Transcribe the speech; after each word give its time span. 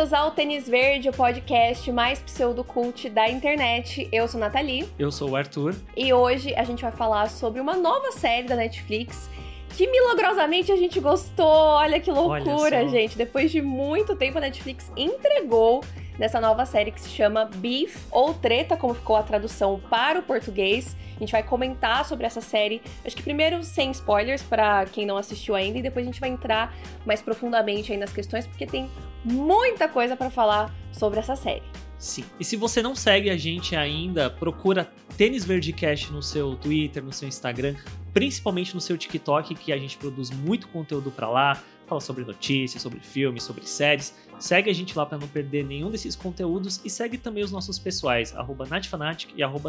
Bem-vindos 0.00 0.18
ao 0.18 0.30
Tênis 0.30 0.66
Verde, 0.66 1.10
o 1.10 1.12
podcast 1.12 1.92
mais 1.92 2.18
pseudocult 2.20 3.10
da 3.10 3.28
internet. 3.28 4.08
Eu 4.10 4.26
sou 4.26 4.40
Nathalie. 4.40 4.88
Eu 4.98 5.12
sou 5.12 5.28
o 5.28 5.36
Arthur. 5.36 5.74
E 5.94 6.10
hoje 6.10 6.54
a 6.54 6.64
gente 6.64 6.80
vai 6.80 6.90
falar 6.90 7.28
sobre 7.28 7.60
uma 7.60 7.76
nova 7.76 8.10
série 8.10 8.48
da 8.48 8.56
Netflix 8.56 9.28
que 9.76 9.86
milagrosamente 9.86 10.72
a 10.72 10.76
gente 10.76 10.98
gostou. 11.00 11.44
Olha 11.44 12.00
que 12.00 12.10
loucura, 12.10 12.78
Olha 12.78 12.88
gente. 12.88 13.14
Depois 13.14 13.50
de 13.50 13.60
muito 13.60 14.16
tempo, 14.16 14.38
a 14.38 14.40
Netflix 14.40 14.90
entregou 14.96 15.84
nessa 16.20 16.38
nova 16.38 16.66
série 16.66 16.92
que 16.92 17.00
se 17.00 17.08
chama 17.08 17.46
Beef 17.46 17.96
ou 18.10 18.34
Treta, 18.34 18.76
como 18.76 18.92
ficou 18.92 19.16
a 19.16 19.22
tradução 19.22 19.80
para 19.88 20.18
o 20.18 20.22
português. 20.22 20.94
A 21.16 21.20
gente 21.20 21.32
vai 21.32 21.42
comentar 21.42 22.04
sobre 22.04 22.26
essa 22.26 22.42
série, 22.42 22.82
acho 23.04 23.16
que 23.16 23.22
primeiro 23.22 23.64
sem 23.64 23.90
spoilers 23.90 24.42
para 24.42 24.84
quem 24.84 25.06
não 25.06 25.16
assistiu 25.16 25.54
ainda 25.54 25.78
e 25.78 25.82
depois 25.82 26.04
a 26.04 26.10
gente 26.10 26.20
vai 26.20 26.28
entrar 26.28 26.76
mais 27.06 27.22
profundamente 27.22 27.90
aí 27.90 27.98
nas 27.98 28.12
questões 28.12 28.46
porque 28.46 28.66
tem 28.66 28.90
muita 29.24 29.88
coisa 29.88 30.14
para 30.14 30.28
falar 30.28 30.74
sobre 30.92 31.18
essa 31.18 31.34
série. 31.34 31.62
Sim. 31.98 32.24
E 32.38 32.44
se 32.44 32.54
você 32.54 32.82
não 32.82 32.94
segue 32.94 33.30
a 33.30 33.36
gente 33.36 33.74
ainda, 33.74 34.28
procura 34.28 34.90
Tênis 35.16 35.44
Verde 35.44 35.72
Cash 35.72 36.10
no 36.10 36.22
seu 36.22 36.54
Twitter, 36.54 37.02
no 37.02 37.12
seu 37.12 37.28
Instagram, 37.28 37.76
principalmente 38.12 38.74
no 38.74 38.80
seu 38.80 38.96
TikTok, 38.96 39.54
que 39.54 39.72
a 39.72 39.78
gente 39.78 39.96
produz 39.96 40.30
muito 40.30 40.68
conteúdo 40.68 41.10
para 41.10 41.28
lá 41.28 41.62
fala 41.90 42.00
sobre 42.00 42.24
notícias, 42.24 42.80
sobre 42.80 43.00
filmes, 43.00 43.42
sobre 43.42 43.66
séries. 43.66 44.14
Segue 44.40 44.70
a 44.70 44.74
gente 44.74 44.96
lá 44.96 45.04
para 45.04 45.18
não 45.18 45.28
perder 45.28 45.64
nenhum 45.64 45.90
desses 45.90 46.16
conteúdos 46.16 46.80
e 46.82 46.88
segue 46.88 47.18
também 47.18 47.44
os 47.44 47.52
nossos 47.52 47.78
pessoais, 47.78 48.34
arroba 48.34 48.66
natfanatic 48.66 49.32
e 49.36 49.42
arroba 49.42 49.68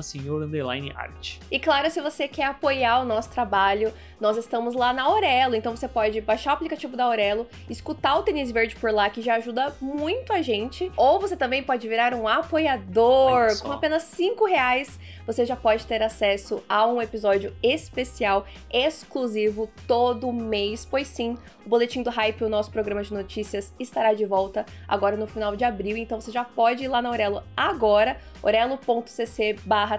art. 0.95 1.38
E 1.52 1.59
claro, 1.59 1.91
se 1.91 1.99
você 1.99 2.25
quer 2.25 2.45
apoiar 2.45 3.02
o 3.02 3.05
nosso 3.05 3.30
trabalho, 3.30 3.94
nós 4.19 4.38
estamos 4.38 4.73
lá 4.73 4.94
na 4.94 5.03
Aurelo, 5.03 5.55
então 5.55 5.75
você 5.75 5.89
pode 5.89 6.22
baixar 6.22 6.52
o 6.52 6.53
aplicativo 6.53 6.95
da 6.95 7.03
Aurelo, 7.03 7.45
escutar 7.69 8.16
o 8.16 8.23
Tênis 8.23 8.49
Verde 8.49 8.77
por 8.77 8.94
lá, 8.94 9.09
que 9.09 9.22
já 9.22 9.36
ajuda 9.36 9.75
muito 9.81 10.31
a 10.31 10.42
gente. 10.42 10.89
Ou 10.95 11.19
você 11.19 11.36
também 11.36 11.61
pode 11.61 11.86
virar 11.89 12.14
um 12.14 12.25
apoiador 12.25 13.59
com 13.61 13.73
apenas 13.73 14.03
5 14.03 14.45
reais. 14.45 14.97
Você 15.25 15.45
já 15.45 15.55
pode 15.55 15.86
ter 15.86 16.02
acesso 16.02 16.64
a 16.67 16.86
um 16.88 17.02
episódio 17.02 17.53
especial, 17.61 18.45
exclusivo, 18.72 19.69
todo 19.88 20.31
mês, 20.31 20.86
pois 20.86 21.08
sim, 21.08 21.38
o 21.66 21.69
Boletim 21.69 22.03
do 22.03 22.09
Hype, 22.09 22.44
o 22.44 22.50
nosso 22.50 22.72
programa 22.72 23.03
de 23.03 23.14
notícias, 23.14 23.73
estará 23.80 24.14
de 24.14 24.25
volta 24.25 24.66
agora 24.88 25.16
no 25.16 25.27
final 25.27 25.55
de 25.55 25.64
abril, 25.64 25.97
então 25.97 26.19
você 26.19 26.31
já 26.31 26.44
pode 26.44 26.83
ir 26.83 26.88
lá 26.88 27.02
na 27.02 27.09
Aurelo 27.09 27.44
agora, 27.55 28.17
orelo.cc 28.42 29.58
barra 29.66 29.97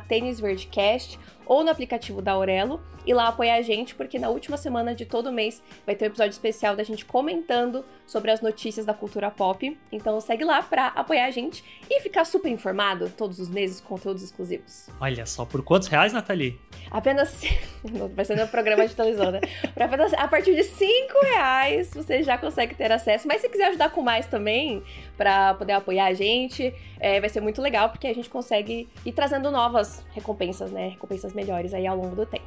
ou 1.52 1.62
no 1.62 1.70
aplicativo 1.70 2.22
da 2.22 2.32
Aurelo 2.32 2.80
e 3.04 3.12
lá 3.12 3.28
apoiar 3.28 3.56
a 3.56 3.62
gente, 3.62 3.94
porque 3.94 4.18
na 4.18 4.30
última 4.30 4.56
semana 4.56 4.94
de 4.94 5.04
todo 5.04 5.30
mês 5.30 5.62
vai 5.84 5.94
ter 5.94 6.06
um 6.06 6.08
episódio 6.08 6.30
especial 6.30 6.74
da 6.74 6.82
gente 6.82 7.04
comentando 7.04 7.84
sobre 8.06 8.30
as 8.30 8.40
notícias 8.40 8.86
da 8.86 8.94
cultura 8.94 9.30
pop. 9.30 9.78
Então 9.90 10.18
segue 10.20 10.44
lá 10.44 10.62
para 10.62 10.86
apoiar 10.88 11.26
a 11.26 11.30
gente 11.30 11.62
e 11.90 12.00
ficar 12.00 12.24
super 12.24 12.48
informado 12.48 13.10
todos 13.10 13.38
os 13.38 13.50
meses 13.50 13.82
com 13.82 13.88
conteúdos 13.88 14.22
exclusivos. 14.22 14.88
Olha 14.98 15.26
só, 15.26 15.44
por 15.44 15.62
quantos 15.62 15.88
reais, 15.88 16.14
Nathalie? 16.14 16.58
Apenas. 16.90 17.42
Vai 18.14 18.24
ser 18.24 18.36
no 18.36 18.48
programa 18.48 18.86
de 18.86 18.94
televisão, 18.94 19.30
né? 19.30 19.40
Apenas 19.76 20.14
a 20.14 20.28
partir 20.28 20.54
de 20.54 20.62
5 20.62 21.20
reais 21.24 21.90
você 21.92 22.22
já 22.22 22.38
consegue 22.38 22.74
ter 22.74 22.90
acesso. 22.90 23.28
Mas 23.28 23.42
se 23.42 23.48
quiser 23.48 23.66
ajudar 23.66 23.90
com 23.90 24.00
mais 24.00 24.26
também, 24.26 24.82
para 25.16 25.54
poder 25.54 25.72
apoiar 25.72 26.06
a 26.06 26.14
gente, 26.14 26.72
é, 26.98 27.20
vai 27.20 27.28
ser 27.28 27.40
muito 27.40 27.60
legal, 27.60 27.90
porque 27.90 28.06
a 28.06 28.14
gente 28.14 28.30
consegue 28.30 28.88
ir 29.04 29.12
trazendo 29.12 29.50
novas 29.50 30.04
recompensas, 30.12 30.70
né? 30.70 30.88
Recompensas 30.88 31.32
melhores 31.32 31.41
aí 31.74 31.86
ao 31.86 31.96
longo 31.96 32.14
do 32.14 32.26
tempo. 32.26 32.44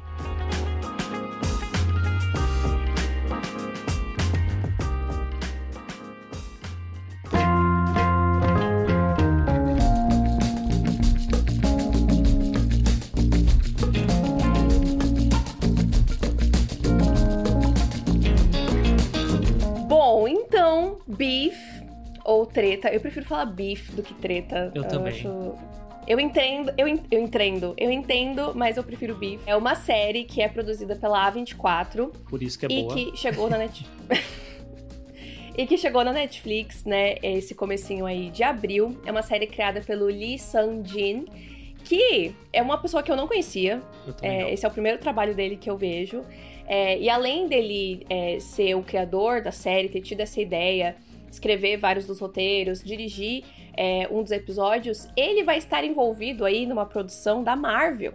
Bom, 19.88 20.28
então, 20.28 20.98
Beef 21.06 21.56
ou 22.24 22.46
Treta. 22.46 22.88
Eu 22.88 23.00
prefiro 23.00 23.26
falar 23.26 23.46
Beef 23.46 23.90
do 23.92 24.02
que 24.02 24.14
Treta. 24.14 24.72
Eu, 24.74 24.82
eu 24.82 24.88
também. 24.88 25.12
Acho... 25.12 25.54
Eu 26.06 26.20
entendo, 26.20 26.72
eu, 26.78 26.86
eu 27.10 27.20
entendo, 27.20 27.74
eu 27.76 27.90
entendo, 27.90 28.52
mas 28.54 28.76
eu 28.76 28.84
prefiro 28.84 29.16
Beef. 29.16 29.40
É 29.44 29.56
uma 29.56 29.74
série 29.74 30.24
que 30.24 30.40
é 30.40 30.48
produzida 30.48 30.94
pela 30.94 31.30
A24. 31.32 32.12
Por 32.30 32.42
isso 32.42 32.56
que 32.58 32.66
é 32.66 32.68
e 32.70 32.82
boa. 32.82 32.98
E 32.98 33.10
que 33.10 33.16
chegou 33.16 33.50
na 33.50 33.58
Netflix. 33.58 34.24
e 35.58 35.66
que 35.66 35.76
chegou 35.76 36.04
na 36.04 36.12
Netflix, 36.12 36.84
né, 36.84 37.16
esse 37.22 37.56
comecinho 37.56 38.06
aí 38.06 38.30
de 38.30 38.44
abril. 38.44 38.96
É 39.04 39.10
uma 39.10 39.22
série 39.22 39.48
criada 39.48 39.80
pelo 39.80 40.06
Lee 40.06 40.38
Sang-jin, 40.38 41.24
que 41.84 42.32
é 42.52 42.62
uma 42.62 42.78
pessoa 42.78 43.02
que 43.02 43.10
eu 43.10 43.16
não 43.16 43.26
conhecia. 43.26 43.82
Eu 44.06 44.14
é, 44.22 44.42
não. 44.42 44.48
Esse 44.50 44.64
é 44.64 44.68
o 44.68 44.72
primeiro 44.72 44.98
trabalho 44.98 45.34
dele 45.34 45.56
que 45.56 45.68
eu 45.68 45.76
vejo. 45.76 46.22
É, 46.68 46.98
e 46.98 47.10
além 47.10 47.48
dele 47.48 48.06
é, 48.08 48.38
ser 48.38 48.76
o 48.76 48.82
criador 48.82 49.42
da 49.42 49.50
série, 49.50 49.88
ter 49.88 50.00
tido 50.00 50.20
essa 50.20 50.40
ideia, 50.40 50.96
escrever 51.36 51.76
vários 51.76 52.06
dos 52.06 52.18
roteiros, 52.18 52.82
dirigir 52.82 53.44
é, 53.76 54.08
um 54.10 54.22
dos 54.22 54.32
episódios, 54.32 55.08
ele 55.16 55.42
vai 55.44 55.58
estar 55.58 55.84
envolvido 55.84 56.44
aí 56.44 56.66
numa 56.66 56.86
produção 56.86 57.44
da 57.44 57.54
Marvel, 57.54 58.14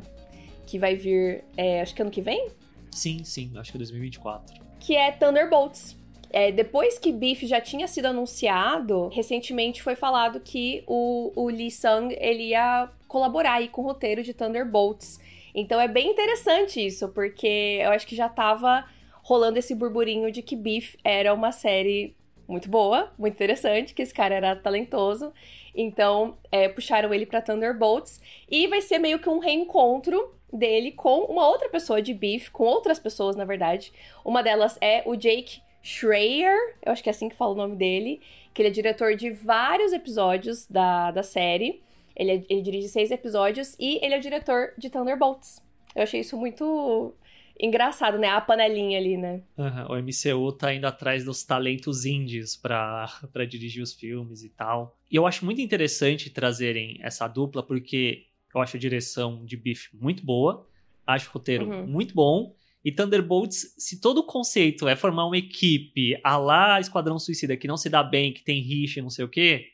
que 0.65 0.77
vai 0.77 0.95
vir, 0.95 1.43
é, 1.55 1.81
acho 1.81 1.95
que 1.95 2.01
ano 2.01 2.11
que 2.11 2.21
vem? 2.21 2.49
Sim, 2.91 3.23
sim, 3.23 3.51
acho 3.55 3.71
que 3.71 3.77
é 3.77 3.79
2024. 3.79 4.61
Que 4.79 4.95
é 4.95 5.11
Thunderbolts. 5.11 5.99
É, 6.33 6.51
depois 6.51 6.97
que 6.97 7.11
Beef 7.11 7.43
já 7.43 7.59
tinha 7.59 7.87
sido 7.87 8.05
anunciado, 8.05 9.09
recentemente 9.09 9.83
foi 9.83 9.95
falado 9.95 10.39
que 10.39 10.83
o, 10.87 11.31
o 11.35 11.49
Lee 11.49 11.69
Sung 11.69 12.15
ele 12.19 12.49
ia 12.49 12.89
colaborar 13.07 13.55
aí 13.55 13.67
com 13.67 13.81
o 13.81 13.85
roteiro 13.85 14.23
de 14.23 14.33
Thunderbolts. 14.33 15.19
Então 15.53 15.79
é 15.79 15.87
bem 15.87 16.09
interessante 16.09 16.85
isso, 16.85 17.09
porque 17.09 17.79
eu 17.81 17.91
acho 17.91 18.07
que 18.07 18.15
já 18.15 18.29
tava 18.29 18.85
rolando 19.21 19.59
esse 19.59 19.75
burburinho 19.75 20.31
de 20.31 20.41
que 20.41 20.55
Beef 20.55 20.95
era 21.03 21.33
uma 21.33 21.51
série 21.51 22.15
muito 22.51 22.69
boa, 22.69 23.11
muito 23.17 23.33
interessante, 23.33 23.93
que 23.93 24.01
esse 24.01 24.13
cara 24.13 24.35
era 24.35 24.55
talentoso. 24.55 25.33
Então, 25.73 26.37
é, 26.51 26.67
puxaram 26.67 27.13
ele 27.13 27.25
para 27.25 27.41
Thunderbolts 27.41 28.21
e 28.49 28.67
vai 28.67 28.81
ser 28.81 28.99
meio 28.99 29.19
que 29.19 29.29
um 29.29 29.39
reencontro 29.39 30.35
dele 30.51 30.91
com 30.91 31.21
uma 31.25 31.47
outra 31.47 31.69
pessoa 31.69 32.01
de 32.01 32.13
Beef, 32.13 32.49
com 32.49 32.65
outras 32.65 32.99
pessoas, 32.99 33.35
na 33.35 33.45
verdade. 33.45 33.93
Uma 34.23 34.43
delas 34.43 34.77
é 34.81 35.01
o 35.05 35.15
Jake 35.15 35.61
Schreier, 35.81 36.55
eu 36.85 36.91
acho 36.91 37.01
que 37.01 37.09
é 37.09 37.11
assim 37.11 37.29
que 37.29 37.35
fala 37.35 37.53
o 37.53 37.55
nome 37.55 37.75
dele, 37.75 38.21
que 38.53 38.61
ele 38.61 38.69
é 38.69 38.71
diretor 38.71 39.15
de 39.15 39.31
vários 39.31 39.93
episódios 39.93 40.67
da, 40.67 41.11
da 41.11 41.23
série. 41.23 41.81
Ele, 42.15 42.31
é, 42.31 42.43
ele 42.49 42.61
dirige 42.61 42.89
seis 42.89 43.09
episódios 43.11 43.75
e 43.79 43.97
ele 44.03 44.13
é 44.13 44.17
o 44.17 44.21
diretor 44.21 44.73
de 44.77 44.89
Thunderbolts. 44.89 45.63
Eu 45.95 46.03
achei 46.03 46.19
isso 46.19 46.37
muito 46.37 47.13
engraçado, 47.61 48.17
né? 48.17 48.27
A 48.27 48.41
panelinha 48.41 48.97
ali, 48.97 49.17
né? 49.17 49.43
Uhum. 49.57 49.97
O 49.97 50.01
MCU 50.01 50.51
tá 50.51 50.73
indo 50.73 50.85
atrás 50.85 51.23
dos 51.23 51.43
talentos 51.43 52.05
indies 52.05 52.55
para 52.55 53.07
dirigir 53.47 53.83
os 53.83 53.93
filmes 53.93 54.43
e 54.43 54.49
tal. 54.49 54.97
E 55.09 55.15
eu 55.15 55.27
acho 55.27 55.45
muito 55.45 55.61
interessante 55.61 56.29
trazerem 56.29 56.97
essa 57.01 57.27
dupla, 57.27 57.61
porque 57.61 58.25
eu 58.53 58.61
acho 58.61 58.75
a 58.75 58.79
direção 58.79 59.45
de 59.45 59.55
Biff 59.55 59.89
muito 59.93 60.25
boa, 60.25 60.67
acho 61.05 61.29
o 61.29 61.33
roteiro 61.33 61.69
uhum. 61.69 61.87
muito 61.87 62.13
bom. 62.13 62.55
E 62.83 62.91
Thunderbolts, 62.91 63.75
se 63.77 64.01
todo 64.01 64.19
o 64.19 64.25
conceito 64.25 64.87
é 64.87 64.95
formar 64.95 65.27
uma 65.27 65.37
equipe 65.37 66.19
a 66.23 66.35
lá 66.37 66.79
Esquadrão 66.79 67.19
Suicida 67.19 67.55
que 67.55 67.67
não 67.67 67.77
se 67.77 67.89
dá 67.89 68.01
bem, 68.01 68.33
que 68.33 68.43
tem 68.43 68.59
rixa 68.59 68.99
e 68.99 69.03
não 69.03 69.09
sei 69.09 69.23
o 69.23 69.29
quê, 69.29 69.67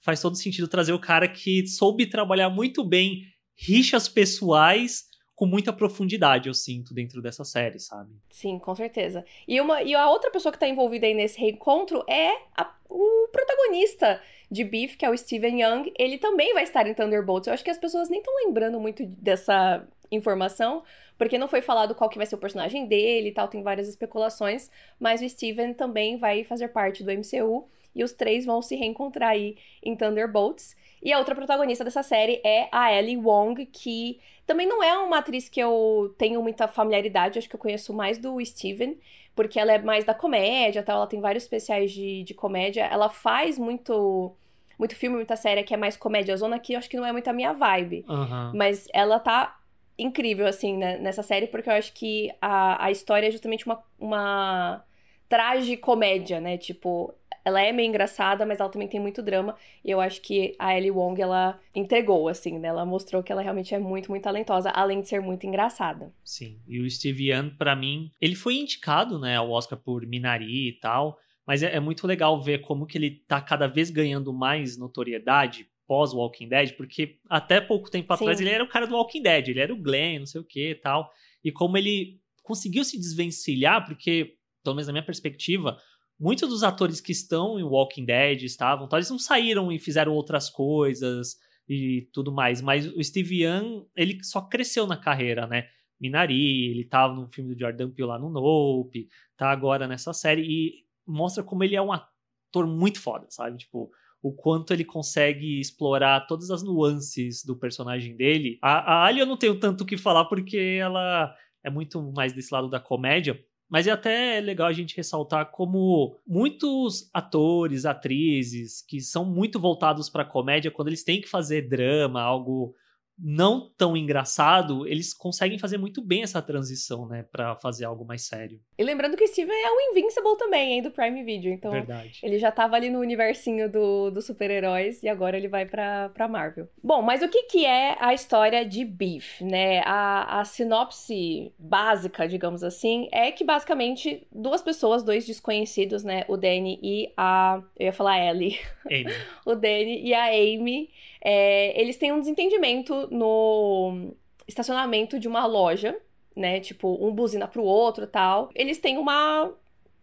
faz 0.00 0.20
todo 0.20 0.36
sentido 0.36 0.66
trazer 0.66 0.92
o 0.92 0.98
cara 0.98 1.28
que 1.28 1.66
soube 1.68 2.06
trabalhar 2.06 2.50
muito 2.50 2.84
bem 2.84 3.22
rixas 3.56 4.08
pessoais 4.08 5.07
com 5.38 5.46
muita 5.46 5.72
profundidade, 5.72 6.48
eu 6.48 6.52
sinto, 6.52 6.92
dentro 6.92 7.22
dessa 7.22 7.44
série, 7.44 7.78
sabe? 7.78 8.10
Sim, 8.28 8.58
com 8.58 8.74
certeza. 8.74 9.24
E, 9.46 9.60
uma, 9.60 9.80
e 9.84 9.94
a 9.94 10.10
outra 10.10 10.32
pessoa 10.32 10.50
que 10.52 10.58
tá 10.58 10.66
envolvida 10.66 11.06
aí 11.06 11.14
nesse 11.14 11.38
reencontro 11.38 12.04
é 12.08 12.32
a, 12.56 12.74
o 12.90 13.28
protagonista 13.30 14.20
de 14.50 14.64
Beef, 14.64 14.96
que 14.96 15.06
é 15.06 15.10
o 15.10 15.16
Steven 15.16 15.62
Young. 15.62 15.92
Ele 15.96 16.18
também 16.18 16.52
vai 16.52 16.64
estar 16.64 16.88
em 16.88 16.92
Thunderbolts. 16.92 17.46
Eu 17.46 17.54
acho 17.54 17.62
que 17.62 17.70
as 17.70 17.78
pessoas 17.78 18.08
nem 18.08 18.18
estão 18.18 18.34
lembrando 18.44 18.80
muito 18.80 19.06
dessa 19.06 19.86
informação, 20.10 20.82
porque 21.16 21.38
não 21.38 21.46
foi 21.46 21.62
falado 21.62 21.94
qual 21.94 22.10
que 22.10 22.16
vai 22.18 22.26
ser 22.26 22.34
o 22.34 22.38
personagem 22.38 22.88
dele 22.88 23.28
e 23.28 23.32
tal, 23.32 23.46
tem 23.46 23.62
várias 23.62 23.86
especulações, 23.88 24.68
mas 24.98 25.22
o 25.22 25.28
Steven 25.28 25.72
também 25.72 26.16
vai 26.16 26.42
fazer 26.42 26.66
parte 26.66 27.04
do 27.04 27.12
MCU 27.12 27.68
e 27.98 28.04
os 28.04 28.12
três 28.12 28.46
vão 28.46 28.62
se 28.62 28.76
reencontrar 28.76 29.30
aí 29.30 29.56
em 29.82 29.96
Thunderbolts. 29.96 30.76
E 31.02 31.12
a 31.12 31.18
outra 31.18 31.34
protagonista 31.34 31.84
dessa 31.84 32.02
série 32.02 32.40
é 32.44 32.68
a 32.70 32.92
Ellie 32.92 33.16
Wong, 33.16 33.66
que 33.66 34.20
também 34.46 34.66
não 34.66 34.82
é 34.82 34.96
uma 34.98 35.18
atriz 35.18 35.48
que 35.48 35.60
eu 35.60 36.14
tenho 36.16 36.40
muita 36.42 36.68
familiaridade, 36.68 37.38
acho 37.38 37.48
que 37.48 37.56
eu 37.56 37.60
conheço 37.60 37.92
mais 37.92 38.18
do 38.18 38.42
Steven, 38.44 38.96
porque 39.34 39.58
ela 39.58 39.72
é 39.72 39.78
mais 39.78 40.04
da 40.04 40.14
comédia, 40.14 40.82
tal, 40.82 40.96
ela 40.98 41.06
tem 41.06 41.20
vários 41.20 41.42
especiais 41.42 41.92
de, 41.92 42.22
de 42.22 42.34
comédia, 42.34 42.84
ela 42.84 43.08
faz 43.08 43.58
muito 43.58 44.34
muito 44.78 44.94
filme, 44.94 45.16
muita 45.16 45.34
série 45.34 45.64
que 45.64 45.74
é 45.74 45.76
mais 45.76 45.96
comédia 45.96 46.36
zona, 46.36 46.56
que 46.56 46.74
eu 46.74 46.78
acho 46.78 46.88
que 46.88 46.96
não 46.96 47.04
é 47.04 47.10
muito 47.10 47.26
a 47.26 47.32
minha 47.32 47.52
vibe. 47.52 48.04
Uhum. 48.08 48.52
Mas 48.54 48.86
ela 48.94 49.18
tá 49.18 49.58
incrível, 49.98 50.46
assim, 50.46 50.76
né, 50.76 50.98
nessa 50.98 51.24
série, 51.24 51.48
porque 51.48 51.68
eu 51.68 51.74
acho 51.74 51.92
que 51.92 52.32
a, 52.40 52.84
a 52.84 52.90
história 52.92 53.26
é 53.26 53.30
justamente 53.32 53.66
uma, 53.66 53.82
uma 53.98 54.84
tragicomédia, 55.28 56.40
né? 56.40 56.56
Tipo, 56.56 57.12
ela 57.48 57.60
é 57.60 57.72
meio 57.72 57.88
engraçada, 57.88 58.46
mas 58.46 58.60
ela 58.60 58.68
também 58.68 58.88
tem 58.88 59.00
muito 59.00 59.22
drama. 59.22 59.56
E 59.84 59.90
eu 59.90 60.00
acho 60.00 60.20
que 60.20 60.54
a 60.58 60.76
Ellie 60.76 60.90
Wong, 60.90 61.20
ela 61.20 61.60
entregou, 61.74 62.28
assim, 62.28 62.58
né? 62.58 62.68
Ela 62.68 62.84
mostrou 62.84 63.22
que 63.22 63.32
ela 63.32 63.42
realmente 63.42 63.74
é 63.74 63.78
muito, 63.78 64.10
muito 64.10 64.22
talentosa, 64.22 64.70
além 64.70 65.00
de 65.00 65.08
ser 65.08 65.20
muito 65.20 65.46
engraçada. 65.46 66.12
Sim. 66.24 66.60
E 66.66 66.80
o 66.80 66.90
Steve 66.90 67.30
Young, 67.30 67.50
pra 67.50 67.74
mim, 67.74 68.12
ele 68.20 68.34
foi 68.34 68.56
indicado, 68.56 69.18
né, 69.18 69.36
ao 69.36 69.50
Oscar 69.50 69.78
por 69.78 70.06
Minari 70.06 70.68
e 70.68 70.72
tal. 70.72 71.18
Mas 71.46 71.62
é, 71.62 71.74
é 71.76 71.80
muito 71.80 72.06
legal 72.06 72.40
ver 72.40 72.60
como 72.60 72.86
que 72.86 72.98
ele 72.98 73.10
tá 73.26 73.40
cada 73.40 73.66
vez 73.66 73.90
ganhando 73.90 74.32
mais 74.32 74.76
notoriedade 74.76 75.66
pós 75.86 76.12
Walking 76.12 76.48
Dead, 76.48 76.76
porque 76.76 77.16
até 77.30 77.62
pouco 77.62 77.90
tempo 77.90 78.14
Sim. 78.14 78.24
atrás 78.24 78.40
ele 78.40 78.50
era 78.50 78.62
o 78.62 78.68
cara 78.68 78.86
do 78.86 78.94
Walking 78.94 79.22
Dead, 79.22 79.48
ele 79.48 79.60
era 79.60 79.72
o 79.72 79.80
Glenn, 79.80 80.18
não 80.18 80.26
sei 80.26 80.42
o 80.42 80.44
que 80.44 80.72
e 80.72 80.74
tal. 80.74 81.10
E 81.42 81.50
como 81.50 81.78
ele 81.78 82.20
conseguiu 82.42 82.84
se 82.84 82.98
desvencilhar, 82.98 83.86
porque, 83.86 84.36
pelo 84.62 84.76
menos 84.76 84.86
na 84.86 84.92
minha 84.92 85.04
perspectiva, 85.04 85.78
muitos 86.18 86.48
dos 86.48 86.62
atores 86.62 87.00
que 87.00 87.12
estão 87.12 87.58
em 87.58 87.62
Walking 87.62 88.04
Dead 88.04 88.42
estavam, 88.42 88.88
tal, 88.88 88.98
eles 88.98 89.10
não 89.10 89.18
saíram 89.18 89.70
e 89.70 89.78
fizeram 89.78 90.12
outras 90.12 90.50
coisas 90.50 91.36
e 91.68 92.08
tudo 92.12 92.32
mais, 92.32 92.60
mas 92.62 92.86
o 92.86 93.02
Steve 93.02 93.44
Young, 93.44 93.86
ele 93.94 94.22
só 94.24 94.40
cresceu 94.40 94.86
na 94.86 94.96
carreira, 94.96 95.46
né? 95.46 95.68
Minari, 96.00 96.70
ele 96.70 96.84
tava 96.84 97.14
no 97.14 97.28
filme 97.28 97.54
do 97.54 97.58
Jordan 97.58 97.90
Peele 97.90 98.08
lá 98.08 98.18
no 98.18 98.30
Nope, 98.30 99.08
tá 99.36 99.50
agora 99.50 99.86
nessa 99.86 100.12
série 100.12 100.42
e 100.42 100.84
mostra 101.06 101.42
como 101.42 101.64
ele 101.64 101.76
é 101.76 101.82
um 101.82 101.92
ator 101.92 102.66
muito 102.66 103.00
foda, 103.00 103.26
sabe? 103.30 103.58
Tipo, 103.58 103.90
o 104.22 104.32
quanto 104.32 104.72
ele 104.72 104.84
consegue 104.84 105.60
explorar 105.60 106.26
todas 106.26 106.50
as 106.50 106.62
nuances 106.62 107.44
do 107.44 107.56
personagem 107.56 108.16
dele. 108.16 108.58
A, 108.62 108.94
a 108.94 109.06
Ali 109.06 109.20
eu 109.20 109.26
não 109.26 109.36
tenho 109.36 109.58
tanto 109.58 109.82
o 109.82 109.86
que 109.86 109.96
falar 109.96 110.24
porque 110.26 110.78
ela 110.80 111.34
é 111.62 111.70
muito 111.70 112.00
mais 112.12 112.32
desse 112.32 112.52
lado 112.52 112.68
da 112.68 112.80
comédia, 112.80 113.38
mas 113.68 113.86
é 113.86 113.90
até 113.90 114.40
legal 114.40 114.66
a 114.66 114.72
gente 114.72 114.96
ressaltar 114.96 115.50
como 115.50 116.18
muitos 116.26 117.10
atores, 117.12 117.84
atrizes 117.84 118.80
que 118.80 119.00
são 119.00 119.24
muito 119.24 119.60
voltados 119.60 120.08
para 120.08 120.24
comédia, 120.24 120.70
quando 120.70 120.88
eles 120.88 121.04
têm 121.04 121.20
que 121.20 121.28
fazer 121.28 121.68
drama, 121.68 122.20
algo 122.20 122.74
não 123.18 123.70
tão 123.76 123.96
engraçado, 123.96 124.86
eles 124.86 125.12
conseguem 125.12 125.58
fazer 125.58 125.76
muito 125.76 126.00
bem 126.00 126.22
essa 126.22 126.40
transição, 126.40 127.06
né, 127.06 127.24
para 127.30 127.56
fazer 127.56 127.84
algo 127.84 128.04
mais 128.04 128.26
sério. 128.26 128.60
E 128.78 128.84
lembrando 128.84 129.16
que 129.16 129.26
Steven 129.26 129.54
é 129.54 129.70
o 129.70 129.90
Invincible 129.90 130.36
também, 130.38 130.74
hein, 130.74 130.82
do 130.82 130.90
Prime 130.90 131.24
Video, 131.24 131.52
então 131.52 131.72
Verdade. 131.72 132.20
ele 132.22 132.38
já 132.38 132.52
tava 132.52 132.76
ali 132.76 132.90
no 132.90 133.00
universinho 133.00 133.70
do, 133.70 134.10
dos 134.10 134.26
super-heróis 134.26 135.02
e 135.02 135.08
agora 135.08 135.36
ele 135.36 135.48
vai 135.48 135.66
pra, 135.66 136.10
pra 136.10 136.28
Marvel. 136.28 136.68
Bom, 136.82 137.02
mas 137.02 137.22
o 137.22 137.28
que 137.28 137.44
que 137.44 137.66
é 137.66 137.96
a 138.00 138.14
história 138.14 138.64
de 138.64 138.84
Beef, 138.84 139.40
né? 139.40 139.80
A, 139.84 140.40
a 140.40 140.44
sinopse 140.44 141.52
básica, 141.58 142.28
digamos 142.28 142.62
assim, 142.62 143.08
é 143.10 143.32
que 143.32 143.44
basicamente 143.44 144.26
duas 144.30 144.62
pessoas, 144.62 145.02
dois 145.02 145.26
desconhecidos, 145.26 146.04
né, 146.04 146.24
o 146.28 146.36
Danny 146.36 146.78
e 146.82 147.12
a... 147.16 147.62
eu 147.78 147.86
ia 147.86 147.92
falar 147.92 148.18
Ellie. 148.18 148.58
Amy. 148.86 149.12
o 149.44 149.54
Danny 149.54 150.02
e 150.04 150.14
a 150.14 150.26
Amy 150.26 150.90
é, 151.30 151.78
eles 151.78 151.98
têm 151.98 152.10
um 152.10 152.20
desentendimento 152.20 153.06
no 153.10 154.14
estacionamento 154.46 155.20
de 155.20 155.28
uma 155.28 155.44
loja, 155.44 155.94
né? 156.34 156.58
Tipo, 156.58 156.96
um 157.06 157.12
buzina 157.12 157.46
pro 157.46 157.62
outro 157.62 158.06
tal. 158.06 158.48
Eles 158.54 158.78
têm 158.78 158.96
uma, 158.96 159.52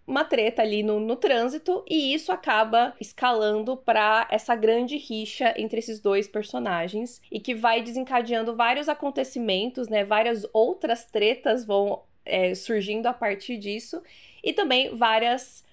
uma 0.06 0.24
treta 0.24 0.62
ali 0.62 0.84
no, 0.84 1.00
no 1.00 1.16
trânsito 1.16 1.84
e 1.90 2.14
isso 2.14 2.32
acaba 2.32 2.94
escalando 3.02 3.76
para 3.76 4.28
essa 4.30 4.56
grande 4.56 4.98
rixa 4.98 5.52
entre 5.58 5.80
esses 5.80 6.00
dois 6.00 6.28
personagens 6.28 7.20
e 7.32 7.40
que 7.40 7.56
vai 7.56 7.82
desencadeando 7.82 8.56
vários 8.56 8.88
acontecimentos, 8.88 9.88
né? 9.88 10.04
Várias 10.04 10.46
outras 10.54 11.06
tretas 11.06 11.66
vão 11.66 12.04
é, 12.24 12.54
surgindo 12.54 13.08
a 13.08 13.14
partir 13.14 13.58
disso 13.58 14.00
e 14.44 14.54
também 14.54 14.96
várias 14.96 15.65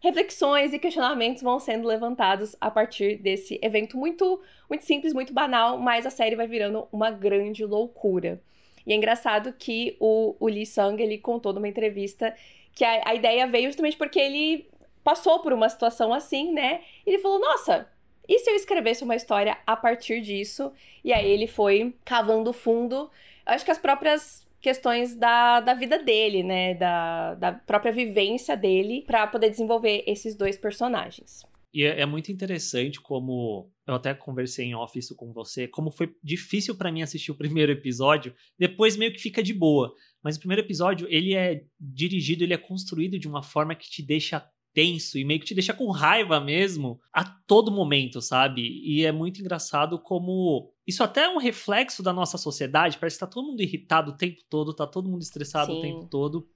reflexões 0.00 0.72
e 0.72 0.78
questionamentos 0.78 1.42
vão 1.42 1.58
sendo 1.58 1.86
levantados 1.86 2.54
a 2.60 2.70
partir 2.70 3.16
desse 3.16 3.58
evento 3.62 3.96
muito, 3.96 4.40
muito 4.68 4.84
simples, 4.84 5.12
muito 5.12 5.32
banal, 5.32 5.78
mas 5.78 6.06
a 6.06 6.10
série 6.10 6.36
vai 6.36 6.46
virando 6.46 6.86
uma 6.92 7.10
grande 7.10 7.64
loucura. 7.64 8.40
E 8.86 8.92
é 8.92 8.96
engraçado 8.96 9.52
que 9.52 9.96
o, 10.00 10.36
o 10.40 10.48
Lee 10.48 10.64
Sung, 10.64 11.02
ele 11.02 11.18
contou 11.18 11.52
numa 11.52 11.68
entrevista 11.68 12.34
que 12.74 12.84
a, 12.84 13.02
a 13.10 13.14
ideia 13.14 13.46
veio 13.46 13.66
justamente 13.66 13.96
porque 13.96 14.18
ele 14.18 14.68
passou 15.04 15.40
por 15.40 15.52
uma 15.52 15.68
situação 15.68 16.12
assim, 16.14 16.52
né? 16.52 16.80
E 17.04 17.10
ele 17.10 17.18
falou, 17.18 17.38
nossa, 17.38 17.88
e 18.26 18.38
se 18.38 18.50
eu 18.50 18.54
escrevesse 18.54 19.04
uma 19.04 19.16
história 19.16 19.58
a 19.66 19.76
partir 19.76 20.20
disso? 20.20 20.72
E 21.02 21.12
aí 21.12 21.30
ele 21.30 21.46
foi 21.46 21.94
cavando 22.04 22.52
fundo. 22.52 23.10
Eu 23.46 23.54
acho 23.54 23.64
que 23.64 23.70
as 23.70 23.78
próprias 23.78 24.47
questões 24.60 25.14
da, 25.14 25.60
da 25.60 25.74
vida 25.74 26.02
dele, 26.02 26.42
né? 26.42 26.74
Da, 26.74 27.34
da 27.34 27.52
própria 27.52 27.92
vivência 27.92 28.56
dele, 28.56 29.04
para 29.06 29.26
poder 29.26 29.50
desenvolver 29.50 30.02
esses 30.06 30.34
dois 30.34 30.56
personagens. 30.56 31.42
E 31.72 31.84
é, 31.84 32.00
é, 32.00 32.06
muito 32.06 32.32
interessante 32.32 33.00
como 33.00 33.70
eu 33.86 33.94
até 33.94 34.14
conversei 34.14 34.66
em 34.66 34.74
off 34.74 34.98
isso 34.98 35.14
com 35.14 35.32
você, 35.32 35.68
como 35.68 35.90
foi 35.90 36.14
difícil 36.22 36.76
para 36.76 36.90
mim 36.90 37.02
assistir 37.02 37.30
o 37.30 37.36
primeiro 37.36 37.72
episódio, 37.72 38.34
depois 38.58 38.96
meio 38.96 39.12
que 39.12 39.20
fica 39.20 39.42
de 39.42 39.52
boa. 39.52 39.94
Mas 40.22 40.36
o 40.36 40.40
primeiro 40.40 40.62
episódio, 40.62 41.06
ele 41.10 41.34
é 41.34 41.62
dirigido, 41.78 42.42
ele 42.42 42.54
é 42.54 42.58
construído 42.58 43.18
de 43.18 43.28
uma 43.28 43.42
forma 43.42 43.74
que 43.74 43.88
te 43.88 44.02
deixa 44.02 44.44
tenso 44.72 45.18
e 45.18 45.24
meio 45.24 45.40
que 45.40 45.46
te 45.46 45.54
deixa 45.54 45.72
com 45.72 45.90
raiva 45.90 46.40
mesmo 46.40 47.00
a 47.12 47.24
todo 47.24 47.72
momento, 47.72 48.20
sabe? 48.20 48.62
E 48.84 49.04
é 49.04 49.12
muito 49.12 49.40
engraçado 49.40 49.98
como 49.98 50.72
isso 50.86 51.02
até 51.02 51.24
é 51.24 51.28
um 51.28 51.38
reflexo 51.38 52.02
da 52.02 52.12
nossa 52.12 52.38
sociedade, 52.38 52.98
parece 52.98 53.16
que 53.16 53.20
tá 53.20 53.26
todo 53.26 53.46
mundo 53.46 53.60
irritado 53.60 54.12
o 54.12 54.16
tempo 54.16 54.40
todo, 54.48 54.74
tá 54.74 54.86
todo 54.86 55.08
mundo 55.08 55.22
estressado 55.22 55.72
Sim. 55.72 55.78
o 55.78 55.82
tempo 55.82 56.06
todo. 56.06 56.48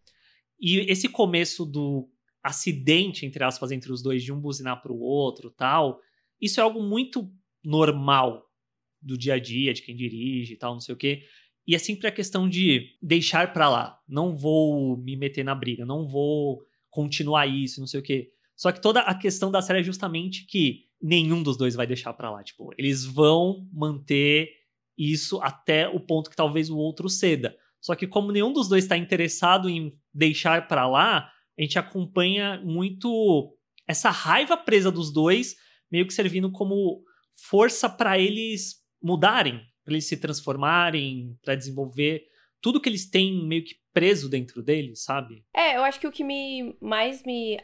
E 0.60 0.78
esse 0.90 1.08
começo 1.08 1.66
do 1.66 2.08
acidente, 2.42 3.26
entre 3.26 3.42
aspas, 3.44 3.70
entre 3.70 3.92
os 3.92 4.02
dois, 4.02 4.22
de 4.22 4.32
um 4.32 4.40
buzinar 4.40 4.80
pro 4.80 4.96
outro 4.96 5.50
tal, 5.50 6.00
isso 6.40 6.60
é 6.60 6.62
algo 6.62 6.82
muito 6.82 7.30
normal 7.64 8.44
do 9.00 9.18
dia 9.18 9.34
a 9.34 9.38
dia, 9.38 9.74
de 9.74 9.82
quem 9.82 9.96
dirige 9.96 10.54
e 10.54 10.56
tal, 10.56 10.74
não 10.74 10.80
sei 10.80 10.94
o 10.94 10.98
quê. 10.98 11.24
E 11.66 11.74
é 11.74 11.78
sempre 11.78 12.06
a 12.08 12.12
questão 12.12 12.48
de 12.48 12.96
deixar 13.00 13.52
pra 13.52 13.68
lá. 13.68 14.00
Não 14.08 14.34
vou 14.34 14.96
me 14.96 15.16
meter 15.16 15.44
na 15.44 15.54
briga, 15.54 15.84
não 15.84 16.06
vou 16.06 16.62
continuar 16.92 17.46
isso, 17.46 17.80
não 17.80 17.86
sei 17.86 18.00
o 18.00 18.02
quê. 18.02 18.30
Só 18.54 18.70
que 18.70 18.80
toda 18.80 19.00
a 19.00 19.14
questão 19.14 19.50
da 19.50 19.62
série 19.62 19.80
é 19.80 19.82
justamente 19.82 20.46
que 20.46 20.84
nenhum 21.00 21.42
dos 21.42 21.56
dois 21.56 21.74
vai 21.74 21.86
deixar 21.86 22.12
para 22.12 22.30
lá. 22.30 22.44
Tipo, 22.44 22.70
eles 22.76 23.04
vão 23.04 23.66
manter 23.72 24.50
isso 24.96 25.40
até 25.40 25.88
o 25.88 25.98
ponto 25.98 26.30
que 26.30 26.36
talvez 26.36 26.68
o 26.70 26.76
outro 26.76 27.08
ceda. 27.08 27.56
Só 27.80 27.96
que 27.96 28.06
como 28.06 28.30
nenhum 28.30 28.52
dos 28.52 28.68
dois 28.68 28.84
está 28.84 28.96
interessado 28.96 29.68
em 29.68 29.98
deixar 30.14 30.68
para 30.68 30.86
lá, 30.86 31.30
a 31.58 31.62
gente 31.62 31.78
acompanha 31.78 32.60
muito 32.62 33.56
essa 33.88 34.10
raiva 34.10 34.56
presa 34.56 34.92
dos 34.92 35.10
dois, 35.10 35.56
meio 35.90 36.06
que 36.06 36.14
servindo 36.14 36.52
como 36.52 37.02
força 37.32 37.88
para 37.88 38.18
eles 38.18 38.76
mudarem, 39.02 39.60
para 39.82 39.94
eles 39.94 40.06
se 40.06 40.18
transformarem, 40.18 41.36
para 41.42 41.56
desenvolver 41.56 42.22
tudo 42.60 42.80
que 42.80 42.88
eles 42.88 43.10
têm 43.10 43.44
meio 43.46 43.64
que 43.64 43.74
preso 43.92 44.28
dentro 44.28 44.62
deles, 44.62 45.02
sabe? 45.02 45.44
É, 45.54 45.76
eu 45.76 45.84
acho 45.84 46.00
que 46.00 46.06
o 46.06 46.12
que 46.12 46.24
me 46.24 46.76
mais 46.80 47.22
me 47.22 47.60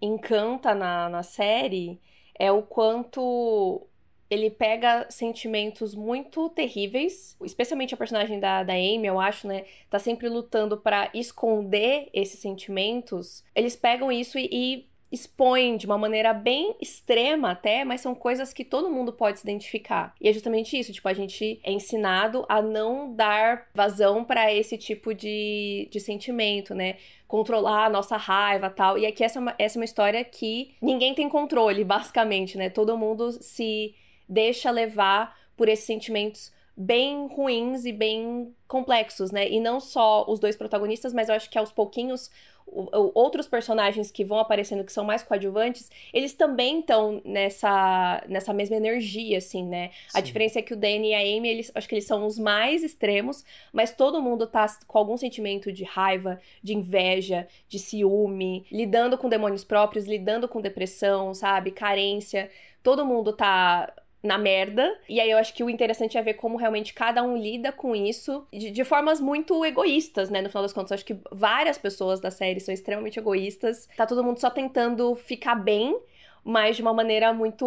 encanta 0.00 0.74
na, 0.74 1.08
na 1.08 1.22
série 1.22 2.00
é 2.38 2.50
o 2.50 2.62
quanto 2.62 3.86
ele 4.32 4.48
pega 4.48 5.06
sentimentos 5.10 5.94
muito 5.94 6.48
terríveis, 6.48 7.36
especialmente 7.44 7.92
a 7.92 7.98
personagem 7.98 8.40
da, 8.40 8.62
da 8.62 8.72
Amy, 8.72 9.06
eu 9.06 9.20
acho, 9.20 9.46
né? 9.46 9.66
Tá 9.90 9.98
sempre 9.98 10.26
lutando 10.26 10.78
para 10.78 11.10
esconder 11.12 12.08
esses 12.14 12.40
sentimentos. 12.40 13.44
Eles 13.54 13.76
pegam 13.76 14.10
isso 14.10 14.38
e, 14.38 14.48
e 14.50 14.88
expõem 15.12 15.76
de 15.76 15.84
uma 15.84 15.98
maneira 15.98 16.32
bem 16.32 16.74
extrema 16.80 17.50
até, 17.50 17.84
mas 17.84 18.00
são 18.00 18.14
coisas 18.14 18.52
que 18.52 18.64
todo 18.64 18.90
mundo 18.90 19.12
pode 19.12 19.38
se 19.38 19.44
identificar. 19.44 20.14
E 20.18 20.28
é 20.28 20.32
justamente 20.32 20.78
isso, 20.78 20.92
tipo, 20.92 21.06
a 21.06 21.12
gente 21.12 21.60
é 21.62 21.70
ensinado 21.70 22.46
a 22.48 22.62
não 22.62 23.14
dar 23.14 23.68
vazão 23.74 24.24
para 24.24 24.52
esse 24.52 24.78
tipo 24.78 25.12
de, 25.12 25.86
de 25.90 26.00
sentimento, 26.00 26.74
né? 26.74 26.96
Controlar 27.28 27.86
a 27.86 27.90
nossa 27.90 28.16
raiva 28.16 28.70
tal. 28.70 28.96
E 28.96 29.04
aqui 29.04 29.22
essa, 29.22 29.38
é 29.58 29.64
essa 29.64 29.78
é 29.78 29.80
uma 29.80 29.84
história 29.84 30.24
que 30.24 30.74
ninguém 30.80 31.14
tem 31.14 31.28
controle, 31.28 31.84
basicamente, 31.84 32.56
né? 32.56 32.70
Todo 32.70 32.96
mundo 32.96 33.32
se 33.32 33.94
deixa 34.26 34.70
levar 34.70 35.36
por 35.56 35.68
esses 35.68 35.84
sentimentos 35.84 36.52
bem 36.76 37.26
ruins 37.28 37.84
e 37.84 37.92
bem 37.92 38.54
complexos, 38.66 39.30
né? 39.30 39.48
E 39.48 39.60
não 39.60 39.80
só 39.80 40.24
os 40.28 40.40
dois 40.40 40.56
protagonistas, 40.56 41.12
mas 41.12 41.28
eu 41.28 41.34
acho 41.34 41.50
que 41.50 41.58
aos 41.58 41.70
pouquinhos 41.70 42.30
outros 43.14 43.46
personagens 43.46 44.10
que 44.10 44.24
vão 44.24 44.38
aparecendo 44.38 44.84
que 44.84 44.92
são 44.92 45.04
mais 45.04 45.22
coadjuvantes, 45.22 45.90
eles 46.12 46.32
também 46.32 46.80
estão 46.80 47.20
nessa, 47.24 48.22
nessa 48.28 48.52
mesma 48.52 48.76
energia, 48.76 49.38
assim, 49.38 49.66
né? 49.66 49.90
Sim. 50.08 50.18
A 50.18 50.20
diferença 50.20 50.58
é 50.58 50.62
que 50.62 50.72
o 50.72 50.76
Danny 50.76 51.10
e 51.10 51.14
a 51.14 51.18
Amy, 51.18 51.48
eles, 51.48 51.72
acho 51.74 51.88
que 51.88 51.94
eles 51.94 52.06
são 52.06 52.26
os 52.26 52.38
mais 52.38 52.82
extremos, 52.82 53.44
mas 53.72 53.94
todo 53.94 54.22
mundo 54.22 54.46
tá 54.46 54.66
com 54.86 54.98
algum 54.98 55.16
sentimento 55.16 55.70
de 55.70 55.84
raiva, 55.84 56.40
de 56.62 56.74
inveja, 56.74 57.46
de 57.68 57.78
ciúme, 57.78 58.64
lidando 58.70 59.18
com 59.18 59.28
demônios 59.28 59.64
próprios, 59.64 60.06
lidando 60.06 60.48
com 60.48 60.60
depressão, 60.60 61.34
sabe? 61.34 61.72
Carência. 61.72 62.50
Todo 62.82 63.04
mundo 63.04 63.32
tá 63.32 63.92
na 64.22 64.38
merda. 64.38 64.96
E 65.08 65.20
aí 65.20 65.30
eu 65.30 65.38
acho 65.38 65.52
que 65.52 65.64
o 65.64 65.70
interessante 65.70 66.16
é 66.16 66.22
ver 66.22 66.34
como 66.34 66.56
realmente 66.56 66.94
cada 66.94 67.22
um 67.22 67.36
lida 67.36 67.72
com 67.72 67.94
isso 67.94 68.46
de, 68.52 68.70
de, 68.70 68.84
formas 68.84 69.20
muito 69.20 69.64
egoístas, 69.64 70.30
né? 70.30 70.40
No 70.40 70.48
final 70.48 70.62
das 70.62 70.72
contas, 70.72 70.90
eu 70.92 70.94
acho 70.94 71.04
que 71.04 71.18
várias 71.32 71.76
pessoas 71.76 72.20
da 72.20 72.30
série 72.30 72.60
são 72.60 72.72
extremamente 72.72 73.18
egoístas. 73.18 73.88
Tá 73.96 74.06
todo 74.06 74.22
mundo 74.22 74.38
só 74.38 74.48
tentando 74.48 75.14
ficar 75.14 75.56
bem. 75.56 75.98
mas 76.44 76.76
de 76.76 76.82
uma 76.82 76.92
maneira 76.92 77.32
muito 77.32 77.66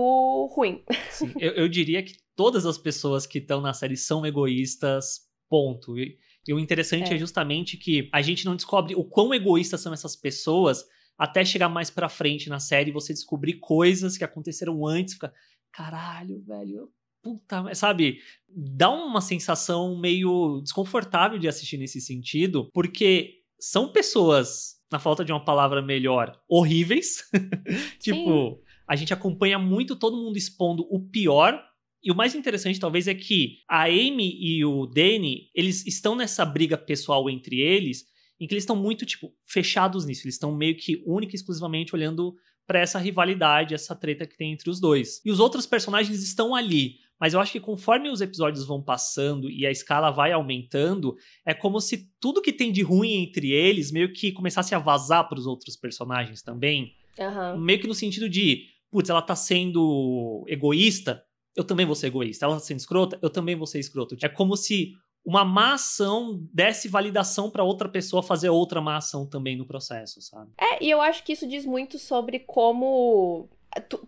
ruim. 0.54 0.84
Sim, 1.12 1.32
eu, 1.40 1.52
eu 1.54 1.68
diria 1.68 2.04
que 2.04 2.14
todas 2.36 2.66
as 2.66 2.78
pessoas 2.78 3.26
que 3.26 3.40
estão 3.40 3.62
na 3.62 3.74
série 3.74 3.96
são 3.96 4.26
egoístas, 4.26 5.22
ponto. 5.50 5.98
E, 5.98 6.18
e 6.48 6.54
o 6.54 6.60
interessante 6.60 7.12
é. 7.12 7.16
é. 7.16 7.18
justamente 7.18 7.78
que 7.78 8.10
a 8.12 8.22
gente 8.22 8.46
não 8.46 8.56
descobre 8.56 8.96
o 8.96 9.04
quão 9.04 9.34
egoístas 9.34 9.82
são 9.82 9.94
essas 9.94 10.16
pessoas 10.16 10.86
até 11.18 11.46
chegar 11.46 11.70
mais 11.70 11.90
pra 11.90 12.10
frente 12.10 12.50
na 12.50 12.60
série 12.60 12.90
e 12.90 12.94
você 12.94 13.14
descobrir 13.14 13.54
coisas 13.60 14.18
que 14.18 14.24
aconteceram 14.24 14.86
antes. 14.86 15.14
Fica, 15.14 15.34
caralho, 15.76 16.42
velho, 16.42 16.90
puta, 17.22 17.74
sabe? 17.74 18.20
Dá 18.48 18.90
uma 18.90 19.22
sensação 19.22 19.98
meio 19.98 20.62
desconfortável 20.62 21.40
de 21.40 21.48
assistir 21.48 21.78
nesse 21.78 22.00
sentido, 22.00 22.70
porque 22.74 23.42
são 23.60 23.92
pessoas, 23.92 24.76
na 24.92 25.00
falta 25.00 25.26
de 25.26 25.32
uma 25.32 25.44
palavra 25.44 25.82
melhor, 25.82 26.40
horríveis. 26.48 27.24
tipo, 28.00 28.62
a 28.88 28.96
gente 28.96 29.14
acompanha 29.14 29.58
muito 29.58 29.96
todo 29.96 30.18
mundo 30.18 30.38
expondo 30.38 30.88
o 30.90 31.10
pior 31.10 31.62
e 32.06 32.12
o 32.12 32.16
mais 32.16 32.36
interessante, 32.36 32.80
talvez, 32.80 33.08
é 33.08 33.16
que 33.16 33.58
a 33.68 33.86
Amy 33.86 34.38
e 34.40 34.64
o 34.64 34.86
Danny, 34.86 35.50
eles 35.56 35.88
estão 35.88 36.16
nessa 36.16 36.46
briga 36.46 36.78
pessoal 36.78 37.28
entre 37.28 37.60
eles, 37.60 38.06
em 38.40 38.46
que 38.46 38.54
eles 38.54 38.62
estão 38.62 38.76
muito, 38.76 39.08
tipo, 39.08 39.34
fechados 39.44 40.06
nisso. 40.06 40.22
Eles 40.24 40.36
estão 40.36 40.56
meio 40.56 40.78
que 40.78 41.04
única 41.08 41.34
e 41.34 41.36
exclusivamente 41.36 41.96
olhando 41.96 42.36
para 42.68 42.80
essa 42.80 43.00
rivalidade, 43.00 43.74
essa 43.74 43.96
treta 43.96 44.26
que 44.26 44.38
tem 44.38 44.54
entre 44.54 44.70
os 44.70 44.80
dois. 44.80 45.22
E 45.24 45.32
os 45.32 45.40
outros 45.40 45.66
personagens 45.66 46.24
estão 46.24 46.56
ali, 46.56 46.96
mas 47.20 47.34
eu 47.34 47.40
acho 47.40 47.52
que 47.52 47.60
conforme 47.60 48.10
os 48.10 48.22
episódios 48.22 48.66
vão 48.66 48.82
passando 48.82 49.50
e 49.50 49.66
a 49.66 49.72
escala 49.72 50.12
vai 50.12 50.32
aumentando, 50.32 51.16
é 51.46 51.54
como 51.54 51.80
se 51.80 52.10
tudo 52.20 52.42
que 52.42 52.52
tem 52.52 52.72
de 52.72 52.82
ruim 52.82 53.24
entre 53.24 53.52
eles 53.52 53.92
meio 53.92 54.12
que 54.12 54.32
começasse 54.32 54.76
a 54.76 54.80
vazar 54.80 55.28
para 55.30 55.40
os 55.40 55.48
outros 55.48 55.78
personagens 55.78 56.42
também. 56.42 56.94
Uhum. 57.18 57.62
Meio 57.62 57.80
que 57.80 57.88
no 57.88 57.94
sentido 57.94 58.28
de, 58.28 58.66
putz, 58.92 59.10
ela 59.10 59.22
tá 59.22 59.36
sendo 59.36 60.44
egoísta, 60.48 61.24
eu 61.56 61.64
também 61.64 61.86
vou 61.86 61.96
ser 61.96 62.08
egoísta. 62.08 62.46
Ela 62.46 62.56
tá 62.56 62.60
sendo 62.60 62.80
escrota, 62.80 63.18
eu 63.22 63.30
também 63.30 63.56
vou 63.56 63.66
ser 63.66 63.80
escroto. 63.80 64.18
É 64.22 64.28
como 64.28 64.58
se 64.58 64.94
uma 65.26 65.44
má 65.44 65.74
ação 65.74 66.40
desse 66.54 66.88
validação 66.88 67.50
para 67.50 67.64
outra 67.64 67.90
pessoa 67.90 68.22
fazer 68.22 68.50
outra 68.50 68.80
má 68.80 68.98
ação 68.98 69.26
também 69.26 69.58
no 69.58 69.66
processo, 69.66 70.22
sabe? 70.22 70.52
É, 70.58 70.84
e 70.84 70.90
eu 70.90 71.02
acho 71.02 71.24
que 71.24 71.34
isso 71.34 71.48
diz 71.48 71.66
muito 71.66 71.98
sobre 71.98 72.40
como 72.40 73.50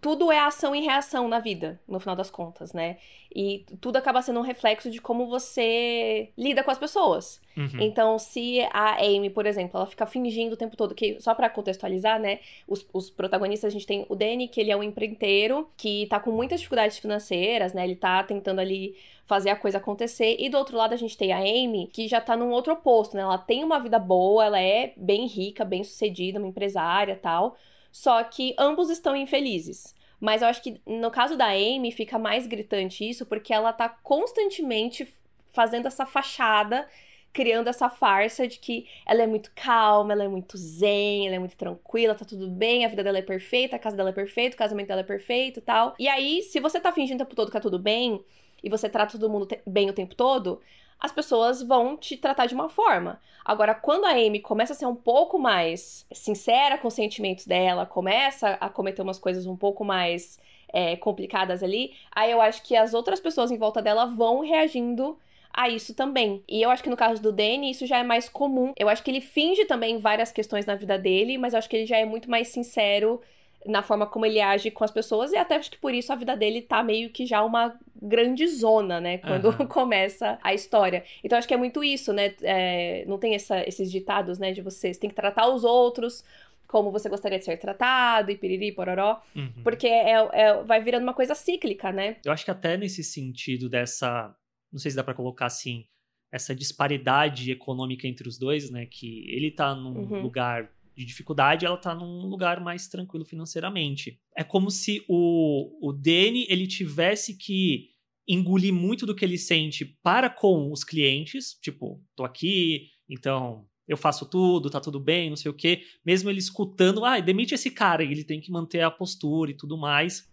tudo 0.02 0.32
é 0.32 0.40
ação 0.40 0.76
e 0.76 0.82
reação 0.82 1.28
na 1.28 1.40
vida, 1.40 1.80
no 1.88 2.00
final 2.00 2.16
das 2.16 2.30
contas, 2.30 2.72
né? 2.72 2.98
E 3.36 3.66
tudo 3.82 3.98
acaba 3.98 4.22
sendo 4.22 4.40
um 4.40 4.44
reflexo 4.44 4.90
de 4.90 5.02
como 5.02 5.28
você 5.28 6.30
lida 6.38 6.64
com 6.64 6.72
as 6.72 6.78
pessoas. 6.78 7.42
Uhum. 7.56 7.82
Então, 7.82 8.18
se 8.18 8.62
a 8.72 8.96
Amy, 9.04 9.30
por 9.30 9.46
exemplo, 9.46 9.78
ela 9.78 9.86
fica 9.86 10.06
fingindo 10.06 10.54
o 10.54 10.58
tempo 10.58 10.78
todo 10.78 10.96
que, 10.96 11.20
só 11.20 11.36
para 11.36 11.50
contextualizar, 11.50 12.20
né? 12.20 12.40
Os, 12.68 12.88
os, 12.94 13.10
protagonistas, 13.10 13.68
a 13.68 13.74
gente 13.74 13.86
tem 13.86 14.06
o 14.08 14.16
Danny, 14.16 14.48
que 14.48 14.62
ele 14.62 14.72
é 14.72 14.78
um 14.78 14.84
empreiteiro, 14.84 15.70
que 15.76 16.08
tá 16.08 16.20
com 16.20 16.32
muitas 16.32 16.60
dificuldades 16.60 16.98
financeiras, 16.98 17.74
né? 17.74 17.84
Ele 17.84 17.96
tá 17.96 18.24
tentando 18.24 18.60
ali 18.60 18.96
fazer 19.26 19.50
a 19.50 19.56
coisa 19.56 19.80
acontecer. 19.80 20.38
E 20.40 20.50
do 20.50 20.58
outro 20.58 20.78
lado, 20.78 20.94
a 20.94 20.98
gente 20.98 21.18
tem 21.18 21.34
a 21.34 21.40
Amy, 21.40 21.90
que 21.92 22.08
já 22.08 22.22
tá 22.22 22.38
num 22.38 22.52
outro 22.52 22.72
oposto, 22.72 23.18
né? 23.18 23.24
Ela 23.24 23.38
tem 23.38 23.64
uma 23.64 23.80
vida 23.80 24.00
boa, 24.00 24.46
ela 24.46 24.62
é 24.62 24.94
bem 24.96 25.28
rica, 25.28 25.66
bem 25.66 25.84
sucedida, 25.84 26.40
uma 26.40 26.48
empresária 26.48 27.20
tal 27.22 27.58
só 27.98 28.24
que 28.24 28.54
ambos 28.60 28.92
estão 28.92 29.16
infelizes. 29.16 29.96
Mas 30.20 30.44
eu 30.44 30.48
acho 30.48 30.62
que 30.62 30.80
no 30.86 31.10
caso 31.10 31.36
da 31.36 31.48
Amy 31.48 31.92
fica 31.92 32.20
mais 32.20 32.46
gritante 32.46 33.10
isso 33.10 33.26
porque 33.26 33.52
ela 33.52 33.74
tá 33.74 33.90
constantemente 33.90 35.12
fazendo 35.52 35.88
essa 35.88 36.06
fachada, 36.06 36.88
criando 37.34 37.70
essa 37.70 37.90
farsa 37.90 38.48
de 38.48 38.60
que 38.60 38.88
ela 39.04 39.24
é 39.24 39.26
muito 39.26 39.52
calma, 39.56 40.14
ela 40.14 40.24
é 40.24 40.28
muito 40.28 40.60
zen, 40.60 41.26
ela 41.26 41.38
é 41.38 41.40
muito 41.40 41.58
tranquila, 41.58 42.14
tá 42.14 42.24
tudo 42.24 42.48
bem, 42.48 42.86
a 42.86 42.88
vida 42.88 43.04
dela 43.04 43.18
é 43.18 43.24
perfeita, 43.24 43.76
a 43.76 43.80
casa 43.80 43.98
dela 43.98 44.10
é 44.10 44.14
perfeita, 44.14 44.56
o 44.56 44.60
casamento 44.60 44.90
dela 44.90 45.02
é 45.02 45.04
perfeito 45.04 45.60
tal. 45.60 45.96
E 45.98 46.08
aí, 46.08 46.44
se 46.44 46.60
você 46.60 46.80
tá 46.80 46.92
fingindo 46.92 47.16
o 47.16 47.26
tempo 47.26 47.36
todo 47.36 47.48
que 47.48 47.54
tá 47.54 47.60
tudo 47.60 47.80
bem 47.80 48.24
e 48.64 48.70
você 48.70 48.88
trata 48.88 49.18
todo 49.18 49.28
mundo 49.28 49.48
bem 49.66 49.90
o 49.90 49.94
tempo 49.94 50.14
todo, 50.14 50.62
as 51.00 51.12
pessoas 51.12 51.62
vão 51.62 51.96
te 51.96 52.18
tratar 52.18 52.46
de 52.46 52.54
uma 52.56 52.70
forma. 52.70 53.20
Agora, 53.46 53.74
quando 53.74 54.06
a 54.06 54.12
Amy 54.12 54.40
começa 54.40 54.74
a 54.74 54.76
ser 54.76 54.86
um 54.86 54.96
pouco 54.96 55.40
mais 55.40 56.06
sincera 56.12 56.78
com 56.78 56.88
os 56.88 56.94
sentimentos 56.94 57.46
dela, 57.46 57.86
começa 57.86 58.58
a 58.60 58.70
cometer 58.70 59.02
umas 59.02 59.20
coisas 59.20 59.46
um 59.46 59.56
pouco 59.56 59.86
mais 59.86 60.40
é, 60.70 60.96
complicadas 60.98 61.64
ali, 61.64 61.94
aí 62.12 62.32
eu 62.32 62.42
acho 62.42 62.62
que 62.64 62.76
as 62.76 62.94
outras 62.94 63.20
pessoas 63.20 63.52
em 63.52 63.58
volta 63.58 63.82
dela 63.82 64.06
vão 64.06 64.42
reagindo 64.42 65.18
a 65.54 65.70
isso 65.70 65.96
também. 65.96 66.44
E 66.48 66.62
eu 66.62 66.70
acho 66.70 66.84
que 66.84 66.90
no 66.90 66.98
caso 66.98 67.22
do 67.22 67.32
Danny, 67.32 67.72
isso 67.72 67.86
já 67.88 67.98
é 67.98 68.04
mais 68.04 68.30
comum. 68.30 68.74
Eu 68.78 68.90
acho 68.90 69.02
que 69.02 69.10
ele 69.10 69.22
finge 69.22 69.66
também 69.66 69.98
várias 69.98 70.32
questões 70.32 70.66
na 70.66 70.76
vida 70.76 71.00
dele, 71.00 71.38
mas 71.38 71.54
eu 71.54 71.60
acho 71.60 71.70
que 71.70 71.78
ele 71.78 71.86
já 71.86 71.98
é 71.98 72.06
muito 72.06 72.30
mais 72.30 72.50
sincero 72.50 73.20
na 73.68 73.84
forma 73.84 74.08
como 74.08 74.26
ele 74.26 74.40
age 74.40 74.72
com 74.72 74.84
as 74.84 74.92
pessoas, 74.92 75.32
e 75.32 75.38
até 75.38 75.56
acho 75.56 75.70
que 75.70 75.78
por 75.78 75.94
isso 75.94 76.12
a 76.12 76.16
vida 76.16 76.36
dele 76.36 76.62
tá 76.62 76.82
meio 76.82 77.10
que 77.10 77.26
já 77.26 77.44
uma 77.44 77.78
grande 78.02 78.48
zona, 78.48 79.00
né? 79.00 79.18
Quando 79.18 79.50
uhum. 79.50 79.66
começa 79.68 80.40
a 80.42 80.54
história. 80.54 81.04
Então 81.24 81.38
acho 81.38 81.48
que 81.48 81.54
é 81.54 81.58
muito 81.58 81.84
isso, 81.84 82.14
né? 82.14 82.34
É, 82.42 83.04
não 83.06 83.18
tem 83.18 83.36
essa, 83.36 83.68
esses 83.68 83.92
ditados, 83.92 84.40
né? 84.40 84.52
De 84.52 84.62
você, 84.62 84.94
você 84.94 85.00
tem 85.00 85.10
que 85.10 85.16
tratar 85.16 85.48
os 85.48 85.64
outros 85.64 86.24
como 86.68 86.92
você 86.92 87.08
gostaria 87.08 87.40
de 87.40 87.46
ser 87.46 87.58
tratado, 87.58 88.30
e 88.30 88.38
piriri, 88.38 88.74
pororó. 88.74 89.22
Uhum. 89.36 89.64
Porque 89.64 89.88
é, 89.88 90.12
é, 90.34 90.64
vai 90.64 90.82
virando 90.82 91.04
uma 91.04 91.14
coisa 91.14 91.34
cíclica, 91.34 91.92
né? 91.92 92.18
Eu 92.26 92.32
acho 92.32 92.44
que 92.44 92.52
até 92.52 92.78
nesse 92.78 93.04
sentido 93.04 93.70
dessa. 93.70 94.36
Não 94.72 94.80
sei 94.80 94.92
se 94.92 94.98
dá 94.98 95.04
para 95.04 95.14
colocar 95.14 95.46
assim. 95.46 95.86
Essa 96.30 96.54
disparidade 96.54 97.50
econômica 97.50 98.06
entre 98.06 98.28
os 98.28 98.38
dois, 98.38 98.70
né? 98.70 98.86
Que 98.86 99.34
ele 99.34 99.50
tá 99.50 99.74
num 99.74 99.98
uhum. 99.98 100.22
lugar 100.22 100.70
de 100.98 101.06
dificuldade, 101.06 101.64
ela 101.64 101.78
tá 101.78 101.94
num 101.94 102.26
lugar 102.26 102.60
mais 102.60 102.88
tranquilo 102.88 103.24
financeiramente. 103.24 104.20
É 104.36 104.44
como 104.44 104.72
se 104.72 105.06
o, 105.08 105.78
o 105.80 105.94
Danny, 105.94 106.48
ele 106.50 106.66
tivesse 106.66 107.38
que 107.38 107.92
engolir 108.28 108.74
muito 108.74 109.06
do 109.06 109.16
que 109.16 109.24
ele 109.24 109.38
sente 109.38 109.86
para 110.02 110.28
com 110.28 110.72
os 110.72 110.84
clientes, 110.84 111.54
tipo, 111.62 112.04
tô 112.16 112.26
aqui, 112.26 112.90
então 113.08 113.68
eu 113.88 113.96
faço 113.96 114.26
tudo, 114.26 114.72
tá 114.72 114.82
tudo 114.82 115.00
bem, 115.00 115.30
não 115.30 115.38
sei 115.38 115.52
o 115.52 115.54
quê, 115.54 115.84
mesmo 116.04 116.32
ele 116.32 116.40
escutando, 116.40 117.06
ah, 117.06 117.20
demite 117.20 117.54
esse 117.54 117.70
cara, 117.70 118.04
e 118.04 118.12
ele 118.12 118.24
tem 118.24 118.42
que 118.42 118.52
manter 118.52 118.82
a 118.82 118.90
postura 118.90 119.52
e 119.52 119.54
tudo 119.54 119.78
mais. 119.78 120.28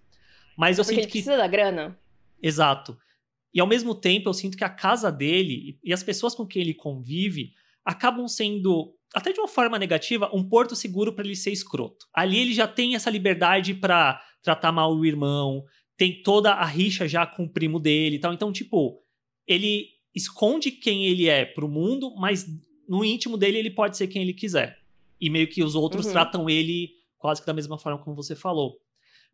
Mas 0.56 0.78
eu 0.78 0.84
Porque 0.84 0.94
sinto 0.94 1.04
ele 1.04 1.06
que 1.06 1.18
precisa 1.18 1.36
da 1.36 1.46
grana. 1.46 1.98
Exato. 2.42 2.96
E 3.52 3.60
ao 3.60 3.66
mesmo 3.66 3.94
tempo 3.94 4.30
eu 4.30 4.34
sinto 4.34 4.56
que 4.56 4.64
a 4.64 4.70
casa 4.70 5.12
dele 5.12 5.78
e 5.84 5.92
as 5.92 6.02
pessoas 6.02 6.34
com 6.34 6.46
quem 6.46 6.62
ele 6.62 6.74
convive 6.74 7.52
acabam 7.84 8.26
sendo 8.26 8.96
até 9.14 9.32
de 9.32 9.38
uma 9.40 9.48
forma 9.48 9.78
negativa, 9.78 10.30
um 10.34 10.42
porto 10.42 10.74
seguro 10.74 11.12
para 11.12 11.24
ele 11.24 11.36
ser 11.36 11.52
escroto. 11.52 12.06
Ali 12.12 12.38
ele 12.38 12.52
já 12.52 12.66
tem 12.66 12.94
essa 12.94 13.10
liberdade 13.10 13.72
para 13.74 14.20
tratar 14.42 14.72
mal 14.72 14.92
o 14.92 15.04
irmão, 15.06 15.64
tem 15.96 16.22
toda 16.22 16.52
a 16.52 16.64
rixa 16.64 17.06
já 17.06 17.26
com 17.26 17.44
o 17.44 17.48
primo 17.48 17.78
dele 17.78 18.16
e 18.16 18.18
tal. 18.18 18.32
Então, 18.32 18.52
tipo, 18.52 19.00
ele 19.46 19.88
esconde 20.14 20.70
quem 20.70 21.06
ele 21.06 21.28
é 21.28 21.44
pro 21.44 21.68
mundo, 21.68 22.14
mas 22.16 22.46
no 22.88 23.04
íntimo 23.04 23.36
dele 23.36 23.58
ele 23.58 23.70
pode 23.70 23.96
ser 23.96 24.08
quem 24.08 24.22
ele 24.22 24.34
quiser. 24.34 24.78
E 25.20 25.30
meio 25.30 25.48
que 25.48 25.62
os 25.62 25.74
outros 25.74 26.06
uhum. 26.06 26.12
tratam 26.12 26.50
ele 26.50 26.90
quase 27.16 27.40
que 27.40 27.46
da 27.46 27.54
mesma 27.54 27.78
forma 27.78 28.02
como 28.02 28.16
você 28.16 28.34
falou. 28.34 28.78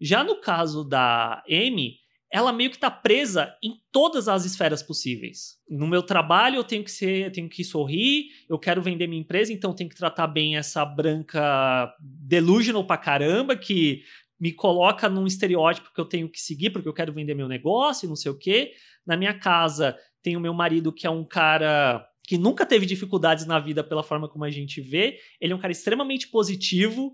Já 0.01 0.23
no 0.23 0.41
caso 0.41 0.85
da 0.85 1.43
Amy, 1.49 2.00
ela 2.33 2.53
meio 2.53 2.71
que 2.71 2.79
tá 2.79 2.91
presa 2.91 3.55
em 3.63 3.81
todas 3.91 4.29
as 4.29 4.45
esferas 4.45 4.83
possíveis. 4.83 5.59
No 5.69 5.87
meu 5.87 6.03
trabalho 6.03 6.57
eu 6.57 6.65
tenho 6.65 6.85
que 6.85 6.91
ser, 6.91 7.27
eu 7.27 7.33
tenho 7.33 7.49
que 7.49 7.65
sorrir, 7.65 8.27
eu 8.49 8.59
quero 8.59 8.81
vender 8.81 9.07
minha 9.07 9.21
empresa, 9.21 9.53
então 9.53 9.75
tenho 9.75 9.91
que 9.91 9.97
tratar 9.97 10.29
bem 10.29 10.57
essa 10.57 10.85
branca 10.85 11.93
delusional 12.01 12.87
pra 12.87 12.97
caramba 12.97 13.57
que 13.57 14.05
me 14.39 14.53
coloca 14.53 15.09
num 15.09 15.27
estereótipo 15.27 15.93
que 15.93 16.01
eu 16.01 16.07
tenho 16.07 16.29
que 16.29 16.41
seguir 16.41 16.71
porque 16.71 16.89
eu 16.89 16.95
quero 16.95 17.13
vender 17.13 17.35
meu 17.35 17.49
negócio 17.49 18.07
e 18.07 18.09
não 18.09 18.17
sei 18.17 18.31
o 18.31 18.39
quê. 18.39 18.73
Na 19.05 19.17
minha 19.17 19.35
casa 19.35 19.97
tem 20.23 20.37
o 20.37 20.41
meu 20.41 20.55
marido 20.55 20.93
que 20.93 21.07
é 21.07 21.11
um 21.11 21.25
cara 21.25 22.07
que 22.27 22.39
nunca 22.39 22.65
teve 22.65 22.87
dificuldades 22.87 23.45
na 23.45 23.59
vida 23.59 23.83
pela 23.83 24.05
forma 24.05 24.29
como 24.29 24.45
a 24.45 24.51
gente 24.51 24.81
vê. 24.81 25.19
Ele 25.41 25.53
é 25.53 25.57
um 25.57 25.59
cara 25.59 25.73
extremamente 25.73 26.29
positivo 26.29 27.13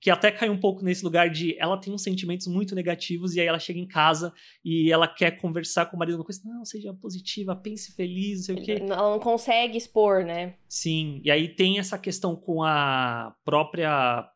que 0.00 0.10
até 0.10 0.30
cai 0.30 0.48
um 0.48 0.58
pouco 0.58 0.84
nesse 0.84 1.04
lugar 1.04 1.30
de 1.30 1.56
ela 1.58 1.80
tem 1.80 1.92
uns 1.92 2.02
sentimentos 2.02 2.46
muito 2.46 2.74
negativos 2.74 3.34
e 3.34 3.40
aí 3.40 3.46
ela 3.46 3.58
chega 3.58 3.78
em 3.78 3.86
casa 3.86 4.32
e 4.64 4.92
ela 4.92 5.08
quer 5.08 5.32
conversar 5.32 5.86
com 5.86 5.96
o 5.96 5.98
marido 5.98 6.16
uma 6.16 6.24
coisa, 6.24 6.40
não, 6.44 6.64
seja 6.64 6.92
positiva, 6.94 7.56
pense 7.56 7.94
feliz, 7.94 8.38
não 8.38 8.44
sei 8.44 8.54
o 8.56 8.62
quê. 8.62 8.72
Ela 8.80 9.10
não 9.10 9.18
consegue 9.18 9.76
expor, 9.76 10.24
né? 10.24 10.54
Sim, 10.68 11.20
e 11.24 11.30
aí 11.30 11.48
tem 11.48 11.78
essa 11.78 11.98
questão 11.98 12.36
com 12.36 12.62
a 12.62 13.34
própria 13.44 14.28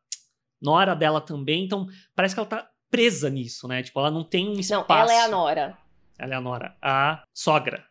nora 0.61 0.95
dela 0.95 1.21
também, 1.21 1.65
então 1.65 1.87
parece 2.15 2.35
que 2.35 2.41
ela 2.41 2.49
tá 2.49 2.71
presa 2.91 3.31
nisso, 3.31 3.69
né? 3.69 3.83
Tipo, 3.83 4.01
ela 4.01 4.11
não 4.11 4.25
tem 4.25 4.49
um 4.49 4.59
espaço. 4.59 4.89
Não, 4.89 4.97
ela 4.99 5.13
é 5.13 5.25
a 5.25 5.29
nora. 5.29 5.79
Ela 6.19 6.35
é 6.35 6.37
a 6.37 6.41
nora. 6.41 6.77
A 6.83 7.23
sogra. 7.33 7.85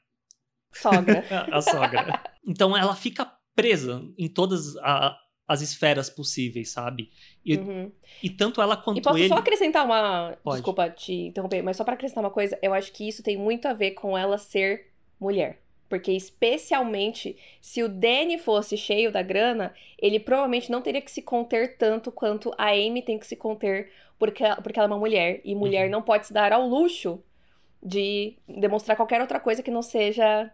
Sogra. 0.71 1.23
a 1.51 1.61
sogra. 1.61 2.21
Então 2.45 2.75
ela 2.75 2.95
fica 2.95 3.31
presa 3.55 4.03
em 4.17 4.27
todas 4.27 4.75
a, 4.77 5.17
as 5.49 5.61
esferas 5.61 6.11
possíveis, 6.11 6.69
sabe? 6.69 7.09
E, 7.43 7.57
uhum. 7.57 7.91
e 8.21 8.29
tanto 8.29 8.61
ela 8.61 8.77
quanto 8.77 8.97
ele... 8.97 8.99
E 8.99 9.03
posso 9.03 9.17
ele... 9.17 9.27
só 9.27 9.35
acrescentar 9.35 9.83
uma... 9.83 10.37
Pode. 10.43 10.57
Desculpa 10.57 10.89
te 10.91 11.11
interromper, 11.11 11.63
mas 11.63 11.75
só 11.75 11.83
para 11.83 11.95
acrescentar 11.95 12.23
uma 12.23 12.29
coisa, 12.29 12.57
eu 12.61 12.71
acho 12.71 12.93
que 12.93 13.07
isso 13.07 13.23
tem 13.23 13.35
muito 13.35 13.67
a 13.67 13.73
ver 13.73 13.91
com 13.91 14.15
ela 14.15 14.37
ser 14.37 14.91
mulher. 15.19 15.59
Porque, 15.89 16.11
especialmente, 16.11 17.35
se 17.59 17.81
o 17.81 17.89
Danny 17.89 18.37
fosse 18.37 18.77
cheio 18.77 19.11
da 19.11 19.23
grana, 19.23 19.73
ele 19.97 20.19
provavelmente 20.19 20.71
não 20.71 20.83
teria 20.83 21.01
que 21.01 21.09
se 21.09 21.23
conter 21.23 21.77
tanto 21.77 22.11
quanto 22.11 22.53
a 22.55 22.69
Amy 22.69 23.01
tem 23.01 23.17
que 23.17 23.25
se 23.25 23.35
conter 23.35 23.91
porque, 24.19 24.43
porque 24.61 24.77
ela 24.77 24.87
é 24.87 24.91
uma 24.91 24.99
mulher. 24.99 25.41
E 25.43 25.55
mulher 25.55 25.85
uhum. 25.85 25.91
não 25.91 26.01
pode 26.03 26.27
se 26.27 26.33
dar 26.33 26.53
ao 26.53 26.67
luxo 26.67 27.23
de 27.81 28.37
demonstrar 28.47 28.95
qualquer 28.95 29.19
outra 29.19 29.39
coisa 29.39 29.63
que 29.63 29.71
não 29.71 29.81
seja 29.81 30.51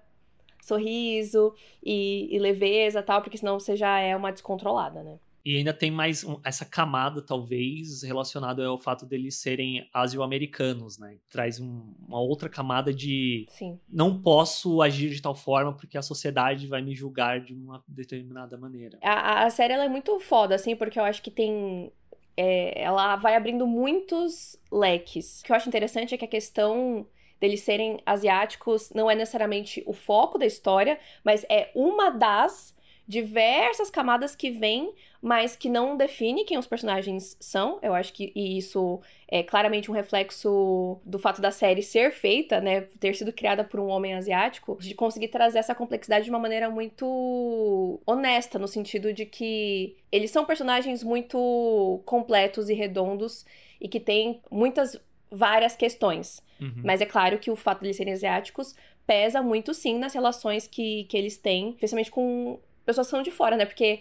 sorriso 0.66 1.54
e, 1.84 2.28
e 2.36 2.40
leveza 2.40 3.04
tal, 3.04 3.22
porque 3.22 3.38
senão 3.38 3.60
você 3.60 3.76
já 3.78 4.00
é 4.00 4.16
uma 4.16 4.32
descontrolada, 4.32 5.04
né? 5.04 5.20
E 5.46 5.58
ainda 5.58 5.72
tem 5.72 5.92
mais 5.92 6.24
um, 6.24 6.40
essa 6.44 6.66
camada, 6.66 7.22
talvez, 7.22 8.02
relacionada 8.02 8.66
ao 8.66 8.80
fato 8.80 9.06
deles 9.06 9.36
serem 9.36 9.88
asio-americanos, 9.94 10.98
né? 10.98 11.18
Traz 11.30 11.60
um, 11.60 11.94
uma 12.08 12.20
outra 12.20 12.50
camada 12.50 12.92
de 12.92 13.46
Sim. 13.50 13.80
não 13.88 14.20
posso 14.20 14.82
agir 14.82 15.12
de 15.12 15.22
tal 15.22 15.36
forma 15.36 15.72
porque 15.72 16.00
a 16.00 16.02
sociedade 16.02 16.66
vai 16.66 16.82
me 16.82 16.96
julgar 16.96 17.42
de 17.42 17.54
uma 17.54 17.84
determinada 17.88 18.58
maneira. 18.58 18.98
A, 19.04 19.44
a 19.44 19.50
série 19.52 19.74
ela 19.74 19.86
é 19.86 19.90
muito 19.90 20.20
foda, 20.20 20.56
assim, 20.56 20.76
porque 20.76 21.00
eu 21.00 21.04
acho 21.04 21.22
que 21.22 21.30
tem. 21.30 21.92
É, 22.36 22.82
ela 22.82 23.16
vai 23.16 23.36
abrindo 23.36 23.68
muitos 23.68 24.58
leques. 24.72 25.42
O 25.42 25.44
que 25.44 25.52
eu 25.52 25.56
acho 25.56 25.70
interessante 25.70 26.16
é 26.16 26.18
que 26.18 26.26
a 26.26 26.28
questão 26.28 27.06
deles 27.40 27.62
serem 27.62 28.00
asiáticos 28.06 28.92
não 28.94 29.10
é 29.10 29.16
necessariamente 29.16 29.84
o 29.86 29.94
foco 29.94 30.38
da 30.38 30.46
história, 30.46 31.00
mas 31.24 31.46
é 31.50 31.72
uma 31.76 32.10
das 32.10 32.76
diversas 33.08 33.90
camadas 33.90 34.36
que 34.36 34.50
vêm, 34.50 34.92
mas 35.22 35.56
que 35.56 35.70
não 35.70 35.96
define 35.96 36.44
quem 36.44 36.58
os 36.58 36.66
personagens 36.66 37.38
são. 37.40 37.78
Eu 37.82 37.94
acho 37.94 38.12
que 38.12 38.32
isso 38.36 39.00
é 39.28 39.44
claramente 39.44 39.92
um 39.92 39.94
reflexo 39.94 41.00
do 41.06 41.20
fato 41.20 41.40
da 41.40 41.52
série 41.52 41.84
ser 41.84 42.12
feita, 42.12 42.60
né, 42.60 42.82
ter 43.00 43.16
sido 43.16 43.32
criada 43.32 43.64
por 43.64 43.80
um 43.80 43.88
homem 43.88 44.16
asiático, 44.16 44.78
de 44.80 44.96
conseguir 44.96 45.28
trazer 45.28 45.60
essa 45.60 45.76
complexidade 45.76 46.26
de 46.26 46.32
uma 46.32 46.40
maneira 46.40 46.70
muito 46.70 48.02
honesta, 48.06 48.58
no 48.58 48.68
sentido 48.68 49.14
de 49.14 49.26
que 49.26 49.96
eles 50.12 50.32
são 50.32 50.46
personagens 50.46 51.04
muito 51.04 52.02
completos 52.06 52.70
e 52.70 52.74
redondos 52.74 53.46
e 53.80 53.88
que 53.88 54.00
têm 54.00 54.42
muitas 54.50 55.00
várias 55.36 55.76
questões. 55.76 56.42
Uhum. 56.60 56.82
Mas 56.84 57.02
é 57.02 57.06
claro 57.06 57.38
que 57.38 57.52
o 57.52 57.56
fato 57.56 57.80
de 57.82 57.88
eles 57.88 57.98
serem 57.98 58.14
asiáticos 58.14 58.76
pesa 59.06 59.42
muito 59.42 59.74
sim 59.74 60.00
nas 60.00 60.14
relações 60.14 60.68
que, 60.68 61.04
que 61.06 61.18
eles 61.18 61.38
têm, 61.38 61.72
especialmente 61.72 62.10
com 62.10 62.60
pessoas 62.86 63.08
que 63.08 63.12
são 63.12 63.22
de 63.22 63.32
fora, 63.32 63.56
né? 63.56 63.66
Porque 63.66 64.00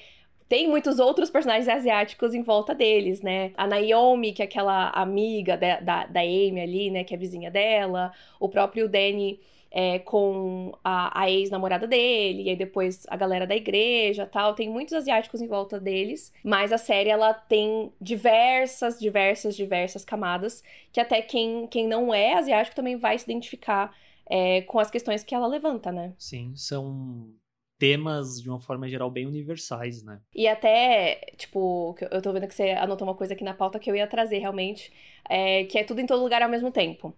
tem 0.48 0.68
muitos 0.68 0.98
outros 0.98 1.30
personagens 1.30 1.68
asiáticos 1.68 2.34
em 2.34 2.42
volta 2.42 2.74
deles, 2.74 3.22
né? 3.22 3.52
A 3.56 3.66
Naomi, 3.66 4.32
que 4.32 4.42
é 4.42 4.44
aquela 4.44 4.90
amiga 4.90 5.56
da, 5.56 5.80
da, 5.80 6.06
da 6.06 6.20
Amy 6.20 6.60
ali, 6.60 6.90
né? 6.90 7.04
Que 7.04 7.14
é 7.14 7.16
vizinha 7.16 7.50
dela. 7.50 8.12
O 8.38 8.48
próprio 8.48 8.88
Danny 8.88 9.40
é, 9.76 9.98
com 9.98 10.72
a, 10.84 11.22
a 11.22 11.28
ex-namorada 11.28 11.84
dele. 11.84 12.44
E 12.44 12.50
aí 12.50 12.56
depois 12.56 13.04
a 13.08 13.16
galera 13.16 13.44
da 13.44 13.56
igreja 13.56 14.24
tal. 14.24 14.54
Tem 14.54 14.70
muitos 14.70 14.94
asiáticos 14.94 15.40
em 15.40 15.48
volta 15.48 15.80
deles. 15.80 16.32
Mas 16.44 16.72
a 16.72 16.78
série, 16.78 17.10
ela 17.10 17.34
tem 17.34 17.92
diversas, 18.00 19.00
diversas, 19.00 19.56
diversas 19.56 20.04
camadas. 20.04 20.62
Que 20.92 21.00
até 21.00 21.20
quem, 21.20 21.66
quem 21.66 21.88
não 21.88 22.14
é 22.14 22.34
asiático 22.34 22.76
também 22.76 22.96
vai 22.96 23.18
se 23.18 23.24
identificar 23.24 23.92
é, 24.30 24.62
com 24.62 24.78
as 24.78 24.92
questões 24.92 25.24
que 25.24 25.34
ela 25.34 25.48
levanta, 25.48 25.90
né? 25.90 26.14
Sim, 26.16 26.54
são 26.54 27.34
temas, 27.76 28.40
de 28.40 28.48
uma 28.48 28.60
forma 28.60 28.88
geral, 28.88 29.10
bem 29.10 29.26
universais, 29.26 30.04
né? 30.04 30.20
E 30.32 30.46
até, 30.46 31.16
tipo, 31.36 31.96
eu 32.12 32.22
tô 32.22 32.32
vendo 32.32 32.46
que 32.46 32.54
você 32.54 32.70
anotou 32.70 33.06
uma 33.08 33.16
coisa 33.16 33.34
aqui 33.34 33.42
na 33.42 33.52
pauta 33.52 33.80
que 33.80 33.90
eu 33.90 33.96
ia 33.96 34.06
trazer 34.06 34.38
realmente, 34.38 34.92
é, 35.28 35.64
que 35.64 35.76
é 35.76 35.82
tudo 35.82 36.00
em 36.00 36.06
todo 36.06 36.22
lugar 36.22 36.42
ao 36.42 36.48
mesmo 36.48 36.70
tempo. 36.70 37.12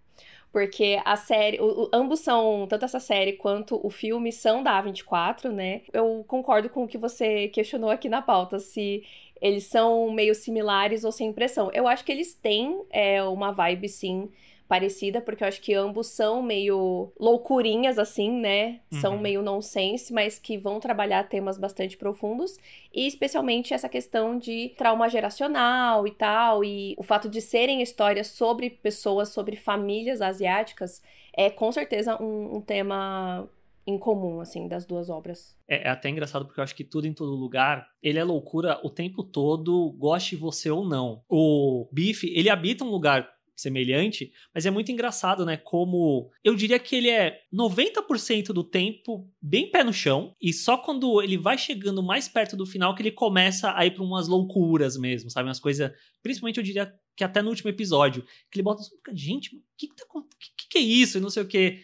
Porque 0.51 0.99
a 1.05 1.15
série, 1.15 1.59
o, 1.59 1.83
o, 1.83 1.89
ambos 1.93 2.21
são, 2.21 2.65
tanto 2.67 2.85
essa 2.85 2.99
série 2.99 3.33
quanto 3.33 3.79
o 3.85 3.89
filme, 3.89 4.31
são 4.31 4.63
da 4.63 4.81
A24, 4.81 5.51
né? 5.51 5.81
Eu 5.93 6.23
concordo 6.27 6.69
com 6.69 6.83
o 6.83 6.87
que 6.87 6.97
você 6.97 7.49
questionou 7.49 7.89
aqui 7.89 8.09
na 8.09 8.21
pauta, 8.21 8.59
se 8.59 9.03
eles 9.41 9.65
são 9.65 10.11
meio 10.11 10.33
similares 10.33 11.03
ou 11.03 11.11
sem 11.11 11.29
impressão. 11.29 11.69
Eu 11.73 11.87
acho 11.87 12.03
que 12.03 12.11
eles 12.11 12.33
têm 12.33 12.81
é, 12.89 13.21
uma 13.23 13.51
vibe, 13.51 13.87
sim, 13.89 14.29
parecida, 14.67 15.21
porque 15.21 15.43
eu 15.43 15.47
acho 15.47 15.61
que 15.61 15.73
ambos 15.73 16.07
são 16.07 16.41
meio 16.41 17.11
loucurinhas, 17.19 17.97
assim, 17.97 18.31
né? 18.31 18.81
Uhum. 18.91 19.01
São 19.01 19.17
meio 19.17 19.41
nonsense, 19.41 20.13
mas 20.13 20.37
que 20.37 20.57
vão 20.57 20.79
trabalhar 20.79 21.23
temas 21.29 21.57
bastante 21.57 21.97
profundos. 21.97 22.57
E 22.93 23.07
especialmente 23.07 23.73
essa 23.73 23.87
questão 23.87 24.37
de 24.37 24.73
trauma 24.77 25.09
geracional 25.09 26.05
e 26.05 26.11
tal, 26.11 26.63
e 26.63 26.95
o 26.97 27.03
fato 27.03 27.29
de 27.29 27.41
serem 27.41 27.81
histórias 27.81 28.27
sobre 28.27 28.69
pessoas, 28.69 29.29
sobre 29.29 29.55
famílias 29.55 30.21
asiáticas, 30.21 31.01
é 31.35 31.49
com 31.49 31.71
certeza 31.71 32.21
um, 32.21 32.57
um 32.57 32.61
tema 32.61 33.49
em 33.87 33.97
comum, 33.97 34.41
assim, 34.41 34.67
das 34.67 34.85
duas 34.85 35.09
obras. 35.09 35.55
É, 35.65 35.87
é, 35.87 35.89
até 35.89 36.09
engraçado 36.09 36.45
porque 36.45 36.59
eu 36.59 36.63
acho 36.63 36.75
que 36.75 36.83
tudo 36.83 37.07
em 37.07 37.13
todo 37.13 37.33
lugar, 37.33 37.87
ele 38.03 38.19
é 38.19 38.23
loucura 38.23 38.77
o 38.83 38.89
tempo 38.89 39.23
todo, 39.23 39.93
goste 39.97 40.35
você 40.35 40.69
ou 40.69 40.85
não. 40.85 41.23
O 41.29 41.87
Biff, 41.89 42.27
ele 42.27 42.49
habita 42.49 42.83
um 42.83 42.89
lugar 42.89 43.36
semelhante, 43.57 44.31
mas 44.53 44.65
é 44.65 44.71
muito 44.71 44.91
engraçado, 44.91 45.45
né? 45.45 45.57
Como 45.57 46.29
eu 46.43 46.55
diria 46.55 46.77
que 46.77 46.95
ele 46.95 47.09
é 47.09 47.41
90% 47.53 48.53
do 48.53 48.63
tempo 48.63 49.27
bem 49.41 49.69
pé 49.71 49.83
no 49.83 49.91
chão, 49.91 50.35
e 50.39 50.53
só 50.53 50.77
quando 50.77 51.21
ele 51.21 51.37
vai 51.37 51.57
chegando 51.57 52.03
mais 52.03 52.27
perto 52.27 52.55
do 52.55 52.65
final 52.65 52.93
que 52.93 53.01
ele 53.01 53.11
começa 53.11 53.75
a 53.75 53.85
ir 53.85 53.91
para 53.91 54.03
umas 54.03 54.27
loucuras 54.27 54.95
mesmo, 54.95 55.29
sabe? 55.31 55.49
Umas 55.49 55.59
coisas. 55.59 55.91
Principalmente 56.21 56.57
eu 56.57 56.63
diria 56.63 56.93
que 57.15 57.23
até 57.23 57.41
no 57.41 57.49
último 57.49 57.69
episódio, 57.69 58.23
que 58.51 58.57
ele 58.57 58.63
bota 58.63 58.81
assim, 58.81 58.95
gente, 59.13 59.55
o 59.55 59.61
que, 59.75 59.87
que, 59.87 59.95
tá, 59.95 60.05
que, 60.39 60.69
que 60.69 60.77
é 60.77 60.81
isso? 60.81 61.17
E 61.17 61.21
não 61.21 61.31
sei 61.31 61.43
o 61.43 61.47
quê. 61.47 61.83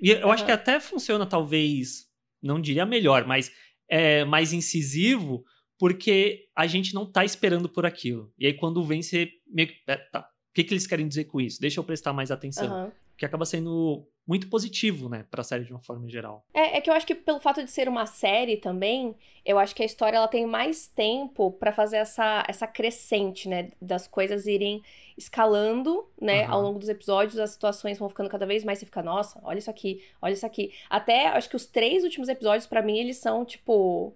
E 0.00 0.10
eu 0.10 0.30
acho 0.32 0.44
que 0.44 0.50
até 0.50 0.80
funciona, 0.80 1.26
talvez, 1.26 2.08
não 2.42 2.60
diria 2.60 2.86
melhor, 2.86 3.26
mas 3.26 3.52
é 3.88 4.24
mais 4.24 4.52
incisivo, 4.52 5.44
porque 5.78 6.48
a 6.56 6.66
gente 6.66 6.94
não 6.94 7.04
tá 7.04 7.24
esperando 7.24 7.68
por 7.68 7.84
aquilo. 7.84 8.32
E 8.38 8.46
aí 8.46 8.54
quando 8.54 8.82
vem, 8.82 9.02
você 9.02 9.30
meio 9.46 9.68
que. 9.68 9.74
É, 9.86 9.96
tá, 9.96 10.28
o 10.52 10.54
que, 10.54 10.64
que 10.64 10.74
eles 10.74 10.86
querem 10.86 11.08
dizer 11.08 11.24
com 11.24 11.40
isso? 11.40 11.58
Deixa 11.58 11.80
eu 11.80 11.84
prestar 11.84 12.12
mais 12.12 12.30
atenção. 12.30 12.84
Uhum. 12.84 12.92
Que 13.16 13.24
acaba 13.24 13.46
sendo 13.46 14.06
muito 14.26 14.48
positivo, 14.48 15.08
né, 15.08 15.24
pra 15.30 15.42
série 15.42 15.64
de 15.64 15.72
uma 15.72 15.80
forma 15.80 16.06
geral. 16.08 16.44
É, 16.52 16.76
é 16.76 16.80
que 16.80 16.90
eu 16.90 16.94
acho 16.94 17.06
que 17.06 17.14
pelo 17.14 17.40
fato 17.40 17.64
de 17.64 17.70
ser 17.70 17.88
uma 17.88 18.04
série 18.04 18.58
também, 18.58 19.16
eu 19.46 19.58
acho 19.58 19.74
que 19.74 19.82
a 19.82 19.86
história 19.86 20.16
ela 20.16 20.28
tem 20.28 20.44
mais 20.44 20.86
tempo 20.86 21.50
para 21.52 21.72
fazer 21.72 21.96
essa, 21.96 22.44
essa 22.46 22.66
crescente, 22.66 23.48
né, 23.48 23.70
das 23.80 24.06
coisas 24.06 24.46
irem 24.46 24.82
escalando, 25.16 26.06
né, 26.20 26.46
uhum. 26.46 26.52
ao 26.52 26.62
longo 26.62 26.78
dos 26.78 26.88
episódios, 26.88 27.38
as 27.38 27.50
situações 27.50 27.98
vão 27.98 28.08
ficando 28.08 28.28
cada 28.28 28.44
vez 28.44 28.62
mais, 28.62 28.78
você 28.78 28.84
fica, 28.84 29.02
nossa, 29.02 29.40
olha 29.42 29.58
isso 29.58 29.70
aqui, 29.70 30.02
olha 30.20 30.34
isso 30.34 30.46
aqui. 30.46 30.72
Até, 30.90 31.28
acho 31.28 31.48
que 31.48 31.56
os 31.56 31.66
três 31.66 32.04
últimos 32.04 32.28
episódios, 32.28 32.66
para 32.66 32.82
mim, 32.82 32.98
eles 32.98 33.16
são, 33.16 33.44
tipo, 33.44 34.14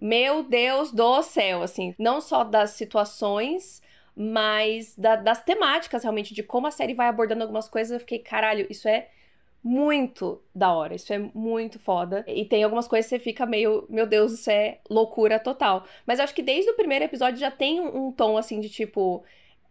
meu 0.00 0.42
Deus 0.42 0.92
do 0.92 1.22
céu, 1.22 1.62
assim, 1.62 1.94
não 1.98 2.20
só 2.20 2.44
das 2.44 2.70
situações, 2.72 3.82
mas 4.20 4.96
da, 4.96 5.14
das 5.14 5.44
temáticas 5.44 6.02
realmente, 6.02 6.34
de 6.34 6.42
como 6.42 6.66
a 6.66 6.72
série 6.72 6.92
vai 6.92 7.06
abordando 7.06 7.42
algumas 7.42 7.68
coisas, 7.68 7.92
eu 7.92 8.00
fiquei, 8.00 8.18
caralho, 8.18 8.66
isso 8.68 8.88
é 8.88 9.08
muito 9.62 10.42
da 10.52 10.72
hora, 10.72 10.96
isso 10.96 11.12
é 11.12 11.18
muito 11.32 11.78
foda. 11.78 12.24
E 12.26 12.44
tem 12.44 12.64
algumas 12.64 12.88
coisas 12.88 13.08
que 13.08 13.16
você 13.16 13.22
fica 13.22 13.46
meio, 13.46 13.86
meu 13.88 14.06
Deus, 14.06 14.32
isso 14.32 14.50
é 14.50 14.78
loucura 14.90 15.38
total. 15.38 15.84
Mas 16.04 16.18
eu 16.18 16.24
acho 16.24 16.34
que 16.34 16.42
desde 16.42 16.68
o 16.70 16.74
primeiro 16.74 17.04
episódio 17.04 17.38
já 17.38 17.50
tem 17.50 17.80
um, 17.80 18.08
um 18.08 18.12
tom 18.12 18.36
assim 18.36 18.58
de 18.60 18.68
tipo 18.68 19.22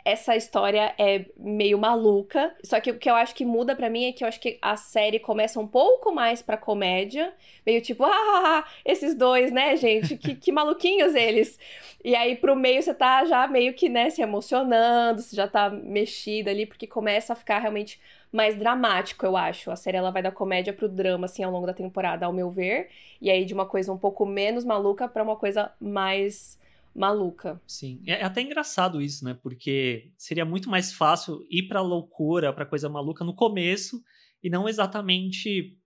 essa 0.08 0.38
história 0.38 0.96
é 0.98 1.26
meio 1.38 1.78
maluca. 1.78 2.56
Só 2.64 2.80
que 2.80 2.92
o 2.92 2.98
que 2.98 3.10
eu 3.10 3.16
acho 3.16 3.36
que 3.36 3.44
muda 3.44 3.76
para 3.76 3.90
mim 3.90 4.06
é 4.06 4.14
que 4.14 4.24
eu 4.24 4.28
acho 4.28 4.40
que 4.40 4.58
a 4.62 4.78
série 4.78 5.20
começa 5.20 5.60
um 5.60 5.68
pouco 5.68 6.14
mais 6.14 6.42
pra 6.42 6.56
comédia. 6.56 7.34
Meio 7.66 7.82
tipo, 7.82 8.06
ah, 8.06 8.66
esses 8.86 9.14
dois, 9.14 9.52
né, 9.52 9.76
gente? 9.76 10.16
Que, 10.16 10.34
que 10.34 10.50
maluquinhos 10.50 11.14
eles. 11.14 11.60
E 12.06 12.16
aí 12.16 12.38
pro 12.38 12.56
meio 12.56 12.82
você 12.82 12.94
tá 12.94 13.26
já 13.26 13.48
meio 13.48 13.74
que, 13.74 13.90
né, 13.90 14.10
se 14.10 14.22
emocionando, 14.22 15.22
você 15.22 15.36
já 15.36 15.46
tá 15.46 15.70
mexida 15.70 16.52
ali, 16.52 16.66
porque 16.66 16.88
começa 16.88 17.34
a 17.34 17.36
ficar 17.36 17.60
realmente 17.60 18.00
mais 18.32 18.58
dramático, 18.58 19.26
eu 19.26 19.36
acho. 19.36 19.72
A 19.72 19.76
série 19.76 19.98
ela 19.98 20.12
vai 20.12 20.22
da 20.22 20.32
comédia 20.32 20.72
pro 20.72 20.88
drama, 20.88 21.26
assim, 21.26 21.44
ao 21.44 21.52
longo 21.52 21.68
da 21.68 21.74
temporada, 21.74 22.26
ao 22.26 22.32
meu 22.32 22.50
ver. 22.50 22.90
E 23.22 23.30
aí 23.30 23.44
de 23.44 23.54
uma 23.54 23.66
coisa 23.66 23.92
um 23.92 23.98
pouco 23.98 24.26
menos 24.26 24.64
maluca 24.64 25.06
para 25.08 25.24
uma 25.24 25.36
coisa 25.36 25.70
mais 25.82 26.58
maluca. 26.98 27.62
Sim, 27.68 28.02
é 28.08 28.24
até 28.24 28.42
engraçado 28.42 29.00
isso, 29.00 29.24
né? 29.24 29.34
Porque 29.36 30.12
seria 30.18 30.44
muito 30.44 30.70
mais 30.70 30.92
fácil 30.92 31.46
ir 31.50 31.68
pra 31.68 31.82
loucura, 31.82 32.52
pra 32.52 32.66
coisa 32.66 32.90
maluca 32.90 33.24
no 33.24 33.36
começo 33.36 34.02
e 34.44 34.50
não 34.50 34.68
exatamente 34.68 35.78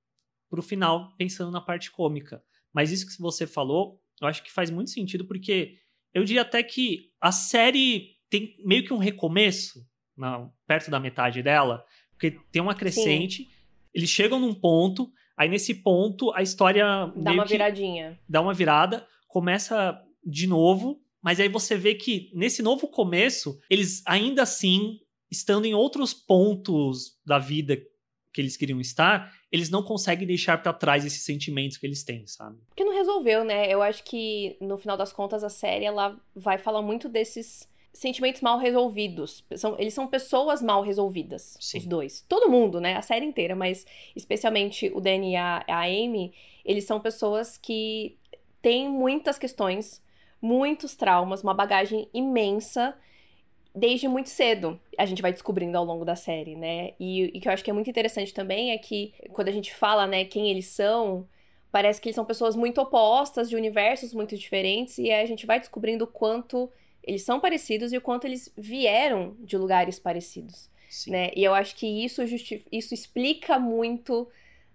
pro 0.50 0.62
final, 0.62 1.14
pensando 1.18 1.52
na 1.52 1.62
parte 1.62 1.92
cômica. 1.92 2.42
Mas 2.74 2.92
isso 2.92 3.06
que 3.06 3.22
você 3.22 3.46
falou, 3.46 4.02
eu 4.22 4.28
acho 4.28 4.42
que 4.42 4.52
faz 4.52 4.70
muito 4.70 4.92
sentido, 4.92 5.26
porque 5.26 5.78
eu 6.14 6.24
diria 6.24 6.42
até 6.42 6.64
que 6.64 7.12
a 7.20 7.32
série 7.32 8.16
tem 8.30 8.56
meio 8.66 8.84
que 8.84 8.94
um 8.94 8.98
recomeço 8.98 9.86
na, 10.16 10.50
perto 10.66 10.90
da 10.90 11.00
metade 11.00 11.44
dela, 11.44 11.86
porque 12.12 12.40
tem 12.52 12.62
uma 12.62 12.76
crescente, 12.76 13.44
Sim. 13.44 13.50
eles 13.94 14.10
chegam 14.10 14.40
num 14.40 14.54
ponto, 14.54 15.12
aí 15.36 15.50
nesse 15.50 15.76
ponto 15.76 16.34
a 16.34 16.42
história. 16.42 16.86
Dá 17.16 17.32
uma 17.32 17.46
viradinha. 17.46 18.20
Dá 18.28 18.42
uma 18.42 18.54
virada, 18.54 19.06
começa 19.28 20.02
de 20.24 20.48
novo, 20.48 21.01
mas 21.22 21.40
aí 21.40 21.48
você 21.48 21.76
vê 21.76 21.96
que 21.96 22.32
nesse 22.34 22.62
novo 22.62 22.88
começo, 22.88 23.60
eles 23.70 24.02
ainda 24.06 24.44
assim, 24.44 25.00
estando 25.30 25.66
em 25.66 25.74
outros 25.74 26.14
pontos 26.14 27.20
da 27.26 27.38
vida 27.38 27.78
que 28.34 28.40
eles 28.40 28.56
queriam 28.56 28.80
estar, 28.80 29.34
eles 29.52 29.70
não 29.70 29.84
conseguem 29.84 30.26
deixar 30.26 30.62
para 30.62 30.74
trás 30.74 31.06
esses 31.06 31.24
sentimentos 31.24 31.78
que 31.78 31.86
eles 31.86 32.04
têm, 32.04 32.26
sabe? 32.26 32.58
Porque 32.70 32.84
não 32.84 32.94
resolveu, 32.94 33.44
né? 33.44 33.68
Eu 33.72 33.82
acho 33.82 34.04
que 34.04 34.58
no 34.62 34.78
final 34.78 34.96
das 34.96 35.12
contas 35.12 35.44
a 35.44 35.50
série 35.50 35.86
ela 35.86 36.20
vai 36.34 36.58
falar 36.58 36.82
muito 36.82 37.10
desses 37.10 37.70
sentimentos 37.94 38.42
mal 38.42 38.58
resolvidos. 38.58 39.44
São, 39.56 39.78
eles 39.78 39.94
são 39.94 40.08
pessoas 40.08 40.62
mal 40.62 40.82
resolvidas, 40.82 41.58
Sim. 41.60 41.80
os 41.80 41.86
dois. 41.86 42.22
Todo 42.28 42.50
mundo, 42.50 42.80
né? 42.80 42.96
A 42.96 43.02
série 43.02 43.26
inteira, 43.26 43.56
mas 43.56 43.86
especialmente 44.16 44.90
o 44.94 45.02
Danny 45.02 45.34
e 45.34 45.36
a, 45.36 45.64
a 45.68 45.82
Amy, 45.82 46.34
eles 46.64 46.86
são 46.86 47.00
pessoas 47.00 47.58
que 47.58 48.18
têm 48.62 48.88
muitas 48.88 49.38
questões, 49.38 50.02
muitos 50.42 50.96
traumas, 50.96 51.44
uma 51.44 51.54
bagagem 51.54 52.10
imensa 52.14 52.96
desde 53.74 54.08
muito 54.08 54.30
cedo. 54.30 54.80
A 54.98 55.06
gente 55.06 55.22
vai 55.22 55.32
descobrindo 55.32 55.78
ao 55.78 55.86
longo 55.86 56.04
da 56.04 56.16
série, 56.16 56.56
né? 56.56 56.94
E 57.00 57.32
o 57.36 57.40
que 57.40 57.48
eu 57.48 57.52
acho 57.52 57.64
que 57.64 57.70
é 57.70 57.74
muito 57.74 57.90
interessante 57.90 58.34
também 58.34 58.72
é 58.72 58.78
que 58.78 59.14
quando 59.32 59.48
a 59.48 59.52
gente 59.52 59.74
fala, 59.74 60.06
né, 60.08 60.26
quem 60.26 60.50
eles 60.50 60.68
são, 60.68 61.28
parece 61.72 62.02
que 62.02 62.10
eles 62.10 62.16
são 62.16 62.26
pessoas 62.26 62.56
muito 62.56 62.82
opostas, 62.82 63.50
de 63.50 63.56
universos 63.56 64.14
muito 64.14 64.36
diferentes, 64.36 64.98
e 64.98 65.12
a 65.12 65.26
gente 65.26 65.46
vai 65.46 65.60
descobrindo 65.60 66.04
o 66.04 66.08
quanto 66.08 66.70
eles 67.04 67.24
são 67.24 67.40
parecidos 67.40 67.94
e 67.94 67.98
o 67.98 68.02
quanto 68.02 68.26
eles 68.26 68.52
vieram 68.58 69.36
de 69.40 69.58
lugares 69.58 69.98
parecidos. 69.98 70.70
Sim. 70.90 71.12
Né? 71.12 71.32
E 71.36 71.44
eu 71.44 71.54
acho 71.54 71.76
que 71.76 71.88
isso, 71.88 72.22
isso 72.72 72.94
explica 72.94 73.58
muito 73.58 74.28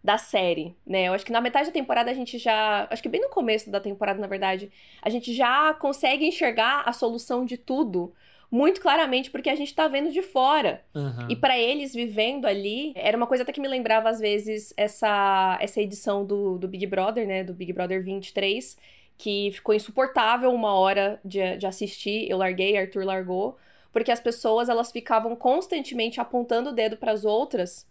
da 0.06 0.18
série, 0.18 0.76
né? 0.86 1.08
Eu 1.08 1.14
acho 1.14 1.26
que 1.26 1.32
na 1.32 1.40
metade 1.40 1.66
da 1.66 1.72
temporada 1.72 2.08
a 2.08 2.14
gente 2.14 2.38
já, 2.38 2.86
acho 2.88 3.02
que 3.02 3.08
bem 3.08 3.20
no 3.20 3.28
começo 3.28 3.68
da 3.68 3.80
temporada, 3.80 4.20
na 4.20 4.28
verdade, 4.28 4.70
a 5.02 5.10
gente 5.10 5.34
já 5.34 5.74
consegue 5.74 6.24
enxergar 6.24 6.84
a 6.86 6.92
solução 6.92 7.44
de 7.44 7.56
tudo 7.56 8.14
muito 8.48 8.80
claramente 8.80 9.32
porque 9.32 9.50
a 9.50 9.56
gente 9.56 9.74
tá 9.74 9.88
vendo 9.88 10.12
de 10.12 10.22
fora. 10.22 10.80
Uhum. 10.94 11.26
E 11.28 11.34
para 11.34 11.58
eles 11.58 11.92
vivendo 11.92 12.46
ali, 12.46 12.92
era 12.94 13.16
uma 13.16 13.26
coisa 13.26 13.42
até 13.42 13.52
que 13.52 13.60
me 13.60 13.66
lembrava 13.66 14.08
às 14.08 14.20
vezes 14.20 14.72
essa 14.76 15.58
essa 15.60 15.82
edição 15.82 16.24
do, 16.24 16.56
do 16.56 16.68
Big 16.68 16.86
Brother, 16.86 17.26
né, 17.26 17.42
do 17.42 17.52
Big 17.52 17.72
Brother 17.72 18.00
23, 18.00 18.76
que 19.18 19.50
ficou 19.54 19.74
insuportável 19.74 20.52
uma 20.52 20.72
hora 20.74 21.18
de, 21.24 21.56
de 21.56 21.66
assistir. 21.66 22.30
Eu 22.30 22.38
larguei, 22.38 22.78
Arthur 22.78 23.04
largou, 23.04 23.58
porque 23.92 24.12
as 24.12 24.20
pessoas 24.20 24.68
elas 24.68 24.92
ficavam 24.92 25.34
constantemente 25.34 26.20
apontando 26.20 26.70
o 26.70 26.72
dedo 26.72 26.96
para 26.96 27.10
as 27.10 27.24
outras 27.24 27.84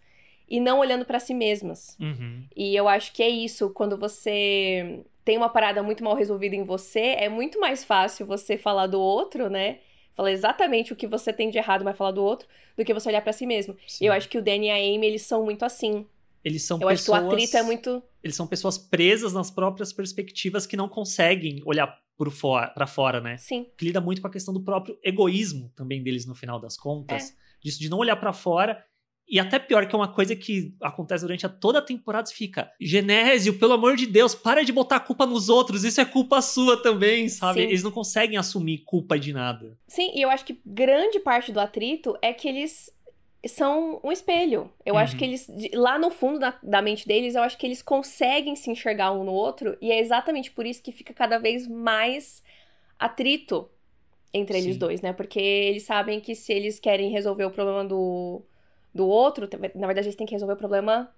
e 0.49 0.60
não 0.60 0.79
olhando 0.79 1.05
para 1.05 1.19
si 1.19 1.34
mesmas. 1.34 1.97
Uhum. 1.99 2.43
E 2.55 2.75
eu 2.75 2.88
acho 2.88 3.13
que 3.13 3.23
é 3.23 3.29
isso, 3.29 3.69
quando 3.71 3.97
você 3.97 5.03
tem 5.23 5.38
uma 5.38 5.49
parada 5.49 5.81
muito 5.81 6.03
mal 6.03 6.15
resolvida 6.15 6.55
em 6.55 6.63
você, 6.63 7.15
é 7.17 7.29
muito 7.29 7.60
mais 7.60 7.84
fácil 7.84 8.25
você 8.25 8.58
falar 8.58 8.88
do 8.88 8.99
outro, 8.99 9.49
né? 9.49 9.79
Falar 10.13 10.31
exatamente 10.31 10.93
o 10.93 10.95
que 10.95 11.08
você 11.08 11.34
tem 11.34 11.49
de 11.49 11.58
errado, 11.58 11.84
mas 11.84 11.97
falar 11.97 12.12
do 12.12 12.23
outro, 12.23 12.47
do 12.77 12.86
que 12.86 12.93
você 12.93 13.10
olhar 13.10 13.21
para 13.21 13.34
si 13.34 13.45
mesmo. 13.45 13.75
Sim. 13.88 14.05
E 14.05 14.08
eu 14.08 14.13
acho 14.13 14.29
que 14.29 14.38
o 14.38 14.41
Danny 14.41 14.67
e 14.67 14.71
a 14.71 14.75
Amy, 14.75 15.08
eles 15.08 15.23
são 15.23 15.43
muito 15.43 15.65
assim. 15.65 16.05
Eles 16.43 16.63
são 16.63 16.79
eu 16.79 16.88
pessoas... 16.88 17.19
acho 17.19 17.27
que 17.27 17.34
o 17.34 17.34
atrito 17.34 17.58
é 17.58 17.63
muito 17.63 18.03
eles 18.25 18.36
são 18.36 18.47
pessoas 18.47 18.75
presas 18.75 19.34
nas 19.34 19.51
próprias 19.51 19.93
perspectivas 19.93 20.65
que 20.65 20.75
não 20.75 20.89
conseguem 20.89 21.62
olhar 21.63 21.86
para 22.17 22.31
fora, 22.31 22.88
fora, 22.88 23.21
né? 23.21 23.38
Sim. 23.38 23.67
Que 23.77 23.86
lida 23.86 24.01
muito 24.01 24.19
com 24.19 24.27
a 24.27 24.31
questão 24.31 24.51
do 24.51 24.63
próprio 24.63 24.97
egoísmo 25.03 25.71
também 25.75 26.01
deles 26.01 26.25
no 26.25 26.34
final 26.34 26.60
das 26.60 26.75
contas. 26.75 27.29
É. 27.29 27.34
Disso 27.62 27.79
de 27.79 27.88
não 27.88 27.99
olhar 27.99 28.15
para 28.15 28.34
fora. 28.34 28.84
E 29.27 29.39
até 29.39 29.57
pior, 29.57 29.88
que 29.88 29.95
é 29.95 29.97
uma 29.97 30.07
coisa 30.07 30.35
que 30.35 30.75
acontece 30.81 31.23
durante 31.23 31.45
a 31.45 31.49
toda 31.49 31.79
a 31.79 31.81
temporada, 31.81 32.29
fica, 32.29 32.71
Genésio, 32.79 33.57
pelo 33.57 33.73
amor 33.73 33.95
de 33.95 34.05
Deus, 34.05 34.35
para 34.35 34.63
de 34.63 34.71
botar 34.71 34.97
a 34.97 34.99
culpa 34.99 35.25
nos 35.25 35.49
outros, 35.49 35.83
isso 35.83 35.99
é 35.99 36.05
culpa 36.05 36.41
sua 36.41 36.81
também, 36.81 37.27
sabe? 37.27 37.61
Sim. 37.61 37.67
Eles 37.67 37.83
não 37.83 37.91
conseguem 37.91 38.38
assumir 38.38 38.79
culpa 38.85 39.17
de 39.17 39.33
nada. 39.33 39.77
Sim, 39.88 40.11
e 40.13 40.21
eu 40.21 40.29
acho 40.29 40.45
que 40.45 40.59
grande 40.63 41.19
parte 41.19 41.51
do 41.51 41.59
atrito 41.59 42.15
é 42.21 42.31
que 42.33 42.47
eles 42.47 42.93
são 43.47 43.99
um 44.03 44.11
espelho. 44.11 44.71
Eu 44.85 44.93
uhum. 44.93 44.99
acho 44.99 45.17
que 45.17 45.23
eles, 45.23 45.47
lá 45.73 45.97
no 45.97 46.11
fundo 46.11 46.39
da, 46.39 46.57
da, 46.61 46.81
mente 46.81 47.07
deles, 47.07 47.35
eu 47.35 47.41
acho 47.41 47.57
que 47.57 47.65
eles 47.65 47.81
conseguem 47.81 48.55
se 48.55 48.69
enxergar 48.69 49.11
um 49.11 49.23
no 49.23 49.33
outro, 49.33 49.75
e 49.81 49.91
é 49.91 49.99
exatamente 49.99 50.51
por 50.51 50.65
isso 50.65 50.83
que 50.83 50.91
fica 50.91 51.13
cada 51.13 51.38
vez 51.39 51.67
mais 51.67 52.43
atrito 52.99 53.69
entre 54.33 54.59
Sim. 54.59 54.65
eles 54.65 54.77
dois, 54.77 55.01
né? 55.01 55.13
Porque 55.13 55.39
eles 55.39 55.83
sabem 55.83 56.19
que 56.19 56.35
se 56.35 56.53
eles 56.53 56.79
querem 56.79 57.09
resolver 57.09 57.45
o 57.45 57.51
problema 57.51 57.85
do, 57.85 58.43
do 58.95 59.05
outro, 59.05 59.49
na 59.75 59.88
verdade 59.88 60.08
eles 60.08 60.15
têm 60.15 60.25
que 60.25 60.34
resolver 60.34 60.53
o 60.53 60.58
problema 60.58 61.13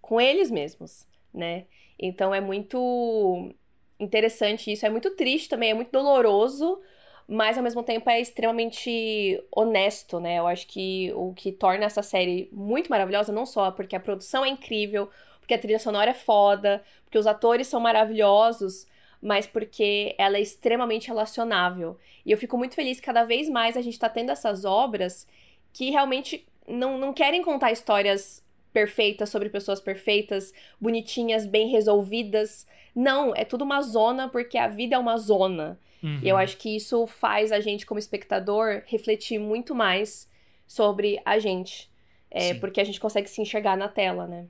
com 0.00 0.20
eles 0.20 0.50
mesmos, 0.50 1.06
né? 1.32 1.66
Então 1.96 2.34
é 2.34 2.40
muito 2.40 3.54
interessante 4.00 4.72
isso, 4.72 4.84
é 4.84 4.90
muito 4.90 5.10
triste 5.12 5.48
também, 5.48 5.70
é 5.70 5.74
muito 5.74 5.92
doloroso, 5.92 6.80
mas 7.28 7.56
ao 7.56 7.62
mesmo 7.62 7.84
tempo 7.84 8.10
é 8.10 8.20
extremamente 8.20 9.40
honesto, 9.54 10.18
né? 10.18 10.40
Eu 10.40 10.48
acho 10.48 10.66
que 10.66 11.12
o 11.14 11.32
que 11.32 11.52
torna 11.52 11.84
essa 11.84 12.02
série 12.02 12.48
muito 12.50 12.90
maravilhosa, 12.90 13.32
não 13.32 13.46
só 13.46 13.70
porque 13.70 13.94
a 13.94 14.00
produção 14.00 14.44
é 14.44 14.48
incrível, 14.48 15.08
porque 15.38 15.54
a 15.54 15.58
trilha 15.58 15.78
sonora 15.78 16.10
é 16.10 16.14
foda, 16.14 16.82
porque 17.04 17.18
os 17.18 17.28
atores 17.28 17.68
são 17.68 17.78
maravilhosos, 17.78 18.88
mas 19.22 19.46
porque 19.46 20.16
ela 20.18 20.36
é 20.36 20.40
extremamente 20.40 21.06
relacionável. 21.06 21.96
E 22.26 22.32
eu 22.32 22.38
fico 22.38 22.58
muito 22.58 22.74
feliz 22.74 22.98
que 22.98 23.06
cada 23.06 23.22
vez 23.22 23.48
mais 23.48 23.76
a 23.76 23.82
gente 23.82 23.98
tá 23.98 24.08
tendo 24.08 24.32
essas 24.32 24.64
obras 24.64 25.28
que 25.72 25.90
realmente 25.90 26.44
não, 26.70 26.98
não 26.98 27.12
querem 27.12 27.42
contar 27.42 27.72
histórias 27.72 28.42
perfeitas 28.72 29.28
sobre 29.28 29.48
pessoas 29.48 29.80
perfeitas, 29.80 30.52
bonitinhas, 30.80 31.46
bem 31.46 31.68
resolvidas. 31.68 32.66
Não, 32.94 33.34
é 33.34 33.44
tudo 33.44 33.64
uma 33.64 33.82
zona 33.82 34.28
porque 34.28 34.56
a 34.56 34.68
vida 34.68 34.96
é 34.96 34.98
uma 34.98 35.16
zona. 35.18 35.78
Uhum. 36.02 36.20
E 36.22 36.28
eu 36.28 36.36
uhum. 36.36 36.42
acho 36.42 36.56
que 36.56 36.74
isso 36.74 37.06
faz 37.06 37.52
a 37.52 37.60
gente, 37.60 37.84
como 37.84 37.98
espectador, 37.98 38.82
refletir 38.86 39.38
muito 39.38 39.74
mais 39.74 40.30
sobre 40.66 41.20
a 41.24 41.38
gente. 41.38 41.90
É, 42.30 42.54
porque 42.54 42.80
a 42.80 42.84
gente 42.84 43.00
consegue 43.00 43.28
se 43.28 43.42
enxergar 43.42 43.76
na 43.76 43.88
tela, 43.88 44.26
né? 44.26 44.46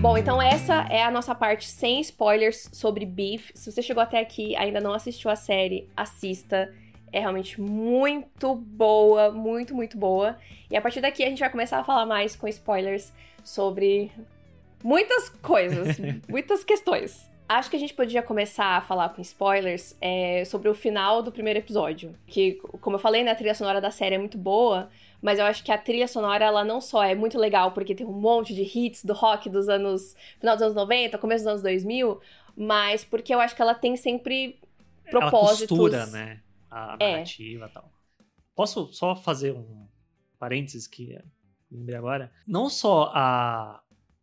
Bom, 0.00 0.16
então 0.16 0.40
essa 0.40 0.86
é 0.88 1.02
a 1.02 1.10
nossa 1.10 1.34
parte 1.34 1.68
sem 1.68 2.00
spoilers 2.00 2.70
sobre 2.72 3.04
Beef. 3.04 3.50
Se 3.54 3.70
você 3.70 3.82
chegou 3.82 4.02
até 4.02 4.18
aqui 4.18 4.56
ainda 4.56 4.80
não 4.80 4.94
assistiu 4.94 5.30
a 5.30 5.36
série, 5.36 5.90
assista 5.94 6.72
é 7.12 7.20
realmente 7.20 7.60
muito 7.60 8.54
boa, 8.54 9.30
muito, 9.30 9.74
muito 9.74 9.98
boa. 9.98 10.38
E 10.70 10.76
a 10.76 10.80
partir 10.80 11.02
daqui 11.02 11.22
a 11.22 11.28
gente 11.28 11.40
vai 11.40 11.50
começar 11.50 11.78
a 11.78 11.84
falar 11.84 12.06
mais 12.06 12.34
com 12.34 12.48
spoilers 12.48 13.12
sobre 13.44 14.10
muitas 14.82 15.28
coisas, 15.28 15.98
muitas 16.26 16.64
questões. 16.64 17.28
Acho 17.46 17.68
que 17.68 17.76
a 17.76 17.80
gente 17.80 17.92
podia 17.92 18.22
começar 18.22 18.78
a 18.78 18.80
falar 18.80 19.10
com 19.10 19.20
spoilers 19.20 19.94
é, 20.00 20.44
sobre 20.46 20.70
o 20.70 20.74
final 20.74 21.22
do 21.22 21.30
primeiro 21.30 21.58
episódio. 21.58 22.14
Que, 22.26 22.52
como 22.80 22.96
eu 22.96 23.00
falei, 23.00 23.22
né, 23.22 23.32
a 23.32 23.34
trilha 23.34 23.54
sonora 23.54 23.82
da 23.82 23.90
série 23.90 24.14
é 24.14 24.18
muito 24.18 24.38
boa, 24.38 24.88
mas 25.22 25.38
eu 25.38 25.44
acho 25.44 25.62
que 25.62 25.72
a 25.72 25.78
trilha 25.78 26.08
sonora, 26.08 26.44
ela 26.44 26.64
não 26.64 26.80
só 26.80 27.02
é 27.02 27.14
muito 27.14 27.38
legal 27.38 27.72
porque 27.72 27.94
tem 27.94 28.06
um 28.06 28.12
monte 28.12 28.54
de 28.54 28.62
hits 28.62 29.04
do 29.04 29.12
rock 29.12 29.48
dos 29.48 29.68
anos. 29.68 30.14
final 30.38 30.56
dos 30.56 30.62
anos 30.62 30.74
90, 30.74 31.18
começo 31.18 31.44
dos 31.44 31.50
anos 31.50 31.62
2000, 31.62 32.20
mas 32.56 33.04
porque 33.04 33.34
eu 33.34 33.40
acho 33.40 33.54
que 33.54 33.62
ela 33.62 33.74
tem 33.74 33.96
sempre 33.96 34.60
propósitos. 35.10 35.76
Ela 35.76 35.90
costura, 35.90 36.06
né? 36.06 36.40
a 36.70 36.96
é. 37.00 37.12
narrativa 37.12 37.64
e 37.64 37.68
é. 37.68 37.72
tal. 37.72 37.92
Posso 38.54 38.92
só 38.92 39.16
fazer 39.16 39.52
um 39.52 39.88
parênteses 40.38 40.86
que 40.86 41.18
lembrei 41.70 41.96
agora? 41.96 42.32
Não 42.46 42.70
só 42.70 43.10
a, 43.14 43.82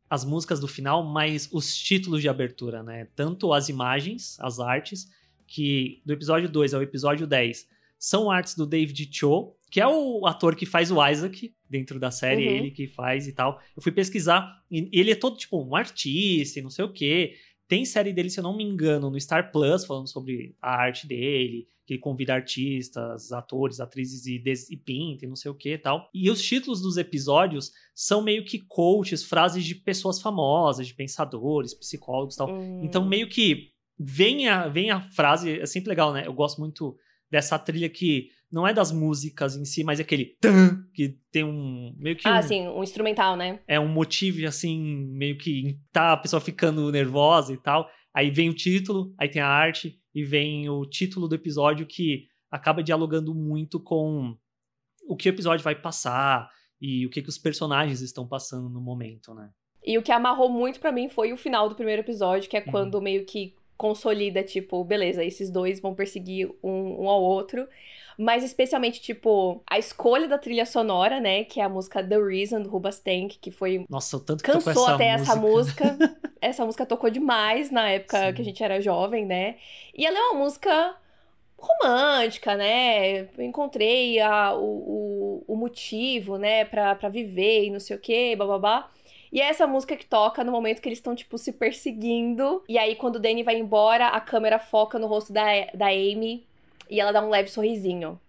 as 0.09 0.23
músicas 0.23 0.59
do 0.59 0.67
final, 0.67 1.03
mas 1.03 1.49
os 1.51 1.75
títulos 1.75 2.21
de 2.21 2.29
abertura, 2.29 2.81
né? 2.81 3.07
Tanto 3.15 3.53
as 3.53 3.69
imagens, 3.69 4.37
as 4.39 4.59
artes, 4.59 5.09
que 5.45 6.01
do 6.05 6.13
episódio 6.13 6.49
2 6.49 6.73
ao 6.73 6.81
episódio 6.81 7.27
10 7.27 7.67
são 7.99 8.29
artes 8.29 8.55
do 8.55 8.65
David 8.65 9.09
Cho, 9.11 9.55
que 9.69 9.81
é 9.81 9.87
o 9.87 10.25
ator 10.25 10.55
que 10.55 10.65
faz 10.65 10.91
o 10.91 11.05
Isaac 11.05 11.53
dentro 11.69 11.99
da 11.99 12.11
série, 12.11 12.47
uhum. 12.47 12.55
ele 12.55 12.71
que 12.71 12.87
faz 12.87 13.27
e 13.27 13.33
tal. 13.33 13.61
Eu 13.75 13.81
fui 13.81 13.91
pesquisar, 13.91 14.49
e 14.71 14.89
ele 14.91 15.11
é 15.11 15.15
todo 15.15 15.37
tipo 15.37 15.61
um 15.61 15.75
artista 15.75 16.59
e 16.59 16.61
não 16.63 16.69
sei 16.69 16.85
o 16.85 16.93
quê. 16.93 17.35
Tem 17.67 17.83
série 17.83 18.13
dele, 18.13 18.29
se 18.29 18.39
eu 18.39 18.43
não 18.43 18.55
me 18.55 18.63
engano, 18.63 19.09
no 19.09 19.19
Star 19.19 19.51
Plus, 19.51 19.85
falando 19.85 20.07
sobre 20.07 20.55
a 20.61 20.73
arte 20.73 21.05
dele, 21.05 21.67
que 21.85 21.93
ele 21.93 22.01
convida 22.01 22.33
artistas, 22.33 23.31
atores, 23.33 23.81
atrizes 23.81 24.25
e, 24.25 24.39
des 24.39 24.69
e 24.69 24.77
pinta 24.77 25.25
e 25.25 25.27
não 25.27 25.35
sei 25.35 25.51
o 25.51 25.55
que 25.55 25.73
e 25.73 25.77
tal. 25.77 26.09
E 26.13 26.29
os 26.29 26.41
títulos 26.41 26.81
dos 26.81 26.95
episódios 26.95 27.71
são 27.93 28.21
meio 28.21 28.45
que 28.45 28.59
coaches, 28.59 29.23
frases 29.23 29.65
de 29.65 29.75
pessoas 29.75 30.21
famosas, 30.21 30.87
de 30.87 30.93
pensadores, 30.93 31.73
psicólogos 31.73 32.35
e 32.35 32.37
tal. 32.37 32.53
Hum. 32.53 32.81
Então, 32.83 33.05
meio 33.05 33.27
que 33.27 33.71
vem 33.99 34.47
a, 34.47 34.67
vem 34.67 34.91
a 34.91 35.01
frase, 35.11 35.59
é 35.59 35.65
sempre 35.65 35.89
legal, 35.89 36.13
né? 36.13 36.25
Eu 36.25 36.33
gosto 36.33 36.59
muito 36.59 36.97
dessa 37.29 37.57
trilha 37.59 37.89
que 37.89 38.29
não 38.51 38.67
é 38.67 38.73
das 38.73 38.91
músicas 38.91 39.55
em 39.55 39.65
si, 39.65 39.83
mas 39.83 39.99
é 39.99 40.03
aquele 40.03 40.37
tan, 40.39 40.83
que 40.93 41.17
tem 41.31 41.43
um 41.43 41.93
meio 41.97 42.15
que 42.15 42.27
Ah, 42.27 42.39
um, 42.39 42.41
sim, 42.41 42.67
um 42.67 42.83
instrumental, 42.83 43.35
né? 43.35 43.59
É 43.67 43.79
um 43.79 43.87
motivo 43.87 44.45
assim, 44.47 45.07
meio 45.11 45.37
que 45.37 45.79
tá 45.91 46.13
a 46.13 46.17
pessoa 46.17 46.39
ficando 46.39 46.91
nervosa 46.91 47.53
e 47.53 47.57
tal. 47.57 47.89
Aí 48.13 48.31
vem 48.31 48.49
o 48.49 48.55
título, 48.55 49.13
aí 49.19 49.29
tem 49.29 49.41
a 49.41 49.47
arte 49.47 49.99
e 50.13 50.23
vem 50.23 50.69
o 50.69 50.85
título 50.85 51.27
do 51.27 51.35
episódio 51.35 51.85
que 51.85 52.25
acaba 52.49 52.81
dialogando 52.81 53.35
muito 53.35 53.79
com 53.79 54.35
o 55.07 55.15
que 55.15 55.29
o 55.29 55.31
episódio 55.31 55.63
vai 55.63 55.75
passar 55.75 56.49
e 56.81 57.05
o 57.05 57.09
que, 57.09 57.21
que 57.21 57.29
os 57.29 57.37
personagens 57.37 58.01
estão 58.01 58.27
passando 58.27 58.69
no 58.69 58.81
momento, 58.81 59.33
né? 59.33 59.49
E 59.83 59.97
o 59.97 60.01
que 60.01 60.11
amarrou 60.11 60.49
muito 60.49 60.79
para 60.79 60.91
mim 60.91 61.07
foi 61.07 61.31
o 61.31 61.37
final 61.37 61.69
do 61.69 61.75
primeiro 61.75 62.01
episódio, 62.01 62.49
que 62.49 62.57
é 62.57 62.59
uhum. 62.61 62.71
quando 62.71 63.01
meio 63.01 63.25
que 63.25 63.55
consolida, 63.77 64.43
tipo, 64.43 64.83
beleza, 64.83 65.23
esses 65.23 65.49
dois 65.49 65.79
vão 65.79 65.93
perseguir 65.93 66.49
um, 66.63 67.03
um 67.03 67.09
ao 67.09 67.21
outro. 67.21 67.67
Mas 68.17 68.43
especialmente, 68.43 68.99
tipo, 68.99 69.61
a 69.69 69.77
escolha 69.77 70.27
da 70.27 70.39
trilha 70.39 70.65
sonora, 70.65 71.19
né? 71.19 71.43
Que 71.43 71.59
é 71.59 71.63
a 71.63 71.69
música 71.69 72.03
The 72.03 72.17
Reason, 72.17 72.61
do 72.63 72.69
Rubastank, 72.69 73.37
que 73.39 73.51
foi. 73.51 73.85
Nossa, 73.87 74.17
o 74.17 74.19
tanto 74.19 74.43
que 74.43 74.51
Cansou 74.51 74.71
essa 74.71 74.95
até 74.95 75.11
música. 75.17 75.31
essa 75.31 75.35
música. 75.35 75.97
essa 76.41 76.65
música 76.65 76.85
tocou 76.85 77.11
demais 77.11 77.69
na 77.69 77.89
época 77.91 78.27
Sim. 78.27 78.33
que 78.33 78.41
a 78.41 78.45
gente 78.45 78.63
era 78.63 78.81
jovem, 78.81 79.23
né? 79.23 79.57
E 79.95 80.03
ela 80.03 80.17
é 80.17 80.21
uma 80.31 80.39
música 80.43 80.95
romântica, 81.57 82.55
né? 82.55 83.21
Eu 83.37 83.43
encontrei 83.43 84.19
a, 84.19 84.53
o, 84.55 85.43
o, 85.47 85.53
o 85.53 85.55
motivo, 85.55 86.37
né, 86.37 86.65
pra, 86.65 86.95
pra 86.95 87.09
viver 87.09 87.65
e 87.65 87.71
não 87.71 87.79
sei 87.79 87.95
o 87.95 87.99
que, 87.99 88.35
bababá. 88.35 88.89
E 89.31 89.41
é 89.41 89.45
essa 89.45 89.67
música 89.67 89.95
que 89.95 90.05
toca 90.05 90.43
no 90.43 90.51
momento 90.51 90.81
que 90.81 90.87
eles 90.87 90.99
estão, 90.99 91.15
tipo, 91.15 91.37
se 91.37 91.53
perseguindo. 91.53 92.63
E 92.67 92.77
aí, 92.77 92.95
quando 92.95 93.17
o 93.17 93.19
Danny 93.19 93.43
vai 93.43 93.57
embora, 93.57 94.07
a 94.07 94.21
câmera 94.21 94.59
foca 94.59 94.97
no 94.97 95.07
rosto 95.07 95.33
da, 95.33 95.45
da 95.73 95.87
Amy 95.87 96.45
e 96.89 96.99
ela 96.99 97.11
dá 97.11 97.21
um 97.21 97.29
leve 97.29 97.49
sorrisinho. 97.49 98.19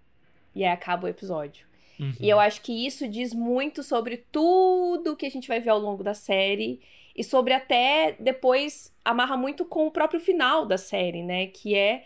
E 0.55 0.65
aí 0.65 0.73
acaba 0.73 1.07
o 1.07 1.09
episódio. 1.09 1.67
Uhum. 2.01 2.15
E 2.21 2.29
eu 2.29 2.39
acho 2.39 2.63
que 2.63 2.87
isso 2.87 3.09
diz 3.09 3.35
muito 3.35 3.83
sobre 3.83 4.19
tudo 4.31 5.17
que 5.17 5.27
a 5.27 5.31
gente 5.31 5.49
vai 5.49 5.61
ver 5.61 5.71
ao 5.71 5.79
longo 5.79 6.03
da 6.03 6.15
série. 6.15 6.81
E 7.15 7.25
sobre 7.25 7.53
até 7.53 8.17
depois 8.19 8.95
amarra 9.05 9.37
muito 9.37 9.65
com 9.65 9.87
o 9.87 9.91
próprio 9.91 10.21
final 10.21 10.65
da 10.65 10.79
série, 10.79 11.23
né? 11.23 11.47
Que 11.49 11.75
é 11.75 12.05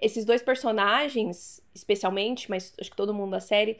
esses 0.00 0.24
dois 0.24 0.42
personagens, 0.42 1.60
especialmente, 1.74 2.50
mas 2.50 2.74
acho 2.80 2.90
que 2.90 2.96
todo 2.96 3.14
mundo 3.14 3.30
da 3.30 3.40
série, 3.40 3.78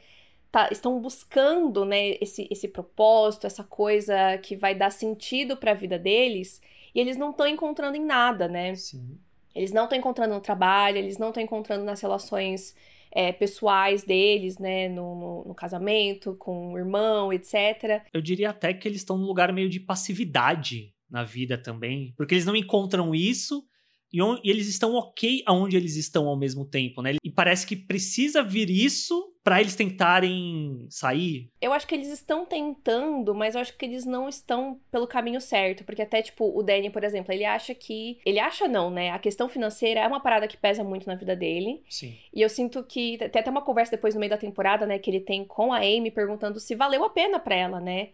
tá, 0.51 0.69
estão 0.71 0.99
buscando, 0.99 1.85
né, 1.85 2.11
esse, 2.21 2.47
esse 2.49 2.67
propósito, 2.67 3.47
essa 3.47 3.63
coisa 3.63 4.37
que 4.37 4.55
vai 4.55 4.73
dar 4.73 4.91
sentido 4.91 5.57
para 5.57 5.71
a 5.71 5.75
vida 5.75 5.97
deles, 5.97 6.61
e 6.93 6.99
eles 6.99 7.17
não 7.17 7.31
estão 7.31 7.47
encontrando 7.47 7.95
em 7.95 8.03
nada, 8.03 8.47
né? 8.47 8.75
Sim. 8.75 9.17
Eles 9.53 9.71
não 9.71 9.85
estão 9.85 9.97
encontrando 9.97 10.33
no 10.33 10.41
trabalho, 10.41 10.97
eles 10.97 11.17
não 11.17 11.29
estão 11.29 11.41
encontrando 11.41 11.83
nas 11.83 12.01
relações 12.01 12.75
é, 13.11 13.31
pessoais 13.31 14.03
deles, 14.03 14.57
né, 14.57 14.87
no, 14.89 15.15
no, 15.15 15.45
no, 15.45 15.55
casamento, 15.55 16.35
com 16.35 16.73
o 16.73 16.77
irmão, 16.77 17.33
etc. 17.33 18.03
Eu 18.13 18.21
diria 18.21 18.51
até 18.51 18.73
que 18.73 18.87
eles 18.87 18.99
estão 18.99 19.17
num 19.17 19.25
lugar 19.25 19.51
meio 19.51 19.69
de 19.69 19.79
passividade 19.79 20.93
na 21.09 21.23
vida 21.23 21.57
também, 21.57 22.13
porque 22.17 22.35
eles 22.35 22.45
não 22.45 22.55
encontram 22.55 23.15
isso 23.15 23.65
e, 24.11 24.19
e 24.19 24.49
eles 24.49 24.67
estão 24.67 24.93
ok 24.95 25.43
aonde 25.45 25.75
eles 25.75 25.95
estão 25.95 26.27
ao 26.27 26.37
mesmo 26.37 26.65
tempo, 26.65 27.01
né? 27.01 27.15
E 27.23 27.31
parece 27.31 27.65
que 27.65 27.75
precisa 27.75 28.43
vir 28.43 28.69
isso 28.69 29.33
para 29.47 29.61
eles 29.61 29.75
tentarem 29.75 30.85
sair? 30.89 31.49
Eu 31.61 31.71
acho 31.71 31.87
que 31.87 31.95
eles 31.95 32.09
estão 32.09 32.45
tentando, 32.45 33.33
mas 33.33 33.55
eu 33.55 33.61
acho 33.61 33.77
que 33.77 33.85
eles 33.85 34.05
não 34.05 34.27
estão 34.27 34.77
pelo 34.91 35.07
caminho 35.07 35.39
certo, 35.39 35.85
porque 35.85 36.01
até 36.01 36.21
tipo 36.21 36.45
o 36.53 36.61
Danny, 36.61 36.89
por 36.89 37.01
exemplo, 37.01 37.33
ele 37.33 37.45
acha 37.45 37.73
que, 37.73 38.19
ele 38.25 38.39
acha 38.39 38.67
não, 38.67 38.89
né? 38.89 39.11
A 39.11 39.19
questão 39.19 39.47
financeira 39.47 40.01
é 40.01 40.07
uma 40.07 40.19
parada 40.19 40.49
que 40.49 40.57
pesa 40.57 40.83
muito 40.83 41.07
na 41.07 41.15
vida 41.15 41.33
dele. 41.33 41.81
Sim. 41.89 42.17
E 42.33 42.41
eu 42.41 42.49
sinto 42.49 42.83
que 42.83 43.17
tem 43.17 43.39
até 43.39 43.49
uma 43.49 43.61
conversa 43.61 43.91
depois 43.91 44.13
no 44.13 44.19
meio 44.19 44.31
da 44.31 44.37
temporada, 44.37 44.85
né, 44.85 44.99
que 44.99 45.09
ele 45.09 45.21
tem 45.21 45.45
com 45.45 45.71
a 45.71 45.77
Amy 45.77 46.11
perguntando 46.11 46.59
se 46.59 46.75
valeu 46.75 47.05
a 47.05 47.09
pena 47.09 47.39
para 47.39 47.55
ela, 47.55 47.79
né? 47.79 48.09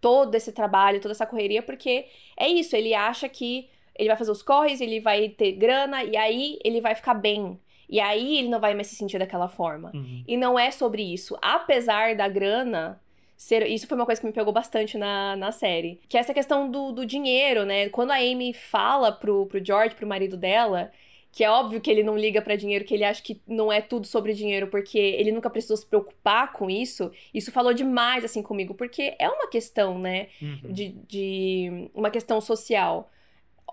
Todo 0.00 0.34
esse 0.36 0.52
trabalho, 0.52 1.02
toda 1.02 1.12
essa 1.12 1.26
correria, 1.26 1.62
porque 1.62 2.06
é 2.34 2.48
isso, 2.48 2.74
ele 2.74 2.94
acha 2.94 3.28
que 3.28 3.68
ele 3.98 4.08
vai 4.08 4.16
fazer 4.16 4.30
os 4.30 4.42
corres, 4.42 4.80
ele 4.80 5.00
vai 5.00 5.28
ter 5.28 5.52
grana 5.52 6.04
e 6.04 6.16
aí 6.16 6.58
ele 6.64 6.80
vai 6.80 6.94
ficar 6.94 7.14
bem. 7.14 7.58
E 7.88 8.00
aí 8.00 8.38
ele 8.38 8.48
não 8.48 8.60
vai 8.60 8.74
mais 8.74 8.86
se 8.86 8.96
sentir 8.96 9.18
daquela 9.18 9.48
forma. 9.48 9.90
Uhum. 9.94 10.22
E 10.26 10.36
não 10.36 10.58
é 10.58 10.70
sobre 10.70 11.02
isso. 11.02 11.36
Apesar 11.40 12.14
da 12.14 12.28
grana 12.28 13.00
ser. 13.38 13.66
Isso 13.68 13.86
foi 13.86 13.96
uma 13.96 14.04
coisa 14.04 14.20
que 14.20 14.26
me 14.26 14.32
pegou 14.32 14.52
bastante 14.52 14.98
na, 14.98 15.36
na 15.36 15.52
série. 15.52 16.00
Que 16.08 16.18
é 16.18 16.20
essa 16.20 16.34
questão 16.34 16.68
do, 16.70 16.92
do 16.92 17.06
dinheiro, 17.06 17.64
né? 17.64 17.88
Quando 17.88 18.10
a 18.10 18.16
Amy 18.16 18.52
fala 18.52 19.12
pro, 19.12 19.46
pro 19.46 19.64
George, 19.64 19.94
pro 19.94 20.06
marido 20.06 20.36
dela, 20.36 20.90
que 21.30 21.44
é 21.44 21.50
óbvio 21.50 21.80
que 21.80 21.90
ele 21.90 22.02
não 22.02 22.18
liga 22.18 22.42
para 22.42 22.56
dinheiro, 22.56 22.84
que 22.84 22.92
ele 22.92 23.04
acha 23.04 23.22
que 23.22 23.40
não 23.46 23.72
é 23.72 23.80
tudo 23.80 24.06
sobre 24.06 24.34
dinheiro, 24.34 24.66
porque 24.66 24.98
ele 24.98 25.30
nunca 25.30 25.48
precisou 25.48 25.76
se 25.76 25.86
preocupar 25.86 26.52
com 26.52 26.68
isso. 26.68 27.12
Isso 27.32 27.52
falou 27.52 27.72
demais, 27.72 28.24
assim, 28.24 28.42
comigo, 28.42 28.74
porque 28.74 29.14
é 29.18 29.28
uma 29.28 29.48
questão, 29.48 29.98
né? 29.98 30.26
Uhum. 30.42 30.72
De, 30.72 30.88
de. 30.88 31.90
Uma 31.94 32.10
questão 32.10 32.40
social. 32.40 33.10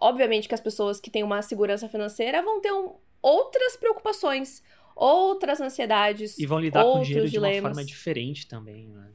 Obviamente 0.01 0.47
que 0.47 0.55
as 0.55 0.62
pessoas 0.62 0.99
que 0.99 1.10
têm 1.10 1.23
uma 1.23 1.41
segurança 1.41 1.88
financeira 1.88 2.41
vão 2.41 2.62
ter 2.62 2.71
um, 2.71 2.95
outras 3.21 3.75
preocupações, 3.77 4.62
outras 4.95 5.60
ansiedades. 5.60 6.38
E 6.38 6.45
vão 6.45 6.60
lidar 6.60 6.84
com 6.84 6.99
o 6.99 7.03
dinheiro 7.03 7.29
dilemas. 7.29 7.55
de 7.55 7.60
uma 7.60 7.69
forma 7.69 7.86
diferente 7.86 8.47
também, 8.47 8.88
né? 8.88 9.10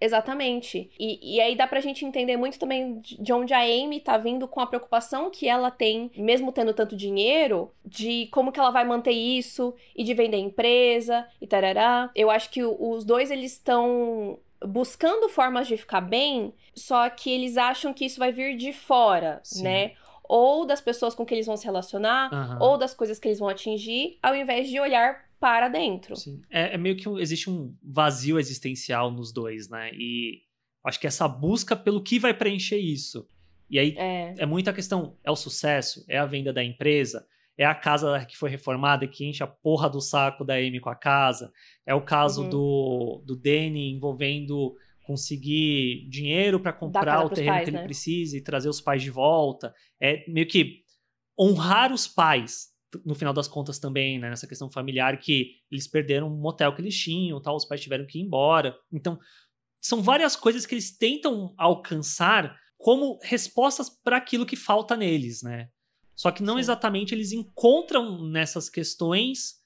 Exatamente. 0.00 0.90
E, 0.98 1.36
e 1.36 1.40
aí 1.40 1.56
dá 1.56 1.66
pra 1.66 1.80
gente 1.80 2.04
entender 2.04 2.36
muito 2.36 2.58
também 2.58 3.00
de 3.00 3.32
onde 3.32 3.54
a 3.54 3.60
Amy 3.60 4.00
tá 4.00 4.18
vindo 4.18 4.46
com 4.46 4.60
a 4.60 4.66
preocupação 4.66 5.30
que 5.30 5.48
ela 5.48 5.70
tem, 5.70 6.10
mesmo 6.16 6.52
tendo 6.52 6.74
tanto 6.74 6.96
dinheiro, 6.96 7.70
de 7.84 8.26
como 8.30 8.52
que 8.52 8.60
ela 8.60 8.70
vai 8.70 8.84
manter 8.84 9.12
isso 9.12 9.74
e 9.94 10.04
de 10.04 10.12
vender 10.12 10.36
empresa 10.36 11.26
e 11.40 11.46
tarará. 11.46 12.10
Eu 12.14 12.30
acho 12.30 12.50
que 12.50 12.62
os 12.62 13.04
dois 13.04 13.30
eles 13.30 13.52
estão 13.52 14.38
buscando 14.64 15.28
formas 15.28 15.66
de 15.66 15.76
ficar 15.76 16.00
bem, 16.00 16.52
só 16.74 17.08
que 17.08 17.30
eles 17.30 17.56
acham 17.56 17.92
que 17.92 18.04
isso 18.04 18.18
vai 18.18 18.32
vir 18.32 18.56
de 18.56 18.72
fora, 18.72 19.40
Sim. 19.42 19.62
né? 19.62 19.92
Ou 20.28 20.66
das 20.66 20.80
pessoas 20.80 21.14
com 21.14 21.24
que 21.24 21.34
eles 21.34 21.46
vão 21.46 21.56
se 21.56 21.64
relacionar, 21.64 22.32
uhum. 22.32 22.58
ou 22.60 22.78
das 22.78 22.94
coisas 22.94 23.18
que 23.18 23.28
eles 23.28 23.38
vão 23.38 23.48
atingir, 23.48 24.18
ao 24.22 24.34
invés 24.34 24.68
de 24.68 24.78
olhar 24.80 25.26
para 25.38 25.68
dentro. 25.68 26.14
É, 26.50 26.74
é 26.74 26.78
meio 26.78 26.96
que 26.96 27.08
um, 27.08 27.18
existe 27.18 27.50
um 27.50 27.74
vazio 27.82 28.38
existencial 28.38 29.10
nos 29.10 29.32
dois, 29.32 29.68
né? 29.68 29.90
E 29.92 30.42
acho 30.84 30.98
que 30.98 31.06
essa 31.06 31.28
busca 31.28 31.76
pelo 31.76 32.02
que 32.02 32.18
vai 32.18 32.32
preencher 32.32 32.78
isso. 32.78 33.28
E 33.68 33.78
aí 33.78 33.94
é, 33.96 34.34
é 34.38 34.46
muita 34.46 34.72
questão: 34.72 35.16
é 35.24 35.30
o 35.30 35.36
sucesso? 35.36 36.04
É 36.08 36.18
a 36.18 36.26
venda 36.26 36.52
da 36.52 36.64
empresa? 36.64 37.26
É 37.58 37.64
a 37.64 37.74
casa 37.74 38.24
que 38.26 38.36
foi 38.36 38.50
reformada 38.50 39.06
que 39.06 39.24
enche 39.24 39.42
a 39.42 39.46
porra 39.46 39.88
do 39.88 40.00
saco 40.00 40.44
da 40.44 40.54
Amy 40.54 40.78
com 40.78 40.90
a 40.90 40.94
casa? 40.94 41.50
É 41.86 41.94
o 41.94 42.02
caso 42.02 42.42
Uhum. 42.42 42.50
do, 42.50 43.22
do 43.24 43.36
Danny 43.36 43.92
envolvendo 43.92 44.76
conseguir 45.06 46.08
dinheiro 46.08 46.58
para 46.58 46.72
comprar 46.72 47.24
o 47.24 47.30
terreno 47.30 47.52
pais, 47.52 47.64
que 47.64 47.70
ele 47.70 47.76
né? 47.78 47.84
precisa 47.84 48.36
e 48.36 48.42
trazer 48.42 48.68
os 48.68 48.80
pais 48.80 49.02
de 49.02 49.10
volta. 49.10 49.72
É 50.00 50.28
meio 50.28 50.48
que 50.48 50.82
honrar 51.38 51.92
os 51.92 52.08
pais, 52.08 52.68
no 53.04 53.14
final 53.14 53.32
das 53.32 53.46
contas 53.46 53.78
também, 53.78 54.18
né, 54.18 54.30
nessa 54.30 54.46
questão 54.46 54.70
familiar, 54.70 55.18
que 55.18 55.52
eles 55.70 55.86
perderam 55.86 56.28
um 56.28 56.40
motel 56.40 56.74
que 56.74 56.82
eles 56.82 56.98
tinham, 56.98 57.40
tal, 57.40 57.54
os 57.54 57.64
pais 57.64 57.80
tiveram 57.80 58.06
que 58.06 58.18
ir 58.18 58.22
embora. 58.22 58.76
Então, 58.92 59.18
são 59.80 60.02
várias 60.02 60.34
coisas 60.34 60.66
que 60.66 60.74
eles 60.74 60.96
tentam 60.96 61.54
alcançar 61.56 62.58
como 62.76 63.18
respostas 63.22 63.88
para 63.88 64.16
aquilo 64.16 64.46
que 64.46 64.56
falta 64.56 64.96
neles, 64.96 65.42
né? 65.42 65.68
Só 66.14 66.30
que 66.30 66.42
não 66.42 66.54
Sim. 66.54 66.60
exatamente 66.60 67.14
eles 67.14 67.30
encontram 67.32 68.26
nessas 68.28 68.68
questões 68.68 69.56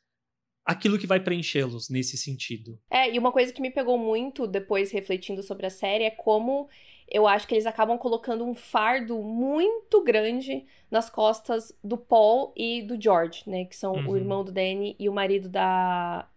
aquilo 0.64 0.98
que 0.98 1.06
vai 1.06 1.20
preenchê-los 1.20 1.88
nesse 1.90 2.16
sentido. 2.16 2.78
É, 2.90 3.10
e 3.10 3.18
uma 3.18 3.32
coisa 3.32 3.52
que 3.52 3.60
me 3.62 3.70
pegou 3.70 3.98
muito 3.98 4.46
depois 4.46 4.90
refletindo 4.90 5.42
sobre 5.42 5.66
a 5.66 5.70
série 5.70 6.04
é 6.04 6.10
como 6.10 6.68
eu 7.12 7.26
acho 7.26 7.46
que 7.48 7.54
eles 7.54 7.66
acabam 7.66 7.98
colocando 7.98 8.44
um 8.44 8.54
fardo 8.54 9.18
muito 9.20 10.02
grande 10.04 10.64
nas 10.90 11.10
costas 11.10 11.76
do 11.82 11.96
Paul 11.96 12.52
e 12.56 12.82
do 12.82 13.00
George, 13.00 13.42
né? 13.48 13.64
Que 13.64 13.74
são 13.76 13.94
Uhum. 13.94 14.10
o 14.10 14.16
irmão 14.16 14.44
do 14.44 14.52
Danny 14.52 14.94
e 14.98 15.08
o 15.08 15.12
marido 15.12 15.48
da. 15.48 16.28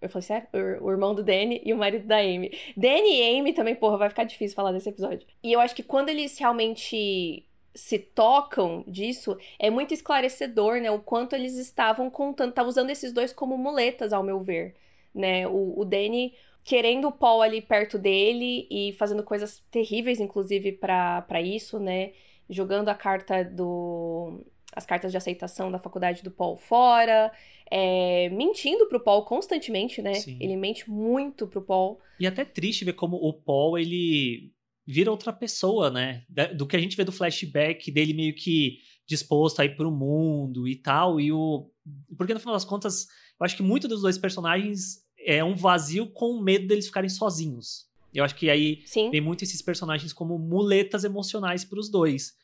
Eu 0.00 0.08
falei 0.08 0.22
sério? 0.26 0.48
O 0.80 0.86
o 0.86 0.90
irmão 0.90 1.14
do 1.14 1.22
Danny 1.22 1.60
e 1.64 1.72
o 1.72 1.76
marido 1.76 2.06
da 2.06 2.18
Amy. 2.18 2.50
Danny 2.76 3.18
e 3.20 3.38
Amy 3.40 3.52
também, 3.52 3.74
porra, 3.74 3.96
vai 3.98 4.08
ficar 4.08 4.24
difícil 4.24 4.54
falar 4.54 4.72
desse 4.72 4.88
episódio. 4.88 5.26
E 5.42 5.52
eu 5.52 5.60
acho 5.60 5.74
que 5.74 5.82
quando 5.82 6.08
eles 6.10 6.38
realmente 6.38 7.45
se 7.76 7.98
tocam 7.98 8.82
disso, 8.88 9.36
é 9.58 9.70
muito 9.70 9.92
esclarecedor, 9.92 10.80
né? 10.80 10.90
O 10.90 10.98
quanto 10.98 11.36
eles 11.36 11.56
estavam 11.56 12.10
contando, 12.10 12.48
estavam 12.48 12.70
usando 12.70 12.90
esses 12.90 13.12
dois 13.12 13.32
como 13.32 13.56
muletas, 13.58 14.12
ao 14.12 14.22
meu 14.22 14.40
ver, 14.40 14.74
né? 15.14 15.46
O, 15.46 15.78
o 15.78 15.84
Danny 15.84 16.34
querendo 16.64 17.08
o 17.08 17.12
Paul 17.12 17.42
ali 17.42 17.60
perto 17.60 17.96
dele 17.98 18.66
e 18.70 18.92
fazendo 18.94 19.22
coisas 19.22 19.62
terríveis, 19.70 20.18
inclusive, 20.18 20.72
pra 20.72 21.22
pra 21.22 21.40
isso, 21.40 21.78
né? 21.78 22.12
Jogando 22.48 22.88
a 22.88 22.94
carta 22.94 23.44
do. 23.44 24.40
as 24.74 24.86
cartas 24.86 25.12
de 25.12 25.18
aceitação 25.18 25.70
da 25.70 25.78
faculdade 25.78 26.22
do 26.22 26.30
Paul 26.30 26.56
fora, 26.56 27.30
é, 27.70 28.30
mentindo 28.30 28.86
pro 28.86 29.00
Paul 29.00 29.22
constantemente, 29.24 30.00
né? 30.00 30.14
Sim. 30.14 30.38
Ele 30.40 30.56
mente 30.56 30.90
muito 30.90 31.46
pro 31.46 31.60
Paul. 31.60 32.00
E 32.18 32.26
até 32.26 32.44
triste 32.44 32.86
ver 32.86 32.94
como 32.94 33.16
o 33.16 33.32
Paul, 33.34 33.78
ele 33.78 34.50
vira 34.86 35.10
outra 35.10 35.32
pessoa, 35.32 35.90
né? 35.90 36.24
Do 36.54 36.66
que 36.66 36.76
a 36.76 36.78
gente 36.78 36.96
vê 36.96 37.04
do 37.04 37.12
flashback 37.12 37.90
dele 37.90 38.14
meio 38.14 38.34
que 38.34 38.78
disposto 39.06 39.60
a 39.60 39.64
ir 39.64 39.76
pro 39.76 39.90
mundo 39.90 40.68
e 40.68 40.76
tal. 40.76 41.20
E 41.20 41.32
o. 41.32 41.70
Porque 42.16 42.32
no 42.32 42.40
final 42.40 42.54
das 42.54 42.64
contas, 42.64 43.06
eu 43.38 43.44
acho 43.44 43.56
que 43.56 43.62
muito 43.62 43.88
dos 43.88 44.02
dois 44.02 44.16
personagens 44.16 45.04
é 45.18 45.42
um 45.42 45.56
vazio 45.56 46.06
com 46.06 46.40
medo 46.40 46.66
deles 46.66 46.86
ficarem 46.86 47.10
sozinhos. 47.10 47.86
Eu 48.14 48.24
acho 48.24 48.34
que 48.34 48.48
aí 48.48 48.82
Sim. 48.86 49.10
tem 49.10 49.20
muito 49.20 49.44
esses 49.44 49.60
personagens 49.60 50.12
como 50.12 50.38
muletas 50.38 51.04
emocionais 51.04 51.64
pros 51.64 51.90
dois. 51.90 52.34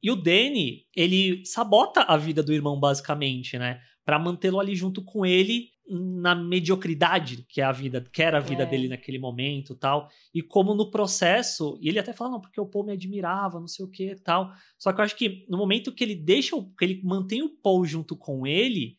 E 0.00 0.10
o 0.10 0.16
Danny, 0.16 0.86
ele 0.94 1.44
sabota 1.44 2.02
a 2.02 2.16
vida 2.16 2.42
do 2.42 2.52
irmão, 2.52 2.78
basicamente, 2.78 3.58
né? 3.58 3.80
Pra 4.04 4.18
mantê-lo 4.18 4.60
ali 4.60 4.76
junto 4.76 5.02
com 5.02 5.26
ele 5.26 5.70
na 5.90 6.34
mediocridade 6.34 7.44
que 7.48 7.60
é 7.60 7.64
a 7.64 7.72
vida, 7.72 8.04
que 8.12 8.22
era 8.22 8.38
a 8.38 8.40
vida 8.40 8.62
É. 8.64 8.66
dele 8.66 8.88
naquele 8.88 9.18
momento, 9.18 9.74
tal. 9.74 10.08
E 10.34 10.42
como 10.42 10.74
no 10.74 10.90
processo, 10.90 11.78
e 11.80 11.88
ele 11.88 11.98
até 11.98 12.12
fala 12.12 12.30
não, 12.30 12.40
porque 12.40 12.60
o 12.60 12.66
Paul 12.66 12.84
me 12.86 12.92
admirava, 12.92 13.58
não 13.60 13.66
sei 13.68 13.84
o 13.84 13.88
que, 13.90 14.14
tal. 14.16 14.52
Só 14.78 14.92
que 14.92 15.00
eu 15.00 15.04
acho 15.04 15.16
que 15.16 15.44
no 15.48 15.56
momento 15.58 15.92
que 15.92 16.04
ele 16.04 16.14
deixa, 16.14 16.54
o- 16.56 16.70
que 16.74 16.84
ele 16.84 17.00
mantém 17.02 17.42
o 17.42 17.48
Paul 17.48 17.84
junto 17.84 18.16
com 18.16 18.46
ele, 18.46 18.96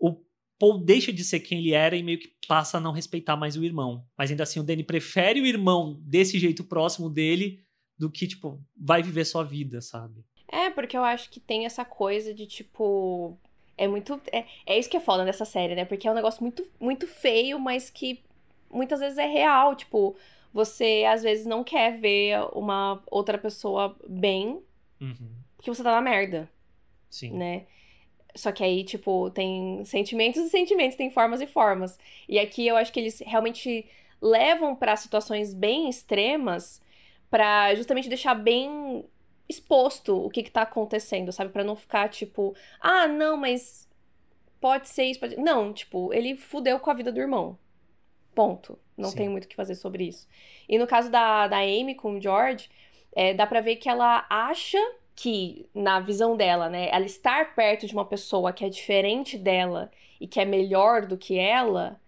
o 0.00 0.16
Paul 0.58 0.78
deixa 0.84 1.12
de 1.12 1.24
ser 1.24 1.40
quem 1.40 1.58
ele 1.58 1.72
era 1.72 1.96
e 1.96 2.02
meio 2.02 2.18
que 2.18 2.32
passa 2.48 2.78
a 2.78 2.80
não 2.80 2.92
respeitar 2.92 3.36
mais 3.36 3.56
o 3.56 3.64
irmão. 3.64 4.04
Mas 4.16 4.30
ainda 4.30 4.42
assim 4.42 4.60
o 4.60 4.62
Danny 4.62 4.82
prefere 4.82 5.40
o 5.40 5.46
irmão 5.46 5.98
desse 6.02 6.38
jeito 6.38 6.64
próximo 6.64 7.08
dele 7.08 7.60
do 7.98 8.10
que 8.10 8.26
tipo 8.26 8.62
vai 8.76 9.02
viver 9.02 9.24
sua 9.24 9.42
vida, 9.44 9.80
sabe? 9.80 10.24
É, 10.52 10.68
porque 10.70 10.96
eu 10.96 11.04
acho 11.04 11.30
que 11.30 11.38
tem 11.38 11.64
essa 11.64 11.84
coisa 11.84 12.34
de 12.34 12.46
tipo. 12.46 13.38
É 13.82 13.88
muito. 13.88 14.20
É, 14.30 14.44
é 14.66 14.78
isso 14.78 14.90
que 14.90 14.96
é 14.98 15.00
foda 15.00 15.24
dessa 15.24 15.46
série, 15.46 15.74
né? 15.74 15.86
Porque 15.86 16.06
é 16.06 16.10
um 16.10 16.14
negócio 16.14 16.42
muito, 16.42 16.62
muito 16.78 17.06
feio, 17.06 17.58
mas 17.58 17.88
que 17.88 18.22
muitas 18.70 19.00
vezes 19.00 19.16
é 19.16 19.26
real. 19.26 19.74
Tipo, 19.74 20.14
você 20.52 21.06
às 21.08 21.22
vezes 21.22 21.46
não 21.46 21.64
quer 21.64 21.98
ver 21.98 22.38
uma 22.52 23.02
outra 23.10 23.38
pessoa 23.38 23.96
bem 24.06 24.60
Uhum. 25.00 25.30
porque 25.56 25.70
você 25.70 25.82
tá 25.82 25.92
na 25.92 26.00
merda, 26.02 26.46
Sim. 27.08 27.30
né? 27.38 27.62
Só 28.34 28.52
que 28.52 28.62
aí, 28.62 28.84
tipo, 28.84 29.30
tem 29.30 29.82
sentimentos 29.86 30.42
e 30.44 30.50
sentimentos, 30.50 30.94
tem 30.96 31.10
formas 31.10 31.40
e 31.40 31.46
formas. 31.46 31.98
E 32.28 32.38
aqui 32.38 32.66
eu 32.66 32.76
acho 32.76 32.92
que 32.92 33.00
eles 33.00 33.20
realmente 33.20 33.86
levam 34.20 34.76
pra 34.76 34.94
situações 34.94 35.54
bem 35.54 35.88
extremas 35.88 36.82
pra 37.30 37.74
justamente 37.74 38.10
deixar 38.10 38.34
bem 38.34 39.04
exposto 39.50 40.16
o 40.16 40.30
que 40.30 40.42
que 40.42 40.50
tá 40.50 40.62
acontecendo, 40.62 41.32
sabe? 41.32 41.52
Pra 41.52 41.64
não 41.64 41.76
ficar 41.76 42.08
tipo, 42.08 42.54
ah, 42.80 43.06
não, 43.06 43.36
mas 43.36 43.88
pode 44.60 44.88
ser 44.88 45.04
isso, 45.04 45.20
pode... 45.20 45.36
Não, 45.36 45.72
tipo, 45.72 46.12
ele 46.14 46.36
fudeu 46.36 46.78
com 46.80 46.90
a 46.90 46.94
vida 46.94 47.12
do 47.12 47.20
irmão. 47.20 47.58
Ponto. 48.34 48.78
Não 48.96 49.10
Sim. 49.10 49.16
tem 49.16 49.28
muito 49.28 49.44
o 49.44 49.48
que 49.48 49.56
fazer 49.56 49.74
sobre 49.74 50.04
isso. 50.04 50.28
E 50.68 50.78
no 50.78 50.86
caso 50.86 51.10
da, 51.10 51.48
da 51.48 51.58
Amy 51.58 51.94
com 51.94 52.16
o 52.16 52.20
George, 52.20 52.70
é, 53.12 53.34
dá 53.34 53.46
pra 53.46 53.60
ver 53.60 53.76
que 53.76 53.88
ela 53.88 54.26
acha 54.28 54.78
que, 55.14 55.68
na 55.74 56.00
visão 56.00 56.36
dela, 56.36 56.68
né, 56.68 56.88
ela 56.90 57.04
estar 57.04 57.54
perto 57.54 57.86
de 57.86 57.92
uma 57.92 58.04
pessoa 58.04 58.52
que 58.52 58.64
é 58.64 58.68
diferente 58.68 59.36
dela 59.36 59.90
e 60.20 60.26
que 60.26 60.40
é 60.40 60.44
melhor 60.44 61.06
do 61.06 61.18
que 61.18 61.38
ela, 61.38 62.00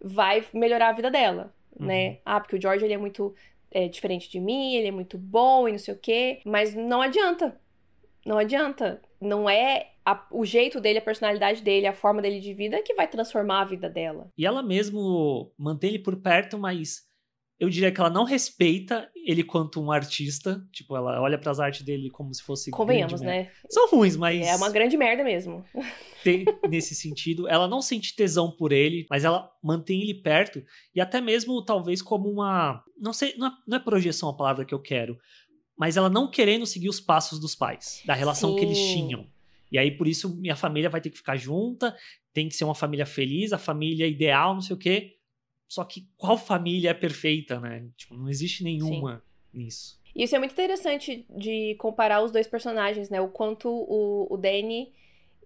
vai 0.00 0.44
melhorar 0.52 0.90
a 0.90 0.92
vida 0.92 1.10
dela, 1.10 1.52
né? 1.78 2.18
Ah, 2.24 2.40
porque 2.40 2.56
o 2.56 2.60
George, 2.60 2.84
ele 2.84 2.94
é 2.94 2.98
muito 2.98 3.34
é, 3.70 3.88
diferente 3.88 4.30
de 4.30 4.40
mim, 4.40 4.74
ele 4.74 4.88
é 4.88 4.92
muito 4.92 5.16
bom 5.18 5.68
e 5.68 5.72
não 5.72 5.78
sei 5.78 5.94
o 5.94 5.98
quê, 5.98 6.40
mas 6.44 6.74
não 6.74 7.00
adianta. 7.00 7.60
Não 8.26 8.36
adianta. 8.38 9.00
Não 9.20 9.48
é 9.48 9.92
a- 10.04 10.26
o 10.30 10.44
jeito 10.44 10.80
dele, 10.80 10.98
a 10.98 11.02
personalidade 11.02 11.62
dele, 11.62 11.86
a 11.86 11.92
forma 11.92 12.20
dele 12.22 12.40
de 12.40 12.52
vida 12.54 12.82
que 12.82 12.94
vai 12.94 13.06
transformar 13.08 13.62
a 13.62 13.64
vida 13.64 13.88
dela. 13.88 14.28
E 14.36 14.44
ela 14.46 14.62
mesmo 14.62 15.52
mantém 15.58 15.90
ele 15.90 15.98
por 15.98 16.16
perto, 16.16 16.58
mas 16.58 17.06
eu 17.60 17.68
diria 17.68 17.92
que 17.92 18.00
ela 18.00 18.08
não 18.08 18.24
respeita 18.24 19.10
ele 19.14 19.44
quanto 19.44 19.82
um 19.82 19.92
artista. 19.92 20.66
Tipo, 20.72 20.96
ela 20.96 21.20
olha 21.20 21.38
pras 21.38 21.60
artes 21.60 21.82
dele 21.82 22.08
como 22.10 22.32
se 22.34 22.42
fosse. 22.42 22.70
Convenhamos, 22.70 23.20
né? 23.20 23.50
São 23.68 23.90
ruins, 23.90 24.16
mas. 24.16 24.46
É 24.46 24.56
uma 24.56 24.70
grande 24.70 24.96
merda 24.96 25.22
mesmo. 25.22 25.62
tem 26.24 26.46
nesse 26.70 26.94
sentido. 26.94 27.46
Ela 27.46 27.68
não 27.68 27.82
sente 27.82 28.16
tesão 28.16 28.50
por 28.50 28.72
ele, 28.72 29.06
mas 29.10 29.24
ela 29.24 29.50
mantém 29.62 30.00
ele 30.00 30.14
perto 30.14 30.64
e 30.94 31.00
até 31.00 31.20
mesmo 31.20 31.62
talvez 31.62 32.00
como 32.00 32.30
uma, 32.30 32.82
não 32.98 33.12
sei, 33.12 33.34
não 33.36 33.48
é, 33.48 33.52
não 33.66 33.76
é 33.76 33.80
projeção 33.80 34.30
a 34.30 34.36
palavra 34.36 34.64
que 34.64 34.74
eu 34.74 34.80
quero, 34.80 35.18
mas 35.78 35.96
ela 35.96 36.08
não 36.08 36.30
querendo 36.30 36.64
seguir 36.66 36.88
os 36.88 37.00
passos 37.00 37.38
dos 37.38 37.54
pais, 37.54 38.02
da 38.06 38.14
relação 38.14 38.56
que 38.56 38.64
eles 38.64 38.78
Sim. 38.78 38.94
tinham. 38.94 39.26
E 39.70 39.78
aí 39.78 39.90
por 39.90 40.08
isso 40.08 40.34
minha 40.36 40.56
família 40.56 40.90
vai 40.90 41.00
ter 41.00 41.10
que 41.10 41.18
ficar 41.18 41.36
junta, 41.36 41.94
tem 42.32 42.48
que 42.48 42.54
ser 42.54 42.64
uma 42.64 42.74
família 42.74 43.06
feliz, 43.06 43.52
a 43.52 43.58
família 43.58 44.06
ideal, 44.06 44.54
não 44.54 44.60
sei 44.60 44.74
o 44.74 44.78
quê. 44.78 45.16
Só 45.70 45.84
que 45.84 46.04
qual 46.18 46.36
família 46.36 46.90
é 46.90 46.94
perfeita, 46.94 47.60
né? 47.60 47.84
Tipo, 47.96 48.14
não 48.16 48.28
existe 48.28 48.64
nenhuma 48.64 49.22
nisso. 49.54 50.00
E 50.16 50.24
isso 50.24 50.34
é 50.34 50.38
muito 50.40 50.50
interessante 50.50 51.24
de 51.30 51.76
comparar 51.76 52.20
os 52.24 52.32
dois 52.32 52.48
personagens, 52.48 53.08
né? 53.08 53.20
O 53.20 53.28
quanto 53.28 53.68
o, 53.68 54.26
o 54.28 54.36
Danny 54.36 54.90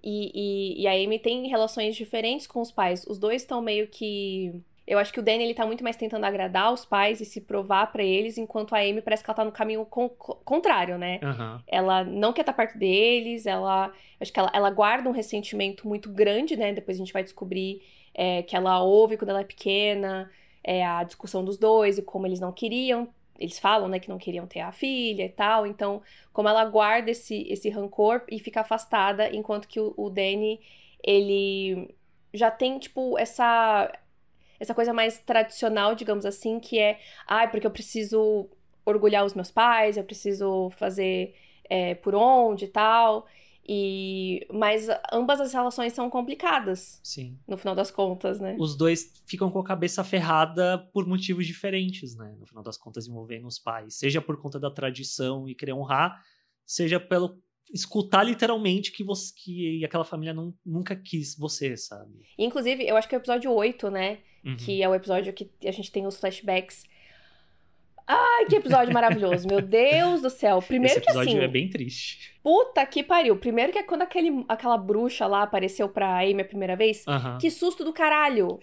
e, 0.02 0.30
e, 0.34 0.82
e 0.82 0.86
a 0.86 0.92
Amy 0.92 1.18
têm 1.18 1.46
relações 1.46 1.94
diferentes 1.94 2.46
com 2.46 2.62
os 2.62 2.72
pais. 2.72 3.04
Os 3.06 3.18
dois 3.18 3.42
estão 3.42 3.60
meio 3.60 3.86
que. 3.86 4.62
Eu 4.86 4.98
acho 4.98 5.12
que 5.12 5.20
o 5.20 5.22
Danny 5.22 5.44
ele 5.44 5.52
tá 5.54 5.66
muito 5.66 5.84
mais 5.84 5.96
tentando 5.96 6.24
agradar 6.24 6.72
os 6.72 6.86
pais 6.86 7.20
e 7.20 7.26
se 7.26 7.42
provar 7.42 7.92
pra 7.92 8.02
eles, 8.02 8.38
enquanto 8.38 8.74
a 8.74 8.78
Amy 8.80 9.02
parece 9.02 9.22
que 9.22 9.28
ela 9.28 9.36
tá 9.36 9.44
no 9.44 9.52
caminho 9.52 9.84
con- 9.84 10.08
co- 10.08 10.36
contrário, 10.36 10.96
né? 10.96 11.20
Aham. 11.22 11.62
Ela 11.66 12.02
não 12.02 12.32
quer 12.32 12.40
estar 12.42 12.54
perto 12.54 12.78
deles, 12.78 13.44
ela. 13.44 13.92
Acho 14.18 14.32
que 14.32 14.38
ela, 14.40 14.50
ela 14.54 14.70
guarda 14.70 15.06
um 15.08 15.12
ressentimento 15.12 15.86
muito 15.86 16.10
grande, 16.10 16.56
né? 16.56 16.72
Depois 16.72 16.96
a 16.96 17.00
gente 17.00 17.12
vai 17.12 17.22
descobrir 17.22 17.82
é, 18.14 18.42
que 18.42 18.56
ela 18.56 18.82
ouve 18.82 19.16
quando 19.16 19.30
ela 19.30 19.40
é 19.40 19.44
pequena, 19.44 20.30
é, 20.62 20.84
a 20.84 21.02
discussão 21.02 21.44
dos 21.44 21.58
dois 21.58 21.98
e 21.98 22.02
como 22.02 22.26
eles 22.26 22.40
não 22.40 22.52
queriam. 22.52 23.08
Eles 23.38 23.58
falam, 23.58 23.88
né, 23.88 23.98
que 23.98 24.08
não 24.08 24.18
queriam 24.18 24.46
ter 24.46 24.60
a 24.60 24.72
filha 24.72 25.24
e 25.24 25.28
tal. 25.28 25.66
Então, 25.66 26.00
como 26.32 26.48
ela 26.48 26.64
guarda 26.64 27.10
esse, 27.10 27.42
esse 27.48 27.68
rancor 27.68 28.22
e 28.30 28.38
fica 28.38 28.60
afastada, 28.60 29.28
enquanto 29.34 29.66
que 29.68 29.80
o, 29.80 29.92
o 29.96 30.08
Danny, 30.08 30.60
ele 31.02 31.94
já 32.32 32.50
tem, 32.50 32.78
tipo, 32.78 33.18
essa. 33.18 33.92
Essa 34.60 34.72
coisa 34.72 34.92
mais 34.92 35.18
tradicional, 35.18 35.96
digamos 35.96 36.24
assim, 36.24 36.60
que 36.60 36.78
é, 36.78 36.98
ai, 37.26 37.50
porque 37.50 37.66
eu 37.66 37.70
preciso 37.72 38.48
orgulhar 38.84 39.24
os 39.24 39.34
meus 39.34 39.50
pais, 39.50 39.96
eu 39.96 40.04
preciso 40.04 40.70
fazer 40.70 41.34
é, 41.68 41.94
por 41.96 42.14
onde 42.14 42.66
e 42.66 42.68
tal. 42.68 43.26
E 43.66 44.46
mas 44.52 44.88
ambas 45.10 45.40
as 45.40 45.52
relações 45.54 45.94
são 45.94 46.10
complicadas 46.10 47.00
Sim. 47.02 47.38
no 47.48 47.56
final 47.56 47.74
das 47.74 47.90
contas, 47.90 48.38
né? 48.38 48.56
Os 48.58 48.76
dois 48.76 49.22
ficam 49.26 49.50
com 49.50 49.58
a 49.58 49.64
cabeça 49.64 50.04
ferrada 50.04 50.78
por 50.92 51.06
motivos 51.06 51.46
diferentes, 51.46 52.14
né? 52.14 52.36
No 52.38 52.46
final 52.46 52.62
das 52.62 52.76
contas, 52.76 53.06
envolvendo 53.06 53.46
os 53.46 53.58
pais. 53.58 53.94
Seja 53.94 54.20
por 54.20 54.36
conta 54.36 54.60
da 54.60 54.70
tradição 54.70 55.48
e 55.48 55.54
querer 55.54 55.72
honrar, 55.72 56.22
seja 56.66 57.00
pelo 57.00 57.42
escutar 57.72 58.22
literalmente 58.22 58.92
que 58.92 59.02
você 59.02 59.32
que 59.34 59.84
aquela 59.84 60.04
família 60.04 60.34
não, 60.34 60.54
nunca 60.64 60.94
quis 60.94 61.34
você, 61.36 61.76
sabe? 61.76 62.20
Inclusive, 62.38 62.86
eu 62.86 62.96
acho 62.96 63.08
que 63.08 63.14
é 63.14 63.18
o 63.18 63.20
episódio 63.20 63.50
8, 63.50 63.90
né? 63.90 64.18
Uhum. 64.44 64.56
Que 64.56 64.82
é 64.82 64.88
o 64.88 64.94
episódio 64.94 65.32
que 65.32 65.50
a 65.64 65.72
gente 65.72 65.90
tem 65.90 66.06
os 66.06 66.18
flashbacks. 66.18 66.84
Ai, 68.06 68.44
que 68.46 68.56
episódio 68.56 68.92
maravilhoso, 68.92 69.46
meu 69.48 69.62
Deus 69.62 70.20
do 70.20 70.28
céu. 70.28 70.60
Primeiro 70.60 70.98
Esse 70.98 71.00
que 71.00 71.10
episódio 71.10 71.32
assim, 71.32 71.44
é 71.44 71.48
bem 71.48 71.68
triste. 71.70 72.34
puta 72.42 72.84
que 72.84 73.02
pariu. 73.02 73.36
Primeiro 73.36 73.72
que 73.72 73.78
é 73.78 73.82
quando 73.82 74.02
aquele, 74.02 74.44
aquela 74.46 74.76
bruxa 74.76 75.26
lá 75.26 75.42
apareceu 75.42 75.88
pra 75.88 76.18
Amy 76.20 76.42
a 76.42 76.44
primeira 76.44 76.76
vez. 76.76 77.06
Aham. 77.08 77.38
Que 77.38 77.50
susto 77.50 77.82
do 77.82 77.92
caralho. 77.92 78.60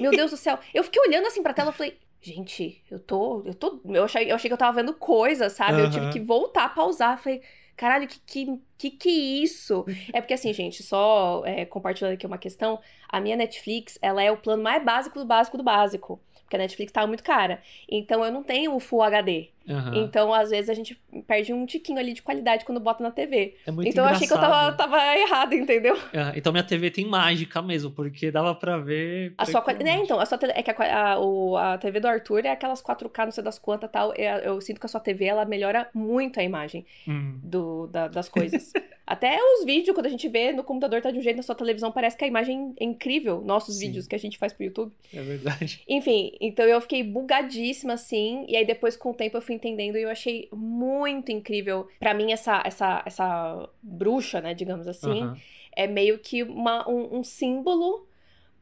Meu 0.00 0.10
Deus 0.10 0.30
do 0.30 0.36
céu. 0.36 0.58
Eu 0.74 0.84
fiquei 0.84 1.00
olhando 1.02 1.26
assim 1.26 1.42
pra 1.42 1.54
tela 1.54 1.70
e 1.70 1.74
falei, 1.74 1.96
gente, 2.20 2.82
eu 2.90 2.98
tô. 2.98 3.42
Eu 3.46 3.54
tô. 3.54 3.80
Eu 3.86 4.04
achei, 4.04 4.30
eu 4.30 4.36
achei 4.36 4.48
que 4.48 4.52
eu 4.54 4.58
tava 4.58 4.80
vendo 4.80 4.92
coisa, 4.92 5.48
sabe? 5.48 5.80
Eu 5.80 5.90
tive 5.90 6.10
que 6.10 6.20
voltar, 6.20 6.74
pausar. 6.74 7.18
Falei, 7.18 7.40
caralho, 7.76 8.06
que 8.06 8.20
que, 8.26 8.60
que, 8.76 8.90
que 8.90 9.10
isso? 9.10 9.86
É 10.12 10.20
porque 10.20 10.34
assim, 10.34 10.52
gente, 10.52 10.82
só 10.82 11.42
é, 11.46 11.64
compartilhando 11.64 12.12
aqui 12.12 12.26
uma 12.26 12.38
questão, 12.38 12.78
a 13.08 13.18
minha 13.18 13.36
Netflix, 13.36 13.98
ela 14.02 14.22
é 14.22 14.30
o 14.30 14.36
plano 14.36 14.62
mais 14.62 14.84
básico 14.84 15.18
do 15.18 15.24
básico 15.24 15.56
do 15.56 15.64
básico. 15.64 16.20
Porque 16.44 16.56
a 16.56 16.58
Netflix 16.58 16.92
tava 16.92 17.06
muito 17.06 17.24
cara. 17.24 17.62
Então 17.88 18.24
eu 18.24 18.32
não 18.32 18.42
tenho 18.42 18.74
o 18.74 18.80
Full 18.80 19.02
HD. 19.02 19.53
Aham. 19.68 19.96
Então, 19.96 20.32
às 20.34 20.50
vezes, 20.50 20.68
a 20.68 20.74
gente 20.74 21.00
perde 21.26 21.52
um 21.52 21.64
tiquinho 21.64 21.98
ali 21.98 22.12
de 22.12 22.22
qualidade 22.22 22.64
quando 22.64 22.80
bota 22.80 23.02
na 23.02 23.10
TV. 23.10 23.56
É 23.66 23.70
muito 23.70 23.88
então 23.88 24.04
eu 24.04 24.10
achei 24.10 24.26
que 24.26 24.32
eu 24.32 24.38
tava, 24.38 24.54
engraçado. 24.72 24.76
tava 24.76 25.16
errada, 25.18 25.54
entendeu? 25.54 25.96
Ah, 26.12 26.32
então 26.36 26.52
minha 26.52 26.62
TV 26.64 26.90
tem 26.90 27.06
mágica 27.06 27.62
mesmo, 27.62 27.90
porque 27.90 28.30
dava 28.30 28.54
pra 28.54 28.78
ver. 28.78 29.32
A 29.38 29.46
sua 29.46 29.60
tranquilamente. 29.62 30.04
então, 30.04 30.20
a 30.20 30.26
sua 30.26 30.38
é 30.54 30.62
que 30.62 30.70
a, 30.70 31.14
a, 31.14 31.74
a 31.74 31.78
TV 31.78 32.00
do 32.00 32.08
Arthur 32.08 32.44
é 32.44 32.50
aquelas 32.50 32.82
4K, 32.82 33.24
não 33.24 33.32
sei 33.32 33.42
das 33.44 33.58
quantas 33.58 33.90
tal. 33.90 34.12
É- 34.16 34.46
Eu, 34.46 34.60
sinto 34.60 34.78
que 34.80 34.86
a 34.86 34.88
sua 34.88 35.00
TV 35.00 35.24
ela 35.24 35.44
melhora 35.44 35.88
muito 35.94 36.38
a 36.38 36.42
imagem 36.42 36.84
Hum, 37.08 37.38
do, 37.42 37.86
da- 37.86 38.08
das 38.08 38.28
coisas. 38.28 38.72
Até 39.06 39.38
os 39.38 39.66
vídeos, 39.66 39.94
quando 39.94 40.06
a 40.06 40.10
gente 40.10 40.26
vê 40.28 40.50
no 40.52 40.64
computador, 40.64 41.02
tá 41.02 41.10
de 41.10 41.18
um 41.18 41.22
jeito, 41.22 41.36
na 41.36 41.42
sua 41.42 41.54
televisão 41.54 41.92
parece 41.92 42.16
que 42.16 42.24
a 42.24 42.26
imagem 42.26 42.74
é 42.80 42.84
incrível. 42.84 43.42
Nossos 43.44 43.74
Sim. 43.76 43.86
vídeos 43.88 44.06
que 44.06 44.14
a 44.14 44.18
gente 44.18 44.38
faz 44.38 44.52
pro 44.54 44.64
YouTube. 44.64 44.92
é 45.12 45.20
verdade. 45.20 45.82
Enfim, 45.86 46.32
então 46.40 46.64
eu 46.64 46.80
fiquei 46.80 47.02
bugadíssima 47.02 47.92
assim, 47.94 48.46
e 48.48 48.56
aí 48.56 48.64
depois 48.64 48.96
com 48.96 49.10
o 49.10 49.14
tempo 49.14 49.36
eu 49.36 49.42
fui 49.42 49.53
entendendo 49.54 49.96
e 49.96 50.02
eu 50.02 50.10
achei 50.10 50.48
muito 50.52 51.32
incrível. 51.32 51.88
Pra 51.98 52.12
mim, 52.14 52.32
essa, 52.32 52.62
essa, 52.64 53.02
essa 53.06 53.68
bruxa, 53.82 54.40
né, 54.40 54.54
digamos 54.54 54.86
assim, 54.86 55.22
Aham. 55.22 55.38
é 55.76 55.86
meio 55.86 56.18
que 56.18 56.42
uma, 56.42 56.88
um, 56.88 57.18
um 57.18 57.24
símbolo 57.24 58.06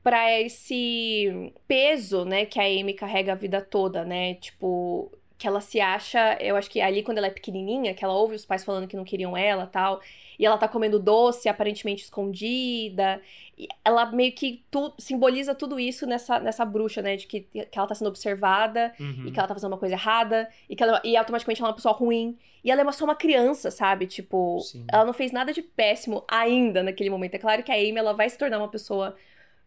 pra 0.03 0.41
esse 0.41 1.53
peso, 1.67 2.25
né, 2.25 2.45
que 2.45 2.59
a 2.61 2.65
Amy 2.65 2.95
carrega 2.95 3.33
a 3.33 3.37
vida 3.37 3.61
toda, 3.61 4.05
né? 4.05 4.35
Tipo, 4.35 5.13
que 5.43 5.49
ela 5.49 5.61
se 5.61 5.81
acha, 5.81 6.37
eu 6.41 6.55
acho 6.57 6.71
que 6.71 6.81
ali 6.81 7.03
quando 7.03 7.19
ela 7.19 7.27
é 7.27 7.31
pequenininha, 7.31 7.93
que 7.95 8.05
ela 8.05 8.15
ouve 8.15 8.37
os 8.37 8.45
pais 8.47 8.63
falando 8.65 8.87
que 8.87 8.97
não 8.97 9.03
queriam 9.05 9.37
ela, 9.37 9.67
tal, 9.67 10.01
e 10.39 10.47
ela 10.47 10.57
tá 10.57 10.69
comendo 10.69 11.01
doce 11.01 11.49
aparentemente 11.49 12.05
escondida, 12.05 13.21
e 13.59 13.67
ela 13.85 14.07
meio 14.07 14.33
que 14.33 14.63
tu, 14.71 14.93
simboliza 14.99 15.53
tudo 15.55 15.81
isso 15.81 16.07
nessa, 16.07 16.39
nessa 16.39 16.65
bruxa, 16.65 17.03
né, 17.03 17.17
de 17.17 17.27
que, 17.27 17.41
que 17.41 17.77
ela 17.79 17.87
tá 17.89 17.95
sendo 17.95 18.07
observada, 18.09 18.93
Uhum. 19.01 19.25
e 19.27 19.31
que 19.33 19.39
ela 19.39 19.49
tá 19.49 19.55
fazendo 19.55 19.73
uma 19.73 19.79
coisa 19.79 19.95
errada, 19.97 20.49
e 20.71 20.77
que 20.77 20.83
ela, 20.83 21.01
e 21.05 21.17
automaticamente 21.17 21.61
ela 21.61 21.69
é 21.69 21.71
uma 21.71 21.77
pessoa 21.77 21.95
ruim. 21.95 22.39
E 22.65 22.71
ela 22.71 22.81
é 22.81 22.85
uma- 22.85 22.93
só 22.93 23.05
uma 23.05 23.17
criança, 23.17 23.71
sabe? 23.73 24.07
Tipo, 24.07 24.61
Sim. 24.61 24.85
ela 24.93 25.05
não 25.05 25.13
fez 25.13 25.33
nada 25.33 25.53
de 25.53 25.61
péssimo 25.63 26.23
ainda 26.31 26.81
naquele 26.85 27.11
momento. 27.11 27.35
É 27.35 27.39
claro 27.39 27.65
que 27.65 27.73
a 27.73 27.75
Amy 27.75 27.97
ela 27.99 28.13
vai 28.15 28.31
se 28.31 28.39
tornar 28.39 28.59
uma 28.59 28.69
pessoa 28.69 29.17